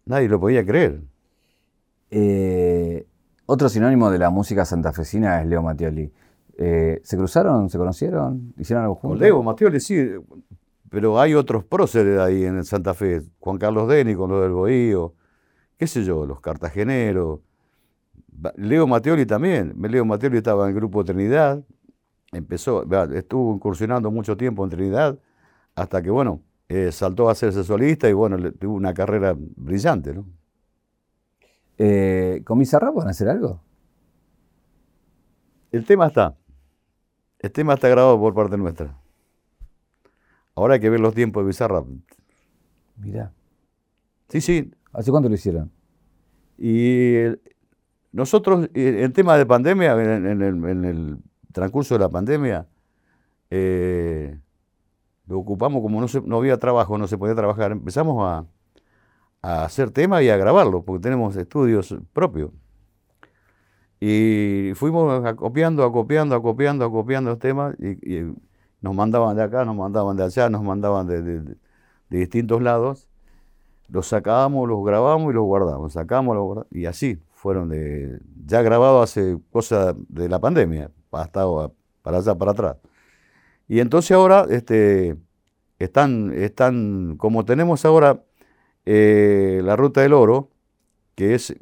Nadie 0.05 0.29
lo 0.29 0.39
podía 0.39 0.65
creer. 0.65 1.01
Eh, 2.09 3.05
otro 3.45 3.69
sinónimo 3.69 4.09
de 4.09 4.17
la 4.17 4.29
música 4.29 4.65
santafesina 4.65 5.41
es 5.41 5.47
Leo 5.47 5.61
Mattioli. 5.61 6.11
Eh, 6.57 7.01
¿Se 7.03 7.17
cruzaron? 7.17 7.69
¿Se 7.69 7.77
conocieron? 7.77 8.53
¿Hicieron 8.57 8.83
algo 8.83 8.95
Con 8.95 9.11
juntos? 9.11 9.21
Leo 9.21 9.43
Mattioli 9.43 9.79
sí, 9.79 10.09
pero 10.89 11.19
hay 11.19 11.33
otros 11.33 11.63
próceres 11.63 12.19
ahí 12.19 12.45
en 12.45 12.57
el 12.57 12.65
Santa 12.65 12.93
Fe. 12.93 13.21
Juan 13.39 13.57
Carlos 13.57 13.87
Deni 13.87 14.15
con 14.15 14.29
lo 14.29 14.41
del 14.41 14.51
Bohío, 14.51 15.13
qué 15.77 15.87
sé 15.87 16.03
yo, 16.03 16.25
los 16.25 16.39
cartageneros. 16.39 17.41
Leo 18.55 18.87
Mattioli 18.87 19.25
también. 19.25 19.75
Leo 19.79 20.05
Mattioli 20.05 20.37
estaba 20.37 20.63
en 20.63 20.69
el 20.69 20.75
grupo 20.75 21.03
Trinidad. 21.03 21.63
Empezó, 22.31 22.83
estuvo 23.13 23.53
incursionando 23.53 24.11
mucho 24.11 24.35
tiempo 24.35 24.63
en 24.63 24.69
Trinidad, 24.69 25.17
hasta 25.73 26.01
que, 26.01 26.09
bueno, 26.09 26.41
eh, 26.67 26.91
saltó 26.91 27.29
a 27.29 27.31
hacerse 27.31 27.63
solista 27.63 28.09
y, 28.09 28.13
bueno, 28.13 28.51
tuvo 28.53 28.73
una 28.73 28.93
carrera 28.93 29.35
brillante, 29.37 30.13
¿no? 30.13 30.25
Eh, 31.77 32.41
¿Con 32.45 32.59
Bizarrap 32.59 32.95
van 32.95 33.07
a 33.07 33.11
hacer 33.11 33.29
algo? 33.29 33.59
El 35.71 35.85
tema 35.85 36.07
está. 36.07 36.35
El 37.39 37.51
tema 37.51 37.73
está 37.73 37.89
grabado 37.89 38.19
por 38.19 38.33
parte 38.33 38.57
nuestra. 38.57 38.97
Ahora 40.55 40.75
hay 40.75 40.79
que 40.79 40.89
ver 40.89 40.99
los 40.99 41.13
tiempos 41.13 41.43
de 41.43 41.47
Bizarrap. 41.47 41.85
Mirá. 42.97 43.31
Sí, 44.29 44.41
sí, 44.41 44.71
¿Hace 44.93 45.11
cuánto 45.11 45.27
lo 45.27 45.35
hicieron? 45.35 45.69
Y 46.57 47.15
el- 47.15 47.41
nosotros, 48.13 48.69
eh, 48.73 49.01
en 49.03 49.11
tema 49.11 49.37
de 49.37 49.45
pandemia, 49.45 49.91
en, 50.01 50.25
en 50.25 50.41
el, 50.41 50.65
en 50.69 50.85
el 50.85 51.17
transcurso 51.51 51.95
de 51.95 51.99
la 51.99 52.07
pandemia, 52.09 52.65
eh, 53.49 54.39
lo 55.27 55.37
ocupamos 55.39 55.81
como 55.81 55.99
no, 55.99 56.07
se- 56.07 56.21
no 56.21 56.37
había 56.37 56.57
trabajo, 56.57 56.97
no 56.97 57.07
se 57.07 57.17
podía 57.17 57.35
trabajar. 57.35 57.73
Empezamos 57.73 58.23
a, 58.25 58.45
a 59.45 59.65
hacer 59.65 59.91
temas 59.91 60.23
y 60.23 60.29
a 60.29 60.37
grabarlos, 60.37 60.83
porque 60.85 61.03
tenemos 61.03 61.35
estudios 61.35 61.95
propios. 62.13 62.51
Y 63.99 64.73
fuimos 64.75 65.25
acopiando, 65.25 65.83
acopiando, 65.83 66.35
acopiando, 66.35 66.85
acopiando 66.85 67.29
los 67.31 67.39
temas 67.39 67.75
y, 67.79 68.17
y 68.17 68.33
nos 68.81 68.93
mandaban 68.95 69.35
de 69.37 69.43
acá, 69.43 69.65
nos 69.65 69.75
mandaban 69.75 70.17
de 70.17 70.23
allá, 70.23 70.49
nos 70.49 70.61
mandaban 70.63 71.07
de, 71.07 71.21
de- 71.21 71.55
de 72.09 72.17
distintos 72.19 72.61
lados 72.61 73.07
los 73.89 74.07
sacábamos, 74.07 74.67
los 74.69 74.83
grabamos 74.85 75.31
y 75.31 75.35
los 75.35 75.43
guardamos, 75.45 75.93
sacamos, 75.93 76.35
los 76.35 76.45
guardamos, 76.45 76.71
y 76.71 76.85
así 76.87 77.19
fueron 77.33 77.69
de, 77.69 78.19
ya 78.45 78.61
grabado 78.63 79.01
hace 79.03 79.39
cosa 79.51 79.95
de 80.09 80.29
la 80.29 80.39
pandemia, 80.39 80.91
hasta 81.11 81.45
para 82.03 82.17
allá, 82.19 82.35
para 82.35 82.51
atrás. 82.51 82.77
Y 83.67 83.79
entonces 83.79 84.11
ahora 84.11 84.45
este, 84.49 85.17
están, 85.79 86.33
están, 86.33 87.17
como 87.17 87.45
tenemos 87.45 87.85
ahora 87.85 88.23
eh, 88.85 89.61
la 89.63 89.75
Ruta 89.75 90.01
del 90.01 90.13
Oro, 90.13 90.49
que 91.15 91.35
es 91.35 91.55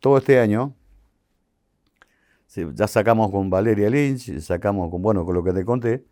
todo 0.00 0.18
este 0.18 0.38
año, 0.38 0.74
sí, 2.46 2.66
ya 2.74 2.86
sacamos 2.86 3.30
con 3.30 3.50
Valeria 3.50 3.90
Lynch, 3.90 4.38
sacamos 4.40 4.90
con, 4.90 5.02
bueno, 5.02 5.24
con 5.24 5.34
lo 5.34 5.44
que 5.44 5.52
te 5.52 5.64
conté, 5.64 6.04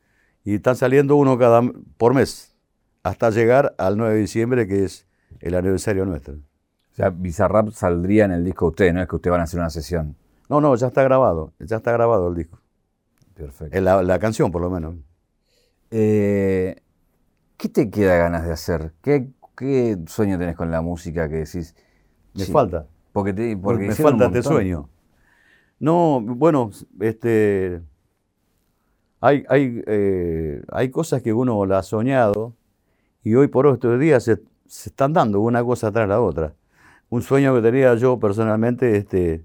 y 0.44 0.56
están 0.56 0.76
saliendo 0.76 1.16
uno 1.16 1.38
cada 1.38 1.62
por 1.96 2.14
mes, 2.14 2.54
hasta 3.02 3.30
llegar 3.30 3.74
al 3.78 3.96
9 3.96 4.14
de 4.14 4.20
diciembre, 4.20 4.66
que 4.66 4.84
es 4.84 5.06
el 5.40 5.54
aniversario 5.54 6.04
nuestro. 6.04 6.34
O 6.34 6.94
sea, 6.94 7.10
Bizarrap 7.10 7.70
saldría 7.70 8.26
en 8.26 8.32
el 8.32 8.44
disco 8.44 8.66
de 8.66 8.70
ustedes, 8.70 8.94
no 8.94 9.02
es 9.02 9.08
que 9.08 9.16
ustedes 9.16 9.32
van 9.32 9.40
a 9.40 9.44
hacer 9.44 9.60
una 9.60 9.70
sesión. 9.70 10.16
No, 10.48 10.60
no, 10.60 10.74
ya 10.76 10.88
está 10.88 11.02
grabado, 11.02 11.52
ya 11.58 11.76
está 11.76 11.92
grabado 11.92 12.28
el 12.28 12.34
disco. 12.34 12.58
Perfecto. 13.34 13.80
La, 13.80 14.02
la 14.02 14.18
canción, 14.18 14.52
por 14.52 14.60
lo 14.60 14.68
menos. 14.68 14.96
Eh, 15.90 16.76
¿Qué 17.56 17.68
te 17.68 17.90
queda 17.90 18.16
ganas 18.16 18.44
de 18.44 18.52
hacer? 18.52 18.92
¿Qué, 19.02 19.30
qué 19.62 19.98
sueño 20.08 20.38
tenés 20.38 20.56
con 20.56 20.70
la 20.70 20.82
música 20.82 21.28
que 21.30 21.36
decís? 21.36 21.76
Me 22.34 22.46
"Sí"? 22.46 22.52
falta. 22.52 22.86
Porque, 23.12 23.34
te, 23.34 23.56
porque 23.56 23.84
me 23.88 23.96
falta 23.96 24.26
este 24.26 24.42
sueño. 24.42 24.88
No, 25.80 26.20
bueno, 26.22 26.70
este, 27.00 27.82
hay, 29.20 29.44
hay, 29.48 29.82
eh, 29.86 30.62
hay 30.70 30.90
cosas 30.90 31.22
que 31.22 31.32
uno 31.32 31.64
la 31.66 31.78
ha 31.78 31.82
soñado 31.82 32.54
y 33.24 33.34
hoy 33.36 33.48
por 33.48 33.66
hoy 33.66 33.74
estos 33.74 34.00
días 34.00 34.24
se, 34.24 34.40
se 34.66 34.90
están 34.90 35.12
dando 35.12 35.40
una 35.40 35.64
cosa 35.64 35.92
tras 35.92 36.08
la 36.08 36.20
otra. 36.22 36.54
Un 37.10 37.22
sueño 37.22 37.54
que 37.56 37.62
tenía 37.62 37.94
yo 37.96 38.18
personalmente, 38.20 38.96
este, 38.98 39.44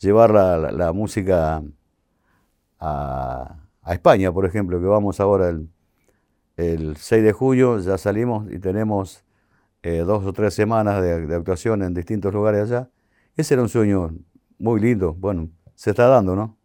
llevar 0.00 0.30
la, 0.32 0.58
la- 0.58 0.72
la 0.72 0.92
música 0.94 1.62
a, 2.78 3.56
a 3.82 3.92
España, 3.94 4.32
por 4.32 4.46
ejemplo, 4.46 4.80
que 4.80 4.86
vamos 4.86 5.20
ahora 5.20 5.48
el, 5.48 5.68
el 6.58 6.96
6 6.98 7.24
de 7.24 7.32
julio, 7.32 7.80
ya 7.80 7.98
salimos 7.98 8.52
y 8.52 8.60
tenemos 8.60 9.24
eh, 9.86 9.98
dos 10.04 10.24
o 10.24 10.32
tres 10.32 10.52
semanas 10.54 11.00
de, 11.02 11.26
de 11.26 11.34
actuación 11.36 11.82
en 11.82 11.94
distintos 11.94 12.32
lugares 12.34 12.62
allá. 12.62 12.88
Ese 13.36 13.54
era 13.54 13.62
un 13.62 13.68
sueño 13.68 14.10
muy 14.58 14.80
lindo. 14.80 15.14
Bueno, 15.14 15.48
se 15.74 15.90
está 15.90 16.06
dando, 16.08 16.34
¿no? 16.34 16.56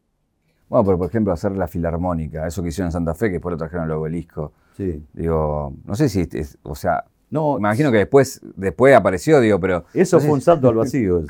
Bueno, 0.69 0.86
pero 0.86 0.97
por 0.97 1.07
ejemplo, 1.09 1.34
hacer 1.34 1.51
la 1.51 1.67
filarmónica, 1.67 2.47
eso 2.47 2.63
que 2.63 2.69
hicieron 2.69 2.88
en 2.88 2.93
Santa 2.93 3.13
Fe, 3.13 3.28
que 3.28 3.34
después 3.34 3.51
lo 3.51 3.57
trajeron 3.57 3.84
al 3.86 3.91
obelisco. 3.91 4.53
Sí. 4.78 5.05
Digo, 5.13 5.74
no 5.86 5.95
sé 5.95 6.07
si, 6.09 6.28
es- 6.32 6.57
o 6.63 6.76
sea, 6.76 7.03
No, 7.30 7.53
me 7.53 7.59
imagino 7.69 7.91
que 7.91 7.97
después, 7.99 8.41
después 8.55 8.95
apareció, 8.95 9.39
digo, 9.39 9.59
pero. 9.59 9.86
eso 9.93 10.17
no 10.17 10.22
fue 10.24 10.32
un 10.34 10.41
salto 10.41 10.67
al 10.69 10.76
vacío. 10.84 11.24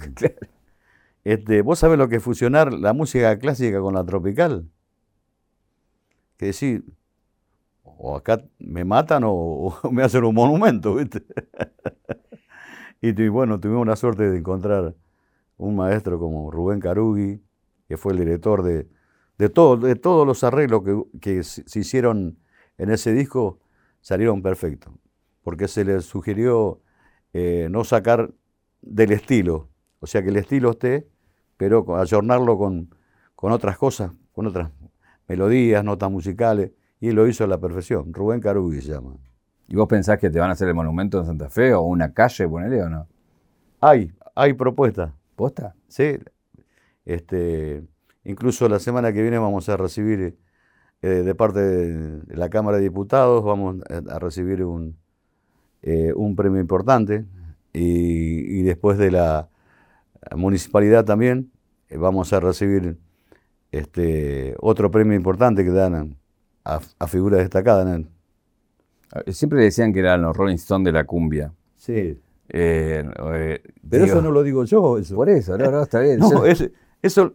este, 1.23 1.61
¿Vos 1.61 1.79
sabés 1.79 1.97
lo 1.97 2.07
que 2.07 2.17
es 2.17 2.23
fusionar 2.23 2.73
la 2.73 2.93
música 2.93 3.37
clásica 3.37 3.79
con 3.81 3.93
la 3.93 4.03
tropical? 4.03 4.67
Que 6.37 6.47
decir, 6.47 6.83
o 8.03 8.15
acá 8.15 8.43
me 8.57 8.83
matan 8.83 9.23
o, 9.25 9.77
me 9.91 10.01
hacen 10.01 10.23
un 10.23 10.33
monumento, 10.33 10.95
¿viste? 10.95 11.23
y 13.01 13.27
bueno, 13.27 13.59
tuvimos 13.59 13.85
la 13.85 13.95
suerte 13.95 14.27
de 14.29 14.39
encontrar 14.39 14.95
un 15.57 15.75
maestro 15.75 16.17
como 16.17 16.49
Rubén 16.49 16.79
Carugui, 16.79 17.43
que 17.87 17.97
fue 17.97 18.13
el 18.13 18.19
director 18.19 18.63
de, 18.63 18.87
de, 19.37 19.49
todo, 19.49 19.77
de 19.77 19.95
todos 19.95 20.25
los 20.25 20.43
arreglos 20.43 20.81
que, 20.83 21.19
que 21.19 21.43
se 21.43 21.79
hicieron 21.79 22.39
en 22.79 22.89
ese 22.89 23.13
disco, 23.13 23.59
salieron 23.99 24.41
perfectos, 24.41 24.91
porque 25.43 25.67
se 25.67 25.85
les 25.85 26.03
sugirió 26.03 26.81
eh, 27.33 27.67
no 27.69 27.83
sacar 27.83 28.33
del 28.81 29.11
estilo, 29.11 29.69
o 29.99 30.07
sea 30.07 30.23
que 30.23 30.29
el 30.29 30.37
estilo 30.37 30.71
esté, 30.71 31.07
pero 31.55 31.95
ayornarlo 31.95 32.57
con, 32.57 32.95
con 33.35 33.51
otras 33.51 33.77
cosas, 33.77 34.11
con 34.31 34.47
otras 34.47 34.71
melodías, 35.27 35.83
notas 35.83 36.09
musicales, 36.09 36.71
y 37.01 37.11
lo 37.11 37.27
hizo 37.27 37.43
a 37.43 37.47
la 37.47 37.59
perfección. 37.59 38.13
Rubén 38.13 38.39
Carugui 38.39 38.79
se 38.81 38.93
llama. 38.93 39.17
¿Y 39.67 39.75
vos 39.75 39.87
pensás 39.87 40.19
que 40.19 40.29
te 40.29 40.39
van 40.39 40.49
a 40.49 40.53
hacer 40.53 40.69
el 40.69 40.75
monumento 40.75 41.19
en 41.19 41.25
Santa 41.25 41.49
Fe 41.49 41.73
o 41.73 41.81
una 41.81 42.13
calle, 42.13 42.47
ponele 42.47 42.83
o 42.83 42.89
no? 42.89 43.07
Hay, 43.81 44.13
hay 44.35 44.53
propuestas. 44.53 45.11
¿Posta? 45.35 45.75
Sí, 45.87 46.19
este, 47.05 47.83
incluso 48.23 48.69
la 48.69 48.79
semana 48.79 49.11
que 49.11 49.21
viene 49.21 49.39
vamos 49.39 49.67
a 49.69 49.77
recibir 49.77 50.37
eh, 51.01 51.07
de 51.07 51.35
parte 51.35 51.59
de 51.59 52.37
la 52.37 52.49
Cámara 52.49 52.77
de 52.77 52.83
Diputados, 52.83 53.43
vamos 53.43 53.77
a 53.89 54.15
a 54.15 54.19
recibir 54.19 54.63
un, 54.63 54.97
eh, 55.81 56.13
un 56.15 56.35
premio 56.35 56.61
importante 56.61 57.25
y, 57.73 58.59
y 58.59 58.61
después 58.61 58.99
de 58.99 59.09
la 59.09 59.49
municipalidad 60.35 61.05
también 61.05 61.51
eh, 61.89 61.97
vamos 61.97 62.33
a 62.33 62.39
recibir 62.39 62.99
este, 63.71 64.55
otro 64.59 64.91
premio 64.91 65.15
importante 65.15 65.63
que 65.63 65.71
dan 65.71 66.17
a, 66.65 66.79
a 66.99 67.07
figuras 67.07 67.39
destacadas. 67.39 67.85
¿no? 67.99 68.05
Eh, 69.25 69.33
Siempre 69.33 69.63
decían 69.63 69.93
que 69.93 69.99
eran 69.99 70.21
los 70.21 70.35
Rolling 70.35 70.55
Stones 70.55 70.85
de 70.85 70.91
la 70.91 71.03
cumbia. 71.05 71.53
Sí, 71.77 72.19
Eh, 72.53 73.03
eh, 73.33 73.61
pero 73.89 74.03
digo, 74.05 74.15
eso 74.17 74.21
no 74.21 74.31
lo 74.31 74.43
digo 74.43 74.63
yo. 74.65 74.97
Eso. 74.97 75.15
Por 75.15 75.29
eso, 75.29 75.57
no, 75.57 75.71
no, 75.71 75.81
está 75.83 75.99
bien. 76.01 76.19
No, 76.19 76.29
Yo- 76.31 76.45
es- 76.45 76.69
eso 77.01 77.33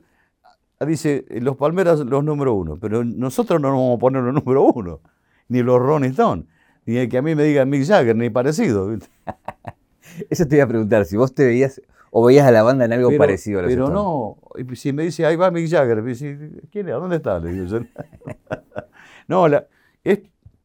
dice 0.87 1.25
los 1.41 1.57
Palmeras 1.57 2.01
los 2.01 2.23
número 2.23 2.53
uno, 2.55 2.77
pero 2.81 3.03
nosotros 3.03 3.61
no 3.61 3.69
nos 3.71 3.79
vamos 3.79 3.97
a 3.97 3.99
poner 3.99 4.23
los 4.23 4.35
número 4.35 4.63
uno, 4.65 5.01
ni 5.49 5.63
los 5.63 5.79
Rolling 5.81 6.11
Stones. 6.11 6.45
ni 6.85 6.99
el 6.99 7.09
que 7.09 7.19
a 7.19 7.23
mí 7.23 7.35
me 7.35 7.43
diga 7.45 7.65
Mick 7.65 7.85
Jagger, 7.87 8.15
ni 8.15 8.29
parecido. 8.31 8.91
Eso 10.31 10.47
te 10.47 10.57
iba 10.57 10.65
a 10.65 10.69
preguntar, 10.69 11.05
si 11.07 11.17
vos 11.17 11.35
te 11.35 11.45
veías 11.47 11.81
o 12.11 12.25
veías 12.27 12.47
a 12.47 12.51
la 12.53 12.63
banda 12.63 12.85
en 12.85 12.93
algo 12.93 13.09
Pero- 13.09 13.19
parecido 13.19 13.59
a 13.59 13.63
los 13.63 13.73
Pero 13.73 13.87
Stones. 13.87 14.67
no, 14.69 14.75
si 14.77 14.93
me 14.93 15.03
dice, 15.03 15.27
ahí 15.27 15.35
va 15.37 15.51
Mick 15.51 15.69
Jagger, 15.69 16.01
me 16.03 16.11
dice, 16.11 16.39
¿quién 16.71 16.89
es? 16.89 16.95
¿Dónde 16.95 17.17
está? 17.17 17.39
Le 17.41 17.53
digo 17.53 17.65
yo. 17.67 17.79
no, 19.29 19.49
la- 19.49 19.67
es 20.05 20.21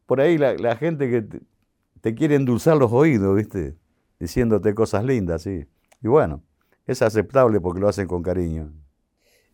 por 0.06 0.20
ahí 0.20 0.38
la, 0.38 0.54
la 0.54 0.76
gente 0.76 1.10
que 1.10 1.22
te, 1.22 1.40
te 2.00 2.14
quiere 2.14 2.36
endulzar 2.36 2.76
los 2.76 2.92
oídos, 2.92 3.36
¿viste? 3.36 3.76
Diciéndote 4.20 4.74
cosas 4.74 5.04
lindas, 5.04 5.42
sí. 5.42 5.66
Y 6.02 6.08
bueno, 6.08 6.42
es 6.86 7.02
aceptable 7.02 7.60
porque 7.60 7.80
lo 7.80 7.88
hacen 7.88 8.06
con 8.08 8.22
cariño. 8.22 8.72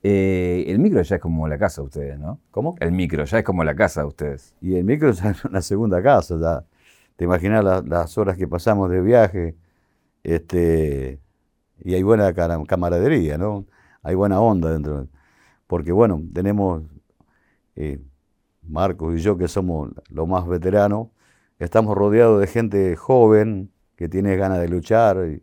Eh, 0.02 0.64
el 0.68 0.78
micro 0.78 1.02
ya 1.02 1.16
es 1.16 1.22
como 1.22 1.48
la 1.48 1.58
casa 1.58 1.82
de 1.82 1.86
ustedes, 1.86 2.18
¿no? 2.18 2.40
¿Cómo? 2.50 2.76
El 2.80 2.92
micro 2.92 3.24
ya 3.24 3.38
es 3.38 3.44
como 3.44 3.64
la 3.64 3.74
casa 3.74 4.02
de 4.02 4.06
ustedes. 4.08 4.54
Y 4.60 4.76
el 4.76 4.84
micro 4.84 5.10
es 5.10 5.20
una 5.44 5.62
segunda 5.62 6.02
casa, 6.02 6.36
ya. 6.40 6.64
Te 7.16 7.24
imaginas 7.24 7.64
la- 7.64 7.82
las 7.82 8.16
horas 8.18 8.36
que 8.36 8.46
pasamos 8.48 8.90
de 8.90 9.00
viaje, 9.00 9.56
este, 10.24 11.20
y 11.84 11.94
hay 11.94 12.02
buena 12.02 12.32
camaradería, 12.66 13.38
¿no? 13.38 13.66
Hay 14.02 14.14
buena 14.16 14.40
onda 14.40 14.72
dentro. 14.72 15.08
Porque 15.66 15.92
bueno, 15.92 16.22
tenemos 16.34 16.82
eh, 17.76 18.00
Marcos 18.68 19.16
y 19.16 19.20
yo 19.20 19.36
que 19.36 19.48
somos 19.48 19.90
los 20.10 20.28
más 20.28 20.46
veteranos, 20.46 21.08
estamos 21.58 21.96
rodeados 21.96 22.40
de 22.40 22.46
gente 22.46 22.96
joven 22.96 23.70
que 23.96 24.08
tiene 24.08 24.36
ganas 24.36 24.60
de 24.60 24.68
luchar 24.68 25.18
y, 25.28 25.42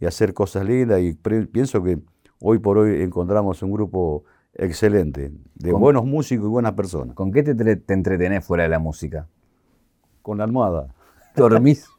y 0.00 0.06
hacer 0.06 0.34
cosas 0.34 0.66
lindas 0.66 1.00
y 1.00 1.14
pienso 1.14 1.82
que 1.82 1.98
hoy 2.40 2.58
por 2.58 2.78
hoy 2.78 3.02
encontramos 3.02 3.62
un 3.62 3.72
grupo 3.72 4.24
excelente, 4.54 5.32
de 5.54 5.72
Con- 5.72 5.80
buenos 5.80 6.04
músicos 6.04 6.46
y 6.46 6.48
buenas 6.48 6.72
personas. 6.74 7.16
¿Con 7.16 7.32
qué 7.32 7.42
te, 7.42 7.54
te 7.76 7.94
entretenés 7.94 8.44
fuera 8.44 8.64
de 8.64 8.68
la 8.68 8.78
música? 8.78 9.26
Con 10.22 10.38
la 10.38 10.44
almohada. 10.44 10.88
¿Dormís? 11.36 11.86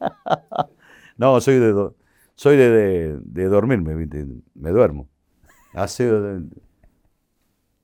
No, 1.16 1.40
soy 1.40 1.58
de, 1.58 1.90
soy 2.34 2.56
de, 2.56 2.70
de- 2.70 3.18
de 3.24 3.44
dormirme, 3.48 3.94
¿viste? 3.94 4.26
me 4.54 4.70
duermo. 4.70 5.08
Hace, 5.74 6.10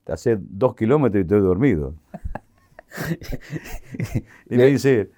hace 0.06 0.38
dos 0.40 0.74
kilómetros 0.74 1.20
y 1.20 1.22
estoy 1.22 1.40
dormido. 1.40 1.94
y 4.50 4.56
me 4.56 4.66
dice, 4.66 5.10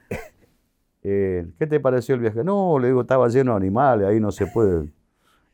eh, 1.03 1.47
¿qué 1.59 1.67
te 1.67 1.81
pareció 1.81 2.15
el 2.15 2.21
viaje? 2.21 2.45
No, 2.45 2.79
le 2.79 2.89
digo, 2.89 3.03
estaba 3.03 3.29
lleno 3.29 3.53
de 3.53 3.57
animales, 3.59 4.07
ahí 4.07 4.21
no 4.21 4.31
se 4.33 4.47
puede, 4.47 4.89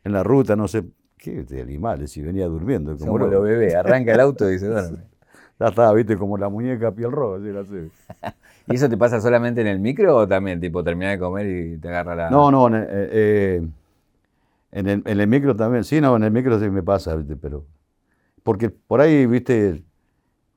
en 0.04 0.12
la 0.12 0.22
ruta 0.22 0.56
no 0.56 0.68
sé, 0.68 0.84
¿qué 1.16 1.42
de 1.42 1.62
animales? 1.62 2.12
Si 2.12 2.22
venía 2.22 2.46
durmiendo. 2.46 2.96
Como 2.96 3.12
Como 3.12 3.18
lo- 3.18 3.30
lo 3.30 3.42
bebé, 3.42 3.74
arranca 3.74 4.14
el 4.14 4.20
auto 4.20 4.50
y 4.50 4.58
se 4.58 4.66
duerme. 4.66 4.98
Ya 5.60 5.66
estaba, 5.68 5.92
viste, 5.92 6.16
como 6.16 6.38
la 6.38 6.48
muñeca 6.48 6.90
piel 6.90 7.12
roja, 7.12 7.36
así. 7.60 7.90
¿Y 8.66 8.76
eso 8.76 8.88
te 8.88 8.96
pasa 8.96 9.20
solamente 9.20 9.60
en 9.60 9.66
el 9.66 9.78
micro 9.78 10.16
o 10.16 10.26
también, 10.26 10.58
tipo, 10.58 10.82
terminás 10.82 11.12
de 11.12 11.18
comer 11.18 11.46
y 11.46 11.76
te 11.76 11.88
agarra 11.88 12.14
la... 12.16 12.30
No, 12.30 12.50
no, 12.50 12.74
eh, 12.74 12.86
eh, 12.90 13.68
en 14.72 14.88
el, 14.88 15.02
en 15.04 15.20
el 15.20 15.26
micro 15.26 15.54
también. 15.54 15.84
Sí, 15.84 16.00
no, 16.00 16.16
en 16.16 16.24
el 16.24 16.30
micro 16.30 16.58
sí 16.58 16.70
me 16.70 16.82
pasa, 16.82 17.14
¿viste? 17.14 17.36
Pero. 17.36 17.66
Porque 18.42 18.70
por 18.70 19.02
ahí, 19.02 19.26
¿viste? 19.26 19.82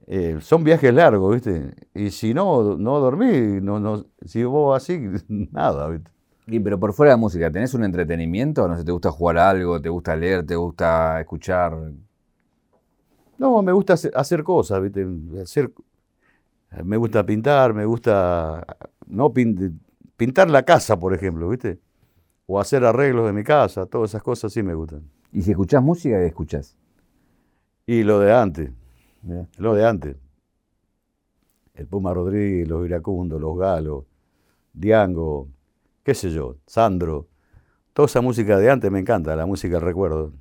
Eh, 0.08 0.38
son 0.42 0.64
viajes 0.64 0.94
largos, 0.94 1.34
¿viste? 1.36 1.74
Y 1.96 2.10
si 2.12 2.34
no, 2.34 2.78
no 2.78 3.00
dormí, 3.00 3.62
no, 3.62 3.80
no, 3.80 4.06
si 4.26 4.44
vos 4.44 4.76
así, 4.76 5.00
nada, 5.30 5.88
¿viste? 5.88 6.12
Y, 6.48 6.60
pero 6.60 6.78
por 6.80 6.94
fuera 6.94 7.12
de 7.12 7.14
la 7.14 7.18
música, 7.22 7.50
¿tenés 7.52 7.74
un 7.74 7.86
entretenimiento? 7.86 8.68
No 8.68 8.76
sé, 8.78 8.84
¿te 8.84 8.92
gusta 8.92 9.12
jugar 9.12 9.38
algo? 9.38 9.82
¿Te 9.82 9.88
gusta 9.90 10.16
leer? 10.16 10.46
¿Te 10.46 10.56
gusta 10.58 11.22
escuchar? 11.22 11.74
No, 13.38 13.62
me 13.62 13.72
gusta 13.72 13.94
hacer, 13.94 14.44
cosas, 14.44 14.82
¿viste? 14.82 15.06
Hacer, 15.42 15.72
me 16.84 16.98
gusta 16.98 17.26
pintar, 17.26 17.74
me 17.74 17.86
gusta 17.86 18.66
no 19.08 19.30
pin- 19.34 19.80
pintar 20.18 20.50
la 20.50 20.64
casa, 20.64 20.98
por 21.00 21.14
ejemplo, 21.14 21.50
¿viste? 21.50 21.80
O 22.48 22.60
hacer 22.62 22.86
arreglos 22.86 23.28
de 23.28 23.34
mi 23.34 23.44
casa, 23.44 23.86
todas 23.88 24.12
esas 24.12 24.24
cosas 24.24 24.54
sí 24.54 24.64
me 24.64 24.74
gustan. 24.76 25.04
Y 25.34 25.44
si 25.44 25.52
escuchás 25.52 25.84
música, 25.84 26.18
¿qué 26.20 26.28
escuchás? 26.28 26.78
Y 27.86 28.04
lo 28.04 28.20
de 28.20 28.34
antes, 28.34 28.72
Lo 29.58 29.74
de 29.74 29.86
antes. 29.86 30.18
El 31.74 31.88
Puma 31.88 32.14
Rodríguez, 32.14 32.68
los 32.68 32.86
Iracundos, 32.86 33.42
los 33.42 33.58
Galos, 33.58 34.06
Diango, 34.74 35.48
qué 36.04 36.14
sé 36.14 36.30
yo, 36.32 36.58
Sandro. 36.66 37.28
Toda 37.94 38.08
esa 38.08 38.22
música 38.22 38.58
de 38.58 38.70
antes 38.70 38.92
me 38.92 39.00
encanta, 39.00 39.36
la 39.36 39.46
música 39.46 39.76
del 39.76 39.86
recuerdo. 39.86 40.34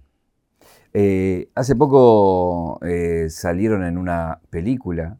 Eh, 0.95 1.51
hace 1.55 1.75
poco 1.75 2.79
eh, 2.83 3.29
salieron 3.31 3.85
en 3.85 3.97
una 3.97 4.41
película 4.51 5.19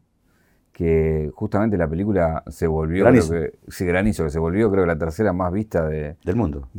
que 0.71 1.31
justamente 1.33 1.77
la 1.77 1.87
película 1.87 2.43
se 2.47 2.67
volvió, 2.67 3.03
Granizo. 3.03 3.29
creo 3.29 3.51
que, 3.51 3.59
sí, 3.69 3.85
Granizo, 3.85 4.23
que 4.23 4.29
se 4.29 4.39
volvió 4.39 4.71
creo 4.71 4.83
que 4.83 4.87
la 4.87 4.97
tercera 4.97 5.33
más 5.33 5.51
vista 5.51 5.87
de... 5.87 6.17
Del 6.23 6.35
mundo. 6.35 6.69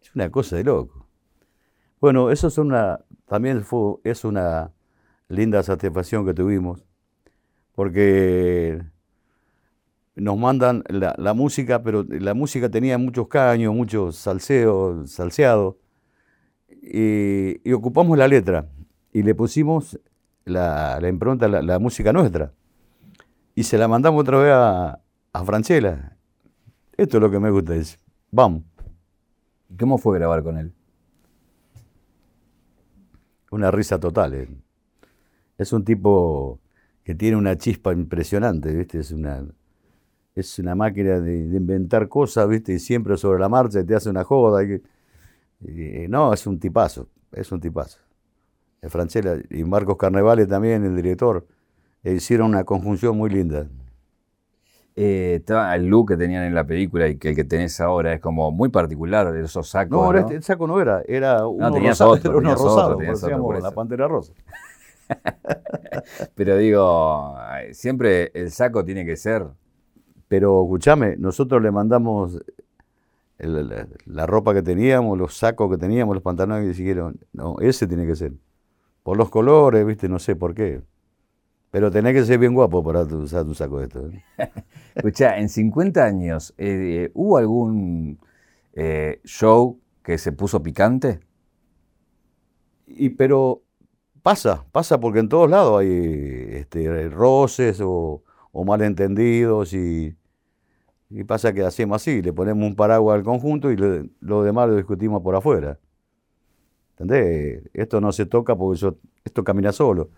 Es 0.00 0.14
una 0.14 0.30
cosa 0.30 0.56
de 0.56 0.64
loco. 0.64 1.06
Bueno, 2.00 2.30
eso 2.30 2.48
es 2.48 2.56
una, 2.56 2.98
también 3.26 3.62
fue, 3.62 3.96
es 4.04 4.24
una 4.24 4.70
linda 5.28 5.62
satisfacción 5.62 6.24
que 6.24 6.34
tuvimos, 6.34 6.84
porque 7.74 8.82
nos 10.16 10.36
mandan 10.36 10.82
la, 10.88 11.14
la 11.18 11.34
música, 11.34 11.82
pero 11.82 12.04
la 12.08 12.34
música 12.34 12.68
tenía 12.68 12.98
muchos 12.98 13.28
caños, 13.28 13.74
muchos 13.74 14.16
salseos, 14.16 15.10
salseados, 15.10 15.76
y, 16.82 17.60
y 17.68 17.72
ocupamos 17.72 18.16
la 18.16 18.26
letra 18.26 18.68
y 19.12 19.22
le 19.22 19.34
pusimos 19.34 20.00
la, 20.44 20.98
la 21.00 21.08
impronta, 21.08 21.46
la, 21.46 21.62
la 21.62 21.78
música 21.78 22.12
nuestra, 22.12 22.52
y 23.54 23.64
se 23.64 23.76
la 23.78 23.86
mandamos 23.86 24.22
otra 24.22 24.38
vez 24.38 24.52
a, 24.52 25.00
a 25.32 25.44
Franchella. 25.44 26.16
Esto 26.96 27.18
es 27.18 27.22
lo 27.22 27.30
que 27.30 27.38
me 27.38 27.50
gusta, 27.50 27.76
es, 27.76 27.98
vamos. 28.30 28.62
¿Cómo 29.78 29.98
fue 29.98 30.18
grabar 30.18 30.42
con 30.42 30.56
él? 30.56 30.72
Una 33.50 33.70
risa 33.70 34.00
total. 34.00 34.34
eh. 34.34 34.48
Es 35.58 35.72
un 35.72 35.84
tipo 35.84 36.60
que 37.04 37.14
tiene 37.14 37.36
una 37.36 37.56
chispa 37.58 37.92
impresionante, 37.92 38.74
¿viste? 38.74 39.00
Es 39.00 39.10
una, 39.10 39.44
es 40.34 40.58
una 40.58 40.74
máquina 40.74 41.20
de, 41.20 41.48
de 41.48 41.56
inventar 41.56 42.08
cosas, 42.08 42.48
¿viste? 42.48 42.72
Y 42.74 42.78
siempre 42.78 43.16
sobre 43.16 43.40
la 43.40 43.48
marcha 43.48 43.84
te 43.84 43.94
hace 43.94 44.08
una 44.08 44.24
joda. 44.24 44.62
y 44.64 46.06
no, 46.08 46.32
es 46.32 46.46
un 46.46 46.58
tipazo, 46.58 47.08
es 47.32 47.50
un 47.52 47.60
tipazo. 47.60 47.98
Es 48.80 48.92
Franchella 48.92 49.36
y 49.50 49.64
Marcos 49.64 49.96
Carnevale 49.96 50.46
también, 50.46 50.84
el 50.84 50.94
director, 50.94 51.44
e 52.04 52.14
hicieron 52.14 52.48
una 52.50 52.64
conjunción 52.64 53.16
muy 53.16 53.30
linda. 53.30 53.66
Eh, 55.00 55.40
el 55.74 55.86
look 55.86 56.08
que 56.08 56.16
tenían 56.16 56.42
en 56.42 56.54
la 56.54 56.66
película 56.66 57.06
y 57.06 57.16
que 57.18 57.28
el 57.30 57.36
que 57.36 57.44
tenés 57.44 57.80
ahora 57.80 58.14
es 58.14 58.20
como 58.20 58.50
muy 58.50 58.68
particular, 58.68 59.34
esos 59.36 59.68
sacos. 59.68 59.96
No, 59.96 60.12
¿no? 60.12 60.18
este- 60.18 60.34
el 60.34 60.42
saco 60.42 60.66
no 60.66 60.80
era, 60.80 61.02
era 61.06 61.46
uno 61.46 61.72
tenías 61.72 62.00
rosado, 62.00 62.10
otro, 62.12 62.30
era 62.30 62.38
uno 62.38 62.40
tenías 62.40 62.60
otro, 62.60 62.68
rosado, 62.74 62.98
tenías 62.98 63.22
otro, 63.24 63.42
por 63.42 63.62
la 63.62 63.70
pantera 63.70 64.08
rosa. 64.08 64.32
Pero 66.34 66.56
digo, 66.56 67.36
siempre 67.72 68.30
el 68.34 68.50
saco 68.50 68.84
tiene 68.84 69.04
que 69.04 69.16
ser. 69.16 69.46
Pero 70.28 70.62
escúchame, 70.64 71.16
nosotros 71.18 71.62
le 71.62 71.70
mandamos 71.72 72.38
el- 73.38 73.68
la, 73.68 73.88
la 74.06 74.26
ropa 74.26 74.54
que 74.54 74.62
teníamos, 74.62 75.18
los 75.18 75.36
sacos 75.36 75.70
que 75.70 75.78
teníamos, 75.78 76.14
los 76.14 76.22
pantalones 76.22 76.64
y 76.78 76.82
dijeron, 76.82 77.18
no, 77.32 77.56
ese 77.60 77.86
tiene 77.86 78.06
que 78.06 78.16
ser. 78.16 78.32
Por 79.02 79.16
los 79.18 79.30
colores, 79.30 79.86
viste, 79.86 80.08
no 80.08 80.18
sé 80.18 80.36
por 80.36 80.54
qué. 80.54 80.82
Pero 81.70 81.90
tenés 81.90 82.14
que 82.14 82.24
ser 82.24 82.38
bien 82.38 82.54
guapo 82.54 82.84
para 82.84 83.02
usar 83.02 83.46
un 83.46 83.54
saco 83.54 83.78
de 83.80 83.86
esto. 83.86 84.08
¿eh? 84.08 84.24
Escuchá, 84.96 85.38
en 85.38 85.48
50 85.48 86.04
años, 86.04 86.54
eh, 86.58 87.10
¿hubo 87.14 87.38
algún 87.38 88.18
eh, 88.74 89.20
show 89.24 89.78
que 90.02 90.18
se 90.18 90.32
puso 90.32 90.62
picante? 90.62 91.20
Y, 92.86 93.10
pero 93.10 93.62
pasa, 94.28 94.66
pasa 94.72 95.00
porque 95.00 95.20
en 95.20 95.28
todos 95.30 95.48
lados 95.48 95.80
hay 95.80 95.88
este, 96.52 97.08
roces 97.08 97.80
o, 97.82 98.22
malentendidos 98.52 99.72
y, 99.72 100.14
pasa 101.26 101.54
que 101.54 101.62
hacemos 101.62 102.02
así, 102.02 102.20
le 102.20 102.34
ponemos 102.34 102.62
un 102.68 102.76
paraguas 102.76 103.16
al 103.16 103.24
conjunto 103.24 103.70
y 103.70 103.76
lo, 103.76 104.42
demás 104.42 104.68
lo 104.68 104.76
discutimos 104.76 105.22
por 105.22 105.34
afuera. 105.34 105.78
¿Entendés? 106.90 107.62
Esto 107.72 108.02
no 108.02 108.12
se 108.12 108.26
toca 108.26 108.54
porque 108.54 108.92
esto 109.24 109.44
camina 109.44 109.72
solo. 109.72 110.10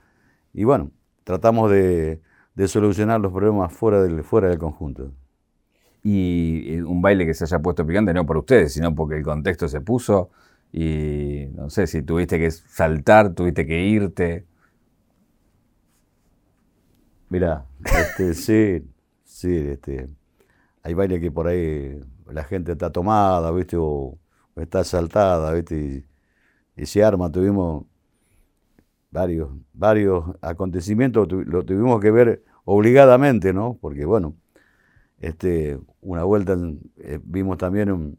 Y 0.52 0.64
bueno, 0.64 0.90
tratamos 1.22 1.70
de, 1.70 2.20
de 2.56 2.66
solucionar 2.66 3.20
los 3.20 3.32
problemas 3.32 3.72
fuera 3.72 4.02
del, 4.02 4.24
fuera 4.24 4.48
del 4.48 4.58
conjunto. 4.58 5.12
Y 6.02 6.74
eh, 6.74 6.82
un 6.82 7.00
baile 7.00 7.26
que 7.26 7.34
se 7.34 7.44
haya 7.44 7.60
puesto 7.60 7.86
picante, 7.86 8.12
no 8.12 8.26
por 8.26 8.38
ustedes, 8.38 8.72
sino 8.72 8.92
porque 8.92 9.18
el 9.18 9.22
contexto 9.22 9.68
se 9.68 9.80
puso. 9.80 10.30
Y 10.72 11.46
no 11.54 11.70
sé 11.70 11.86
si 11.86 12.02
tuviste 12.02 12.38
que 12.38 12.50
saltar, 12.50 13.34
tuviste 13.34 13.66
que 13.66 13.84
irte. 13.84 14.46
Mira, 17.28 17.66
este, 17.90 18.34
sí, 18.34 18.82
sí, 19.24 19.56
este, 19.56 20.08
hay 20.82 20.94
bailes 20.94 21.20
que 21.20 21.32
por 21.32 21.48
ahí 21.48 22.00
la 22.28 22.44
gente 22.44 22.72
está 22.72 22.90
tomada, 22.92 23.50
¿viste? 23.52 23.76
O, 23.78 24.18
o 24.54 24.62
está 24.62 24.84
saltada, 24.84 25.52
¿viste? 25.54 26.06
Y, 26.76 26.82
y 26.82 26.86
se 26.86 27.04
arma, 27.04 27.32
tuvimos 27.32 27.86
varios, 29.10 29.50
varios 29.72 30.24
acontecimientos, 30.40 31.28
tu- 31.28 31.42
lo 31.44 31.64
tuvimos 31.64 32.00
que 32.00 32.10
ver 32.10 32.44
obligadamente, 32.64 33.52
¿no? 33.52 33.78
Porque 33.80 34.04
bueno, 34.04 34.36
Este, 35.20 35.80
una 36.02 36.24
vuelta 36.24 36.56
eh, 36.98 37.20
vimos 37.24 37.58
también 37.58 37.90
un, 37.92 38.18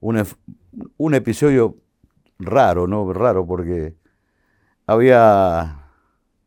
un, 0.00 0.22
un 0.96 1.14
episodio 1.14 1.76
raro, 2.38 2.86
¿no? 2.86 3.12
Raro 3.12 3.46
porque 3.46 3.94
había 4.86 5.84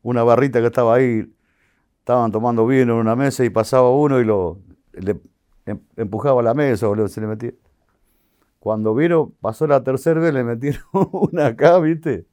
una 0.01 0.24
barrita 0.24 0.60
que 0.60 0.68
estaba 0.68 0.95
ahí, 0.95 1.32
estaban 1.99 2.32
tomando 2.32 2.66
vino 2.68 2.93
en 2.93 2.99
una 2.99 3.16
mesa 3.16 3.45
y 3.45 3.49
pasaba 3.49 3.89
uno 3.91 4.20
y 4.20 4.26
lo 4.26 4.60
le 4.93 5.20
em- 5.66 5.82
empujaba 5.95 6.41
a 6.41 6.43
la 6.43 6.54
mesa 6.54 6.89
o 6.89 7.08
se 7.08 7.22
le 7.22 7.28
metía. 7.28 7.54
Cuando 8.60 8.95
vino, 8.95 9.34
pasó 9.41 9.68
la 9.68 9.84
tercera 9.84 10.22
vez, 10.22 10.34
le 10.34 10.43
metieron 10.43 10.84
una 11.12 11.47
acá, 11.47 11.80
¿viste? 11.80 12.26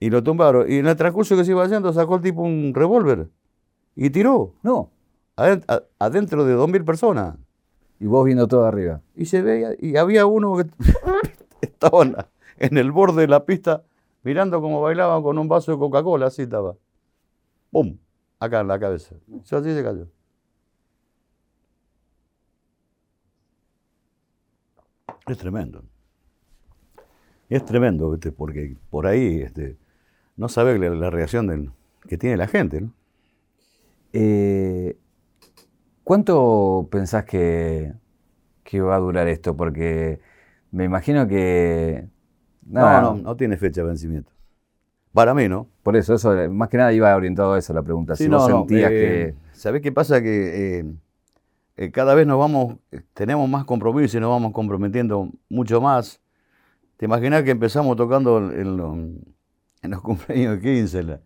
Y 0.00 0.10
lo 0.10 0.22
tumbaron. 0.22 0.70
Y 0.70 0.76
en 0.78 0.86
el 0.86 0.96
transcurso 0.96 1.36
que 1.36 1.44
se 1.44 1.50
iba 1.52 1.64
haciendo, 1.64 1.92
sacó 1.92 2.16
el 2.16 2.22
tipo 2.22 2.42
un 2.42 2.72
revólver 2.74 3.28
y 3.96 4.10
tiró 4.10 4.54
No. 4.62 4.92
adentro 5.98 6.44
de 6.44 6.54
2.000 6.54 6.84
personas. 6.84 7.36
Y 8.00 8.06
vos 8.06 8.24
viendo 8.24 8.46
todo 8.46 8.64
arriba. 8.64 9.00
Y 9.14 9.26
se 9.26 9.42
veía, 9.42 9.70
y 9.78 9.96
había 9.96 10.26
uno 10.26 10.56
que 10.56 10.66
estaba 11.60 12.26
en, 12.58 12.76
el 12.78 12.92
borde 12.92 13.22
de 13.22 13.28
la 13.28 13.44
pista 13.44 13.82
mirando 14.22 14.60
cómo 14.60 14.80
bailaban 14.80 15.22
con 15.22 15.38
un 15.38 15.48
vaso 15.48 15.72
de 15.72 15.78
Coca-Cola, 15.78 16.26
así 16.26 16.42
estaba. 16.42 16.76
¡Pum! 17.70 17.98
Acá 18.38 18.60
en 18.60 18.68
la 18.68 18.78
cabeza. 18.78 19.16
Yo 19.44 19.58
así 19.58 19.74
se 19.74 19.82
cayó. 19.82 20.06
Es 25.26 25.38
tremendo. 25.38 25.82
Es 27.48 27.64
tremendo, 27.64 28.10
¿viste? 28.10 28.30
porque 28.30 28.76
por 28.90 29.06
ahí 29.06 29.40
este, 29.40 29.76
no 30.36 30.48
sabes 30.48 30.78
la, 30.78 30.90
la 30.90 31.10
reacción 31.10 31.46
del- 31.46 31.70
que 32.06 32.18
tiene 32.18 32.36
la 32.36 32.46
gente, 32.46 32.80
¿no? 32.80 32.92
Eh, 34.12 34.96
¿Cuánto 36.08 36.88
pensás 36.90 37.24
que, 37.26 37.92
que 38.64 38.80
va 38.80 38.96
a 38.96 38.98
durar 38.98 39.28
esto? 39.28 39.54
Porque 39.54 40.20
me 40.70 40.84
imagino 40.84 41.28
que... 41.28 42.08
nada, 42.66 43.02
No, 43.02 43.14
no, 43.14 43.22
no 43.22 43.36
tiene 43.36 43.58
fecha 43.58 43.82
de 43.82 43.88
vencimiento. 43.88 44.32
Para 45.12 45.34
mí, 45.34 45.50
¿no? 45.50 45.68
Por 45.82 45.96
eso, 45.96 46.14
eso, 46.14 46.32
más 46.50 46.70
que 46.70 46.78
nada 46.78 46.94
iba 46.94 47.14
orientado 47.14 47.52
a 47.52 47.58
eso 47.58 47.74
la 47.74 47.82
pregunta. 47.82 48.16
Sí, 48.16 48.24
si 48.24 48.30
no, 48.30 48.38
vos 48.38 48.48
no, 48.48 48.56
sentías 48.56 48.90
eh, 48.94 49.34
¿Sabés 49.52 49.82
qué 49.82 49.92
pasa? 49.92 50.22
Que 50.22 50.78
eh, 50.78 50.84
eh, 51.76 51.90
cada 51.90 52.14
vez 52.14 52.26
nos 52.26 52.38
vamos, 52.38 52.76
eh, 52.90 53.02
tenemos 53.12 53.46
más 53.46 53.66
compromiso 53.66 54.16
y 54.16 54.20
nos 54.20 54.30
vamos 54.30 54.52
comprometiendo 54.52 55.30
mucho 55.50 55.82
más. 55.82 56.22
¿Te 56.96 57.04
imaginas 57.04 57.42
que 57.42 57.50
empezamos 57.50 57.96
tocando 57.98 58.38
en, 58.50 58.78
lo- 58.78 58.94
en 58.94 59.90
los 59.90 60.00
cumpleaños 60.02 60.56
de 60.56 60.60
15, 60.62 61.00
en 61.00 61.06
la, 61.08 61.20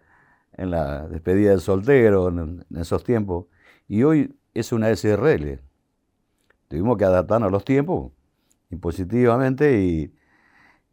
en 0.54 0.70
la 0.72 1.06
despedida 1.08 1.50
del 1.50 1.60
soltero, 1.60 2.30
en, 2.30 2.64
en 2.68 2.76
esos 2.80 3.04
tiempos? 3.04 3.46
Y 3.86 4.02
hoy 4.02 4.34
es 4.54 4.72
una 4.72 4.90
SRL. 4.90 5.60
Tuvimos 6.68 6.98
que 6.98 7.04
adaptarnos 7.06 7.48
a 7.48 7.52
los 7.52 7.64
tiempos 7.64 8.12
impositivamente 8.70 9.80
y, 9.82 10.14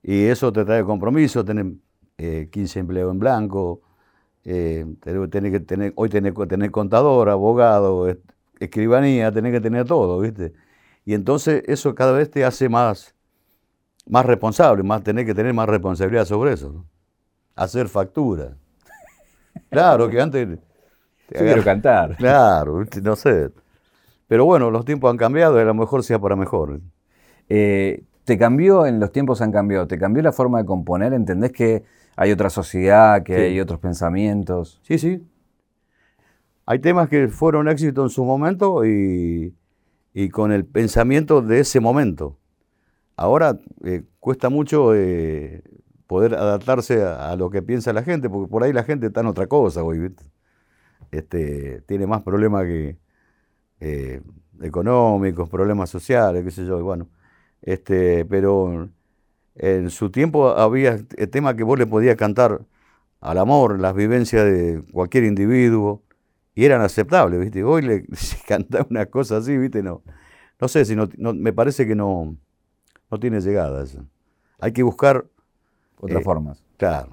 y 0.04 0.26
eso 0.26 0.52
te 0.54 0.66
trae 0.66 0.84
compromiso, 0.86 1.46
tener 1.46 1.68
eh, 2.18 2.50
15 2.52 2.80
empleos 2.80 3.12
en 3.12 3.20
blanco, 3.20 3.82
eh, 4.46 4.86
tenés- 5.02 5.30
tenés 5.32 5.52
que 5.54 5.60
tener, 5.62 5.94
hoy 5.98 6.10
tenés 6.10 6.34
que 6.36 6.48
tener 6.48 6.72
contador, 6.72 7.30
abogado, 7.30 8.10
es- 8.10 8.18
escribanía, 8.60 9.32
tenés 9.32 9.54
que 9.54 9.62
tener 9.62 9.86
todo, 9.88 10.20
¿viste? 10.22 10.54
Y 11.06 11.14
entonces 11.16 11.64
eso 11.68 11.96
cada 11.96 12.14
vez 12.14 12.32
te 12.32 12.46
hace 12.46 12.70
más, 12.70 13.16
más 14.08 14.26
responsable, 14.26 14.84
más 14.84 15.04
tenés 15.04 15.26
que 15.26 15.36
tener 15.36 15.54
más 15.54 15.70
responsabilidad 15.70 16.26
sobre 16.26 16.54
eso, 16.54 16.72
¿no? 16.74 16.86
Hacer 17.56 17.90
factura. 17.90 18.58
Claro, 19.70 20.10
que 20.10 20.20
antes... 20.22 20.60
Yo 21.32 21.40
quiero 21.40 21.64
cantar. 21.64 22.16
Claro, 22.18 22.84
no 23.04 23.16
sé. 23.16 23.50
Pero 24.28 24.46
bueno, 24.46 24.70
los 24.72 24.86
tiempos 24.86 25.10
han 25.12 25.18
cambiado 25.18 25.58
y 25.58 25.62
a 25.62 25.66
lo 25.66 25.74
mejor 25.74 26.04
sea 26.04 26.20
para 26.20 26.36
mejor. 26.36 26.80
Eh, 27.50 28.04
¿Te 28.26 28.38
cambió, 28.38 28.86
en 28.86 29.00
los 29.00 29.12
tiempos 29.12 29.42
han 29.42 29.52
cambiado, 29.52 29.88
te 29.88 29.98
cambió 29.98 30.22
la 30.22 30.32
forma 30.32 30.60
de 30.60 30.66
componer? 30.66 31.14
¿Entendés 31.14 31.52
que 31.52 31.84
hay 32.16 32.32
otra 32.32 32.50
sociedad, 32.52 33.24
que 33.24 33.36
Sí. 33.36 33.42
hay 33.42 33.60
otros 33.60 33.80
pensamientos? 33.80 34.80
Sí, 34.84 35.00
sí. 35.00 35.24
Hay 36.66 36.80
temas 36.80 37.10
que 37.10 37.28
fueron 37.28 37.68
éxito 37.68 38.04
en 38.04 38.10
su 38.10 38.24
momento 38.24 38.86
y, 38.86 39.56
y 40.14 40.30
con 40.30 40.52
el 40.52 40.66
pensamiento 40.66 41.42
de 41.42 41.62
ese 41.62 41.80
momento. 41.80 42.38
Ahora 43.16 43.58
eh, 43.84 44.04
cuesta 44.20 44.50
mucho 44.50 44.94
eh, 44.94 45.64
poder 46.06 46.36
adaptarse 46.36 47.02
a, 47.02 47.32
a 47.32 47.36
lo 47.36 47.50
que 47.50 47.64
piensa 47.64 47.92
la 47.94 48.04
gente, 48.04 48.30
porque 48.30 48.50
por 48.52 48.64
ahí 48.64 48.72
la 48.74 48.84
gente 48.84 49.08
está 49.08 49.22
en 49.22 49.28
otra 49.28 49.48
cosa 49.48 49.84
hoy, 49.84 49.98
¿viste? 50.00 50.24
Este, 51.12 51.82
tiene 51.88 52.08
más 52.08 52.24
problemas 52.24 52.66
que 52.66 52.98
eh, 53.80 54.22
económicos, 54.62 55.50
problemas 55.50 55.90
sociales, 55.90 56.44
qué 56.44 56.52
sé 56.52 56.66
yo, 56.66 56.80
y 56.80 56.84
bueno. 56.84 57.08
Este, 57.62 58.26
pero 58.26 58.90
en 59.56 59.90
su 59.90 60.12
tiempo 60.12 60.50
había 60.50 61.00
eh, 61.18 61.28
temas 61.28 61.56
que 61.56 61.64
vos 61.64 61.80
le 61.80 61.88
podías 61.88 62.16
cantar 62.18 62.62
al 63.22 63.38
amor, 63.40 63.80
las 63.80 63.96
vivencias 63.96 64.46
de 64.46 64.84
cualquier 64.94 65.26
individuo, 65.26 66.04
y 66.56 66.66
eran 66.66 66.82
aceptables, 66.82 67.40
¿viste? 67.42 67.64
Hoy 67.64 67.82
le 67.84 68.06
si 68.16 68.38
cantás 68.48 68.88
una 68.90 69.08
cosa 69.08 69.38
así, 69.38 69.58
¿viste? 69.58 69.84
No, 69.84 70.04
no 70.62 70.68
sé, 70.70 70.86
si 70.86 70.96
no, 70.96 71.10
no- 71.18 71.34
me 71.34 71.54
parece 71.54 71.88
que 71.88 71.96
no, 71.96 72.38
no 73.12 73.20
tiene 73.20 73.42
llegada 73.42 73.84
eso. 73.84 74.06
Hay 74.60 74.74
que 74.74 74.84
buscar, 74.84 75.26
Otras 76.02 76.22
Eh, 76.22 76.26
formas. 76.26 76.64
claro, 76.78 77.12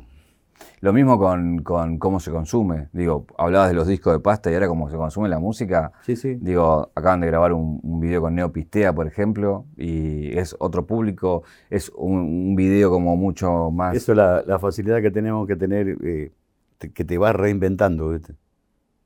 Lo 0.81 0.93
mismo 0.93 1.19
con, 1.19 1.59
con 1.63 1.99
cómo 1.99 2.21
se 2.21 2.31
consume. 2.31 2.89
Digo, 2.93 3.27
hablabas 3.39 3.69
de 3.69 3.75
los 3.75 3.87
discos 3.87 4.13
de 4.13 4.21
pasta 4.21 4.51
y 4.51 4.55
ahora 4.55 4.69
cómo 4.69 4.89
se 4.91 4.97
consume 4.97 5.29
la 5.29 5.39
música. 5.39 5.93
sí, 6.03 6.17
sí. 6.17 6.37
Digo, 6.41 6.91
acaban 6.95 7.21
de 7.21 7.27
grabar 7.29 7.53
un, 7.53 7.81
un 7.83 8.01
video 8.01 8.21
con 8.21 8.35
Neopistea, 8.35 8.93
por 8.95 9.07
ejemplo, 9.07 9.65
y 9.77 10.37
es 10.37 10.55
otro 10.59 10.87
público, 10.87 11.43
es 11.71 11.91
un, 11.97 12.19
un 12.19 12.57
video 12.57 12.91
como 12.91 13.17
mucho 13.17 13.71
más... 13.71 13.97
Eso 13.97 14.13
es 14.13 14.19
la, 14.19 14.43
la 14.47 14.59
facilidad 14.59 15.01
que 15.03 15.11
tenemos 15.11 15.47
que 15.47 15.57
tener, 15.57 15.97
eh, 16.05 16.33
te- 16.79 16.93
que 16.93 17.05
te 17.05 17.17
vas 17.19 17.35
reinventando, 17.35 18.11
¿viste? 18.11 18.35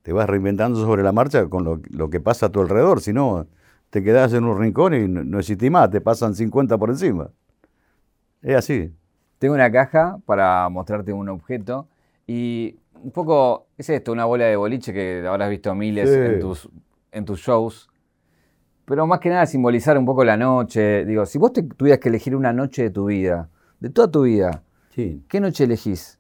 Te 0.03 0.13
vas 0.13 0.29
reinventando 0.29 0.81
sobre 0.81 1.03
la 1.03 1.13
marcha 1.13 1.47
con 1.49 1.65
lo, 1.65 1.81
lo 1.91 2.11
que 2.11 2.21
pasa 2.21 2.47
a 2.47 2.49
tu 2.51 2.61
alrededor, 2.61 3.01
si 3.01 3.13
no, 3.13 3.47
te 3.91 4.03
quedás 4.03 4.33
en 4.33 4.45
un 4.45 4.59
rincón 4.59 4.95
y 4.95 5.07
no, 5.09 5.23
no 5.25 5.39
existís 5.39 5.71
más, 5.71 5.91
te 5.91 6.01
pasan 6.01 6.35
50 6.35 6.79
por 6.79 6.91
encima. 6.91 7.31
Es 8.43 8.57
así. 8.57 8.93
Tengo 9.41 9.55
una 9.55 9.73
caja 9.73 10.19
para 10.27 10.69
mostrarte 10.69 11.15
un 11.15 11.31
objeto 11.31 11.89
y 12.27 12.77
un 13.03 13.11
poco, 13.11 13.69
es 13.79 13.89
esto, 13.89 14.13
una 14.13 14.27
bola 14.27 14.45
de 14.45 14.55
boliche 14.55 14.93
que 14.93 15.25
habrás 15.27 15.49
visto 15.49 15.75
miles 15.75 16.11
Sí. 16.11 16.15
en, 16.15 16.41
tus, 16.41 16.69
en 17.11 17.25
tus 17.25 17.41
shows. 17.41 17.89
Pero 18.85 19.07
más 19.07 19.19
que 19.19 19.31
nada 19.31 19.47
simbolizar 19.47 19.97
un 19.97 20.05
poco 20.05 20.25
la 20.25 20.37
noche. 20.37 21.07
Digo, 21.07 21.25
si 21.25 21.39
vos 21.39 21.55
te 21.55 21.63
tuvieras 21.63 22.01
que 22.01 22.11
elegir 22.11 22.37
una 22.37 22.53
noche 22.53 22.83
de 22.83 22.91
tu 22.91 23.07
vida, 23.07 23.49
de 23.81 23.89
toda 23.89 24.11
tu 24.11 24.25
vida, 24.25 24.63
Sí. 24.91 25.25
¿qué 25.27 25.41
noche 25.41 25.65
elegís? 25.65 26.19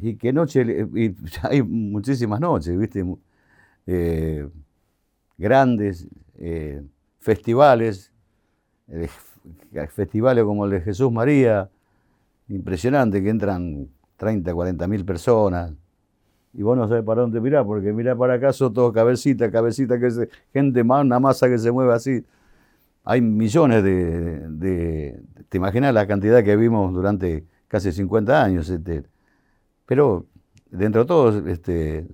Y 0.00 0.14
qué 0.14 0.32
noche, 0.32 0.64
y 0.94 1.16
hay 1.42 1.62
muchísimas 1.64 2.38
noches, 2.38 2.78
¿viste? 2.78 3.04
Eh, 3.88 4.48
grandes 5.36 6.06
eh, 6.38 6.80
festivales, 7.18 8.12
eh, 8.86 9.08
festivales 9.90 10.44
como 10.44 10.64
el 10.64 10.72
de 10.72 10.80
Jesús 10.80 11.10
María, 11.12 11.70
impresionante, 12.48 13.22
que 13.22 13.30
entran 13.30 13.88
30, 14.16 14.54
40 14.54 14.88
mil 14.88 15.04
personas. 15.04 15.72
Y 16.52 16.62
vos 16.62 16.76
no 16.76 16.88
sabés 16.88 17.04
para 17.04 17.22
dónde 17.22 17.40
mirar, 17.40 17.66
porque 17.66 17.92
mirá 17.92 18.16
para 18.16 18.34
acá, 18.34 18.52
son 18.52 18.72
todos 18.72 18.92
cabecita, 18.92 19.50
cabecita, 19.50 19.98
que 20.00 20.10
se, 20.10 20.28
gente 20.52 20.82
una 20.82 21.20
masa 21.20 21.48
que 21.48 21.58
se 21.58 21.70
mueve 21.70 21.92
así. 21.92 22.24
Hay 23.04 23.20
millones 23.20 23.84
de, 23.84 25.20
¿Te 25.48 25.58
imaginas 25.58 25.94
la 25.94 26.06
cantidad 26.06 26.42
que 26.42 26.56
vimos 26.56 26.92
durante 26.92 27.46
casi 27.68 27.92
50 27.92 28.42
años? 28.42 28.68
Este, 28.70 29.04
pero 29.86 30.26
dentro 30.70 31.02
de 31.02 31.06
todo, 31.06 31.48
este, 31.48 32.06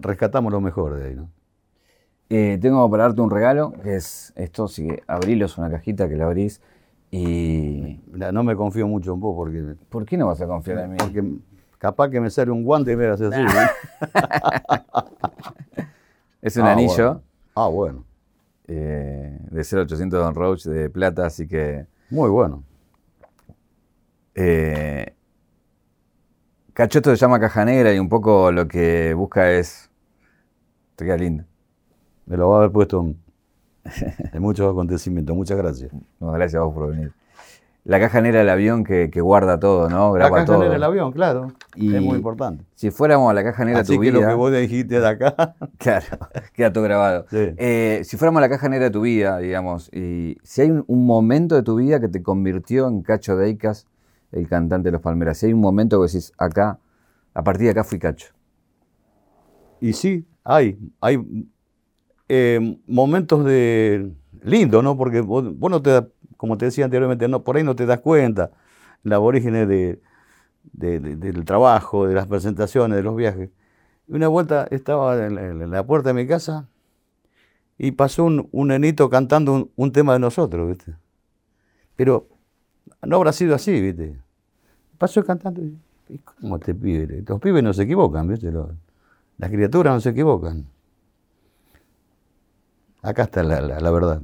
rescatamos 0.00 0.52
lo 0.52 0.60
mejor 0.60 0.94
de 0.96 1.08
ahí, 1.08 1.14
¿no? 1.14 1.30
Eh, 2.30 2.58
tengo 2.60 2.90
para 2.90 3.04
darte 3.04 3.20
un 3.22 3.30
regalo, 3.30 3.72
que 3.82 3.96
es 3.96 4.32
esto, 4.36 4.68
si 4.68 4.88
abrilo, 5.06 5.46
una 5.56 5.70
cajita 5.70 6.08
que 6.08 6.16
la 6.16 6.26
abrís. 6.26 6.60
Y. 7.10 8.00
No 8.12 8.42
me 8.42 8.54
confío 8.56 8.86
mucho 8.86 9.14
en 9.14 9.20
vos 9.20 9.34
porque, 9.34 9.74
¿Por 9.88 10.04
qué 10.04 10.16
no 10.16 10.26
vas 10.26 10.40
a 10.40 10.46
confiar 10.46 10.78
en 10.80 10.90
mí? 10.90 10.96
porque 10.98 11.24
capaz 11.78 12.10
que 12.10 12.20
me 12.20 12.28
sale 12.30 12.50
un 12.50 12.64
guante 12.64 12.92
y 12.92 12.96
me 12.96 13.06
hace 13.06 13.26
así. 13.26 13.40
Es 16.40 16.56
un 16.56 16.64
Ah, 16.66 16.72
anillo 16.72 16.94
bueno. 17.14 17.22
Ah, 17.56 17.66
bueno. 17.68 18.04
eh, 18.68 19.38
de 19.50 19.60
0800 19.64 20.20
Don 20.22 20.34
Roach 20.34 20.64
de 20.64 20.88
plata, 20.90 21.26
así 21.26 21.48
que. 21.48 21.86
Muy 22.10 22.30
bueno. 22.30 22.62
Eh, 24.34 25.14
Cachoto 26.72 27.10
se 27.10 27.16
llama 27.16 27.40
caja 27.40 27.64
negra 27.64 27.92
y 27.92 27.98
un 27.98 28.08
poco 28.08 28.52
lo 28.52 28.68
que 28.68 29.12
busca 29.14 29.50
es. 29.52 29.90
Te 30.94 31.04
queda 31.04 31.16
lindo. 31.16 31.44
Me 32.26 32.36
lo 32.36 32.50
va 32.50 32.56
a 32.56 32.58
haber 32.60 32.70
puesto 32.72 33.00
en, 33.00 33.18
en 34.32 34.42
muchos 34.42 34.70
acontecimientos. 34.70 35.34
Muchas 35.36 35.56
gracias. 35.58 35.90
No, 36.20 36.32
gracias 36.32 36.60
a 36.60 36.64
vos 36.64 36.74
por 36.74 36.90
venir. 36.90 37.12
la 37.84 37.98
caja 38.00 38.20
negra 38.20 38.40
del 38.40 38.50
avión 38.50 38.84
que, 38.84 39.08
que 39.10 39.20
guarda 39.20 39.58
todo, 39.58 39.88
¿no? 39.88 40.12
La 40.12 40.24
Graba 40.24 40.34
caja 40.36 40.46
todo. 40.46 40.58
negra 40.58 40.74
del 40.74 40.82
avión, 40.84 41.12
claro. 41.12 41.52
Y- 41.74 41.94
Es 41.94 42.02
muy 42.02 42.16
importante. 42.16 42.64
Si 42.74 42.90
fuéramos 42.90 43.30
a 43.30 43.34
la 43.34 43.42
caja 43.44 43.64
negra 43.64 43.78
de 43.78 43.82
Así 43.82 43.94
tu 43.96 44.00
que 44.02 44.10
vida. 44.10 44.20
lo 44.20 44.28
que 44.28 44.34
vos 44.34 44.52
dijiste 44.52 45.00
de 45.00 45.06
acá. 45.08 45.54
Claro, 45.78 46.06
queda 46.52 46.72
todo 46.72 46.84
grabado. 46.84 47.24
Sí. 47.30 47.54
Eh, 47.56 48.00
si 48.04 48.16
fuéramos 48.16 48.38
a 48.38 48.42
la 48.42 48.48
caja 48.50 48.68
negra 48.68 48.86
de 48.86 48.90
tu 48.90 49.00
vida, 49.02 49.38
digamos, 49.38 49.90
y 49.94 50.36
si 50.42 50.62
hay 50.62 50.70
un, 50.70 50.84
un 50.86 51.06
momento 51.06 51.54
de 51.54 51.62
tu 51.62 51.76
vida 51.76 51.98
que 52.00 52.08
te 52.08 52.22
convirtió 52.22 52.88
en 52.88 53.02
Cacho 53.02 53.36
Deicas, 53.36 53.86
el 54.32 54.46
cantante 54.48 54.88
de 54.88 54.92
los 54.92 55.00
Palmeras, 55.00 55.38
si 55.38 55.46
hay 55.46 55.52
un 55.54 55.60
momento 55.60 55.98
que 56.00 56.06
decís, 56.08 56.32
acá, 56.36 56.78
a 57.32 57.42
partir 57.44 57.64
de 57.66 57.70
acá 57.70 57.84
fui 57.84 57.98
Cacho. 57.98 58.34
Y 59.80 59.92
sí, 59.94 60.26
hay, 60.44 60.76
hay 61.00 61.16
eh, 62.28 62.78
momentos 62.86 63.44
de 63.44 64.12
lindo, 64.42 64.82
¿no? 64.82 64.96
Porque 64.96 65.20
vos, 65.20 65.56
vos 65.58 65.70
no 65.70 65.82
te 65.82 65.90
das, 65.90 66.04
como 66.36 66.58
te 66.58 66.66
decía 66.66 66.84
anteriormente, 66.84 67.28
no, 67.28 67.42
por 67.44 67.56
ahí 67.56 67.64
no 67.64 67.76
te 67.76 67.86
das 67.86 68.00
cuenta 68.00 68.50
la 69.02 69.16
aborígenes 69.16 69.68
de, 69.68 70.00
de- 70.72 71.00
de- 71.00 71.16
del 71.16 71.44
trabajo, 71.44 72.06
de 72.06 72.14
las 72.14 72.26
presentaciones, 72.26 72.96
de 72.96 73.02
los 73.02 73.16
viajes. 73.16 73.50
Y 74.08 74.14
una 74.14 74.28
vuelta 74.28 74.68
estaba 74.70 75.26
en 75.26 75.34
la, 75.36 75.46
en 75.48 75.70
la 75.70 75.86
puerta 75.86 76.10
de 76.10 76.14
mi 76.14 76.26
casa 76.28 76.68
y 77.78 77.92
pasó 77.92 78.24
un, 78.24 78.48
un 78.52 78.68
nenito 78.68 79.08
cantando 79.08 79.54
un, 79.54 79.70
un 79.76 79.92
tema 79.92 80.14
de 80.14 80.18
nosotros, 80.18 80.68
¿viste? 80.68 80.94
Pero 81.96 82.28
no 83.02 83.16
habrá 83.16 83.32
sido 83.32 83.54
así, 83.54 83.80
¿viste? 83.80 84.18
Pasó 84.98 85.24
cantando 85.24 85.62
y, 85.62 85.76
¿y 86.08 86.18
¿cómo 86.18 86.58
te 86.58 86.74
pibe? 86.74 87.24
Los 87.26 87.40
pibes 87.40 87.62
no 87.62 87.72
se 87.74 87.84
equivocan, 87.84 88.28
¿viste? 88.28 88.50
Los- 88.52 88.70
las 89.38 89.50
criaturas 89.50 89.94
no 89.94 90.00
se 90.00 90.10
equivocan. 90.10 90.66
Acá 93.02 93.24
está 93.24 93.42
la, 93.42 93.60
la- 93.60 93.80
la 93.80 93.90
verdad. 93.90 94.20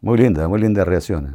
Muy 0.00 0.18
linda, 0.18 0.48
muy 0.48 0.60
linda 0.60 0.84
reacciones. 0.84 1.34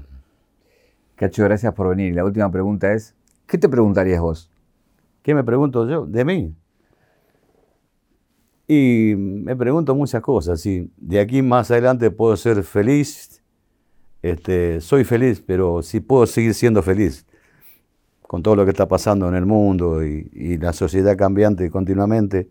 Cacho, 1.15 1.43
gracias 1.43 1.73
por 1.73 1.89
venir. 1.89 2.11
Y 2.11 2.15
la 2.15 2.25
última 2.25 2.51
pregunta 2.51 2.91
es, 2.93 3.15
¿qué 3.47 3.57
te 3.57 3.69
preguntarías 3.69 4.21
vos? 4.21 4.49
¿Qué 5.21 5.33
me 5.33 5.43
pregunto 5.43 5.87
yo? 5.89 6.05
¿De 6.05 6.25
mí? 6.25 6.53
Y 8.67 9.13
me 9.17 9.55
pregunto 9.55 9.93
muchas 9.95 10.21
cosas. 10.21 10.59
Si 10.61 10.91
de 10.97 11.19
aquí 11.19 11.41
más 11.41 11.69
adelante 11.71 12.09
puedo 12.11 12.35
ser 12.35 12.63
feliz, 12.63 13.41
este, 14.23 14.81
soy 14.81 15.03
feliz, 15.03 15.41
pero 15.45 15.83
si 15.83 15.99
puedo 15.99 16.25
seguir 16.25 16.53
siendo 16.53 16.81
feliz 16.81 17.25
con 18.23 18.43
todo 18.43 18.55
lo 18.55 18.65
que 18.65 18.71
está 18.71 18.87
pasando 18.87 19.29
en 19.29 19.35
el 19.35 19.45
mundo 19.45 20.03
y, 20.05 20.29
y 20.33 20.57
la 20.57 20.73
sociedad 20.73 21.15
cambiante 21.17 21.69
continuamente, 21.69 22.49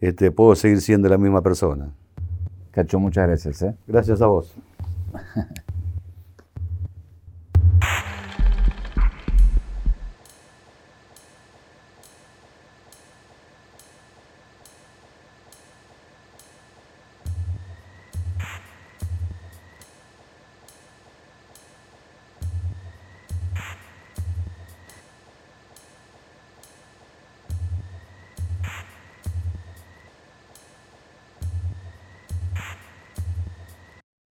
este, 0.00 0.30
puedo 0.30 0.54
seguir 0.54 0.80
siendo 0.80 1.08
la 1.08 1.18
misma 1.18 1.42
persona. 1.42 1.92
Cacho, 2.78 3.00
muchas 3.00 3.26
gracias. 3.26 3.62
¿eh? 3.62 3.74
Gracias 3.88 4.22
a 4.22 4.28
vos. 4.28 4.54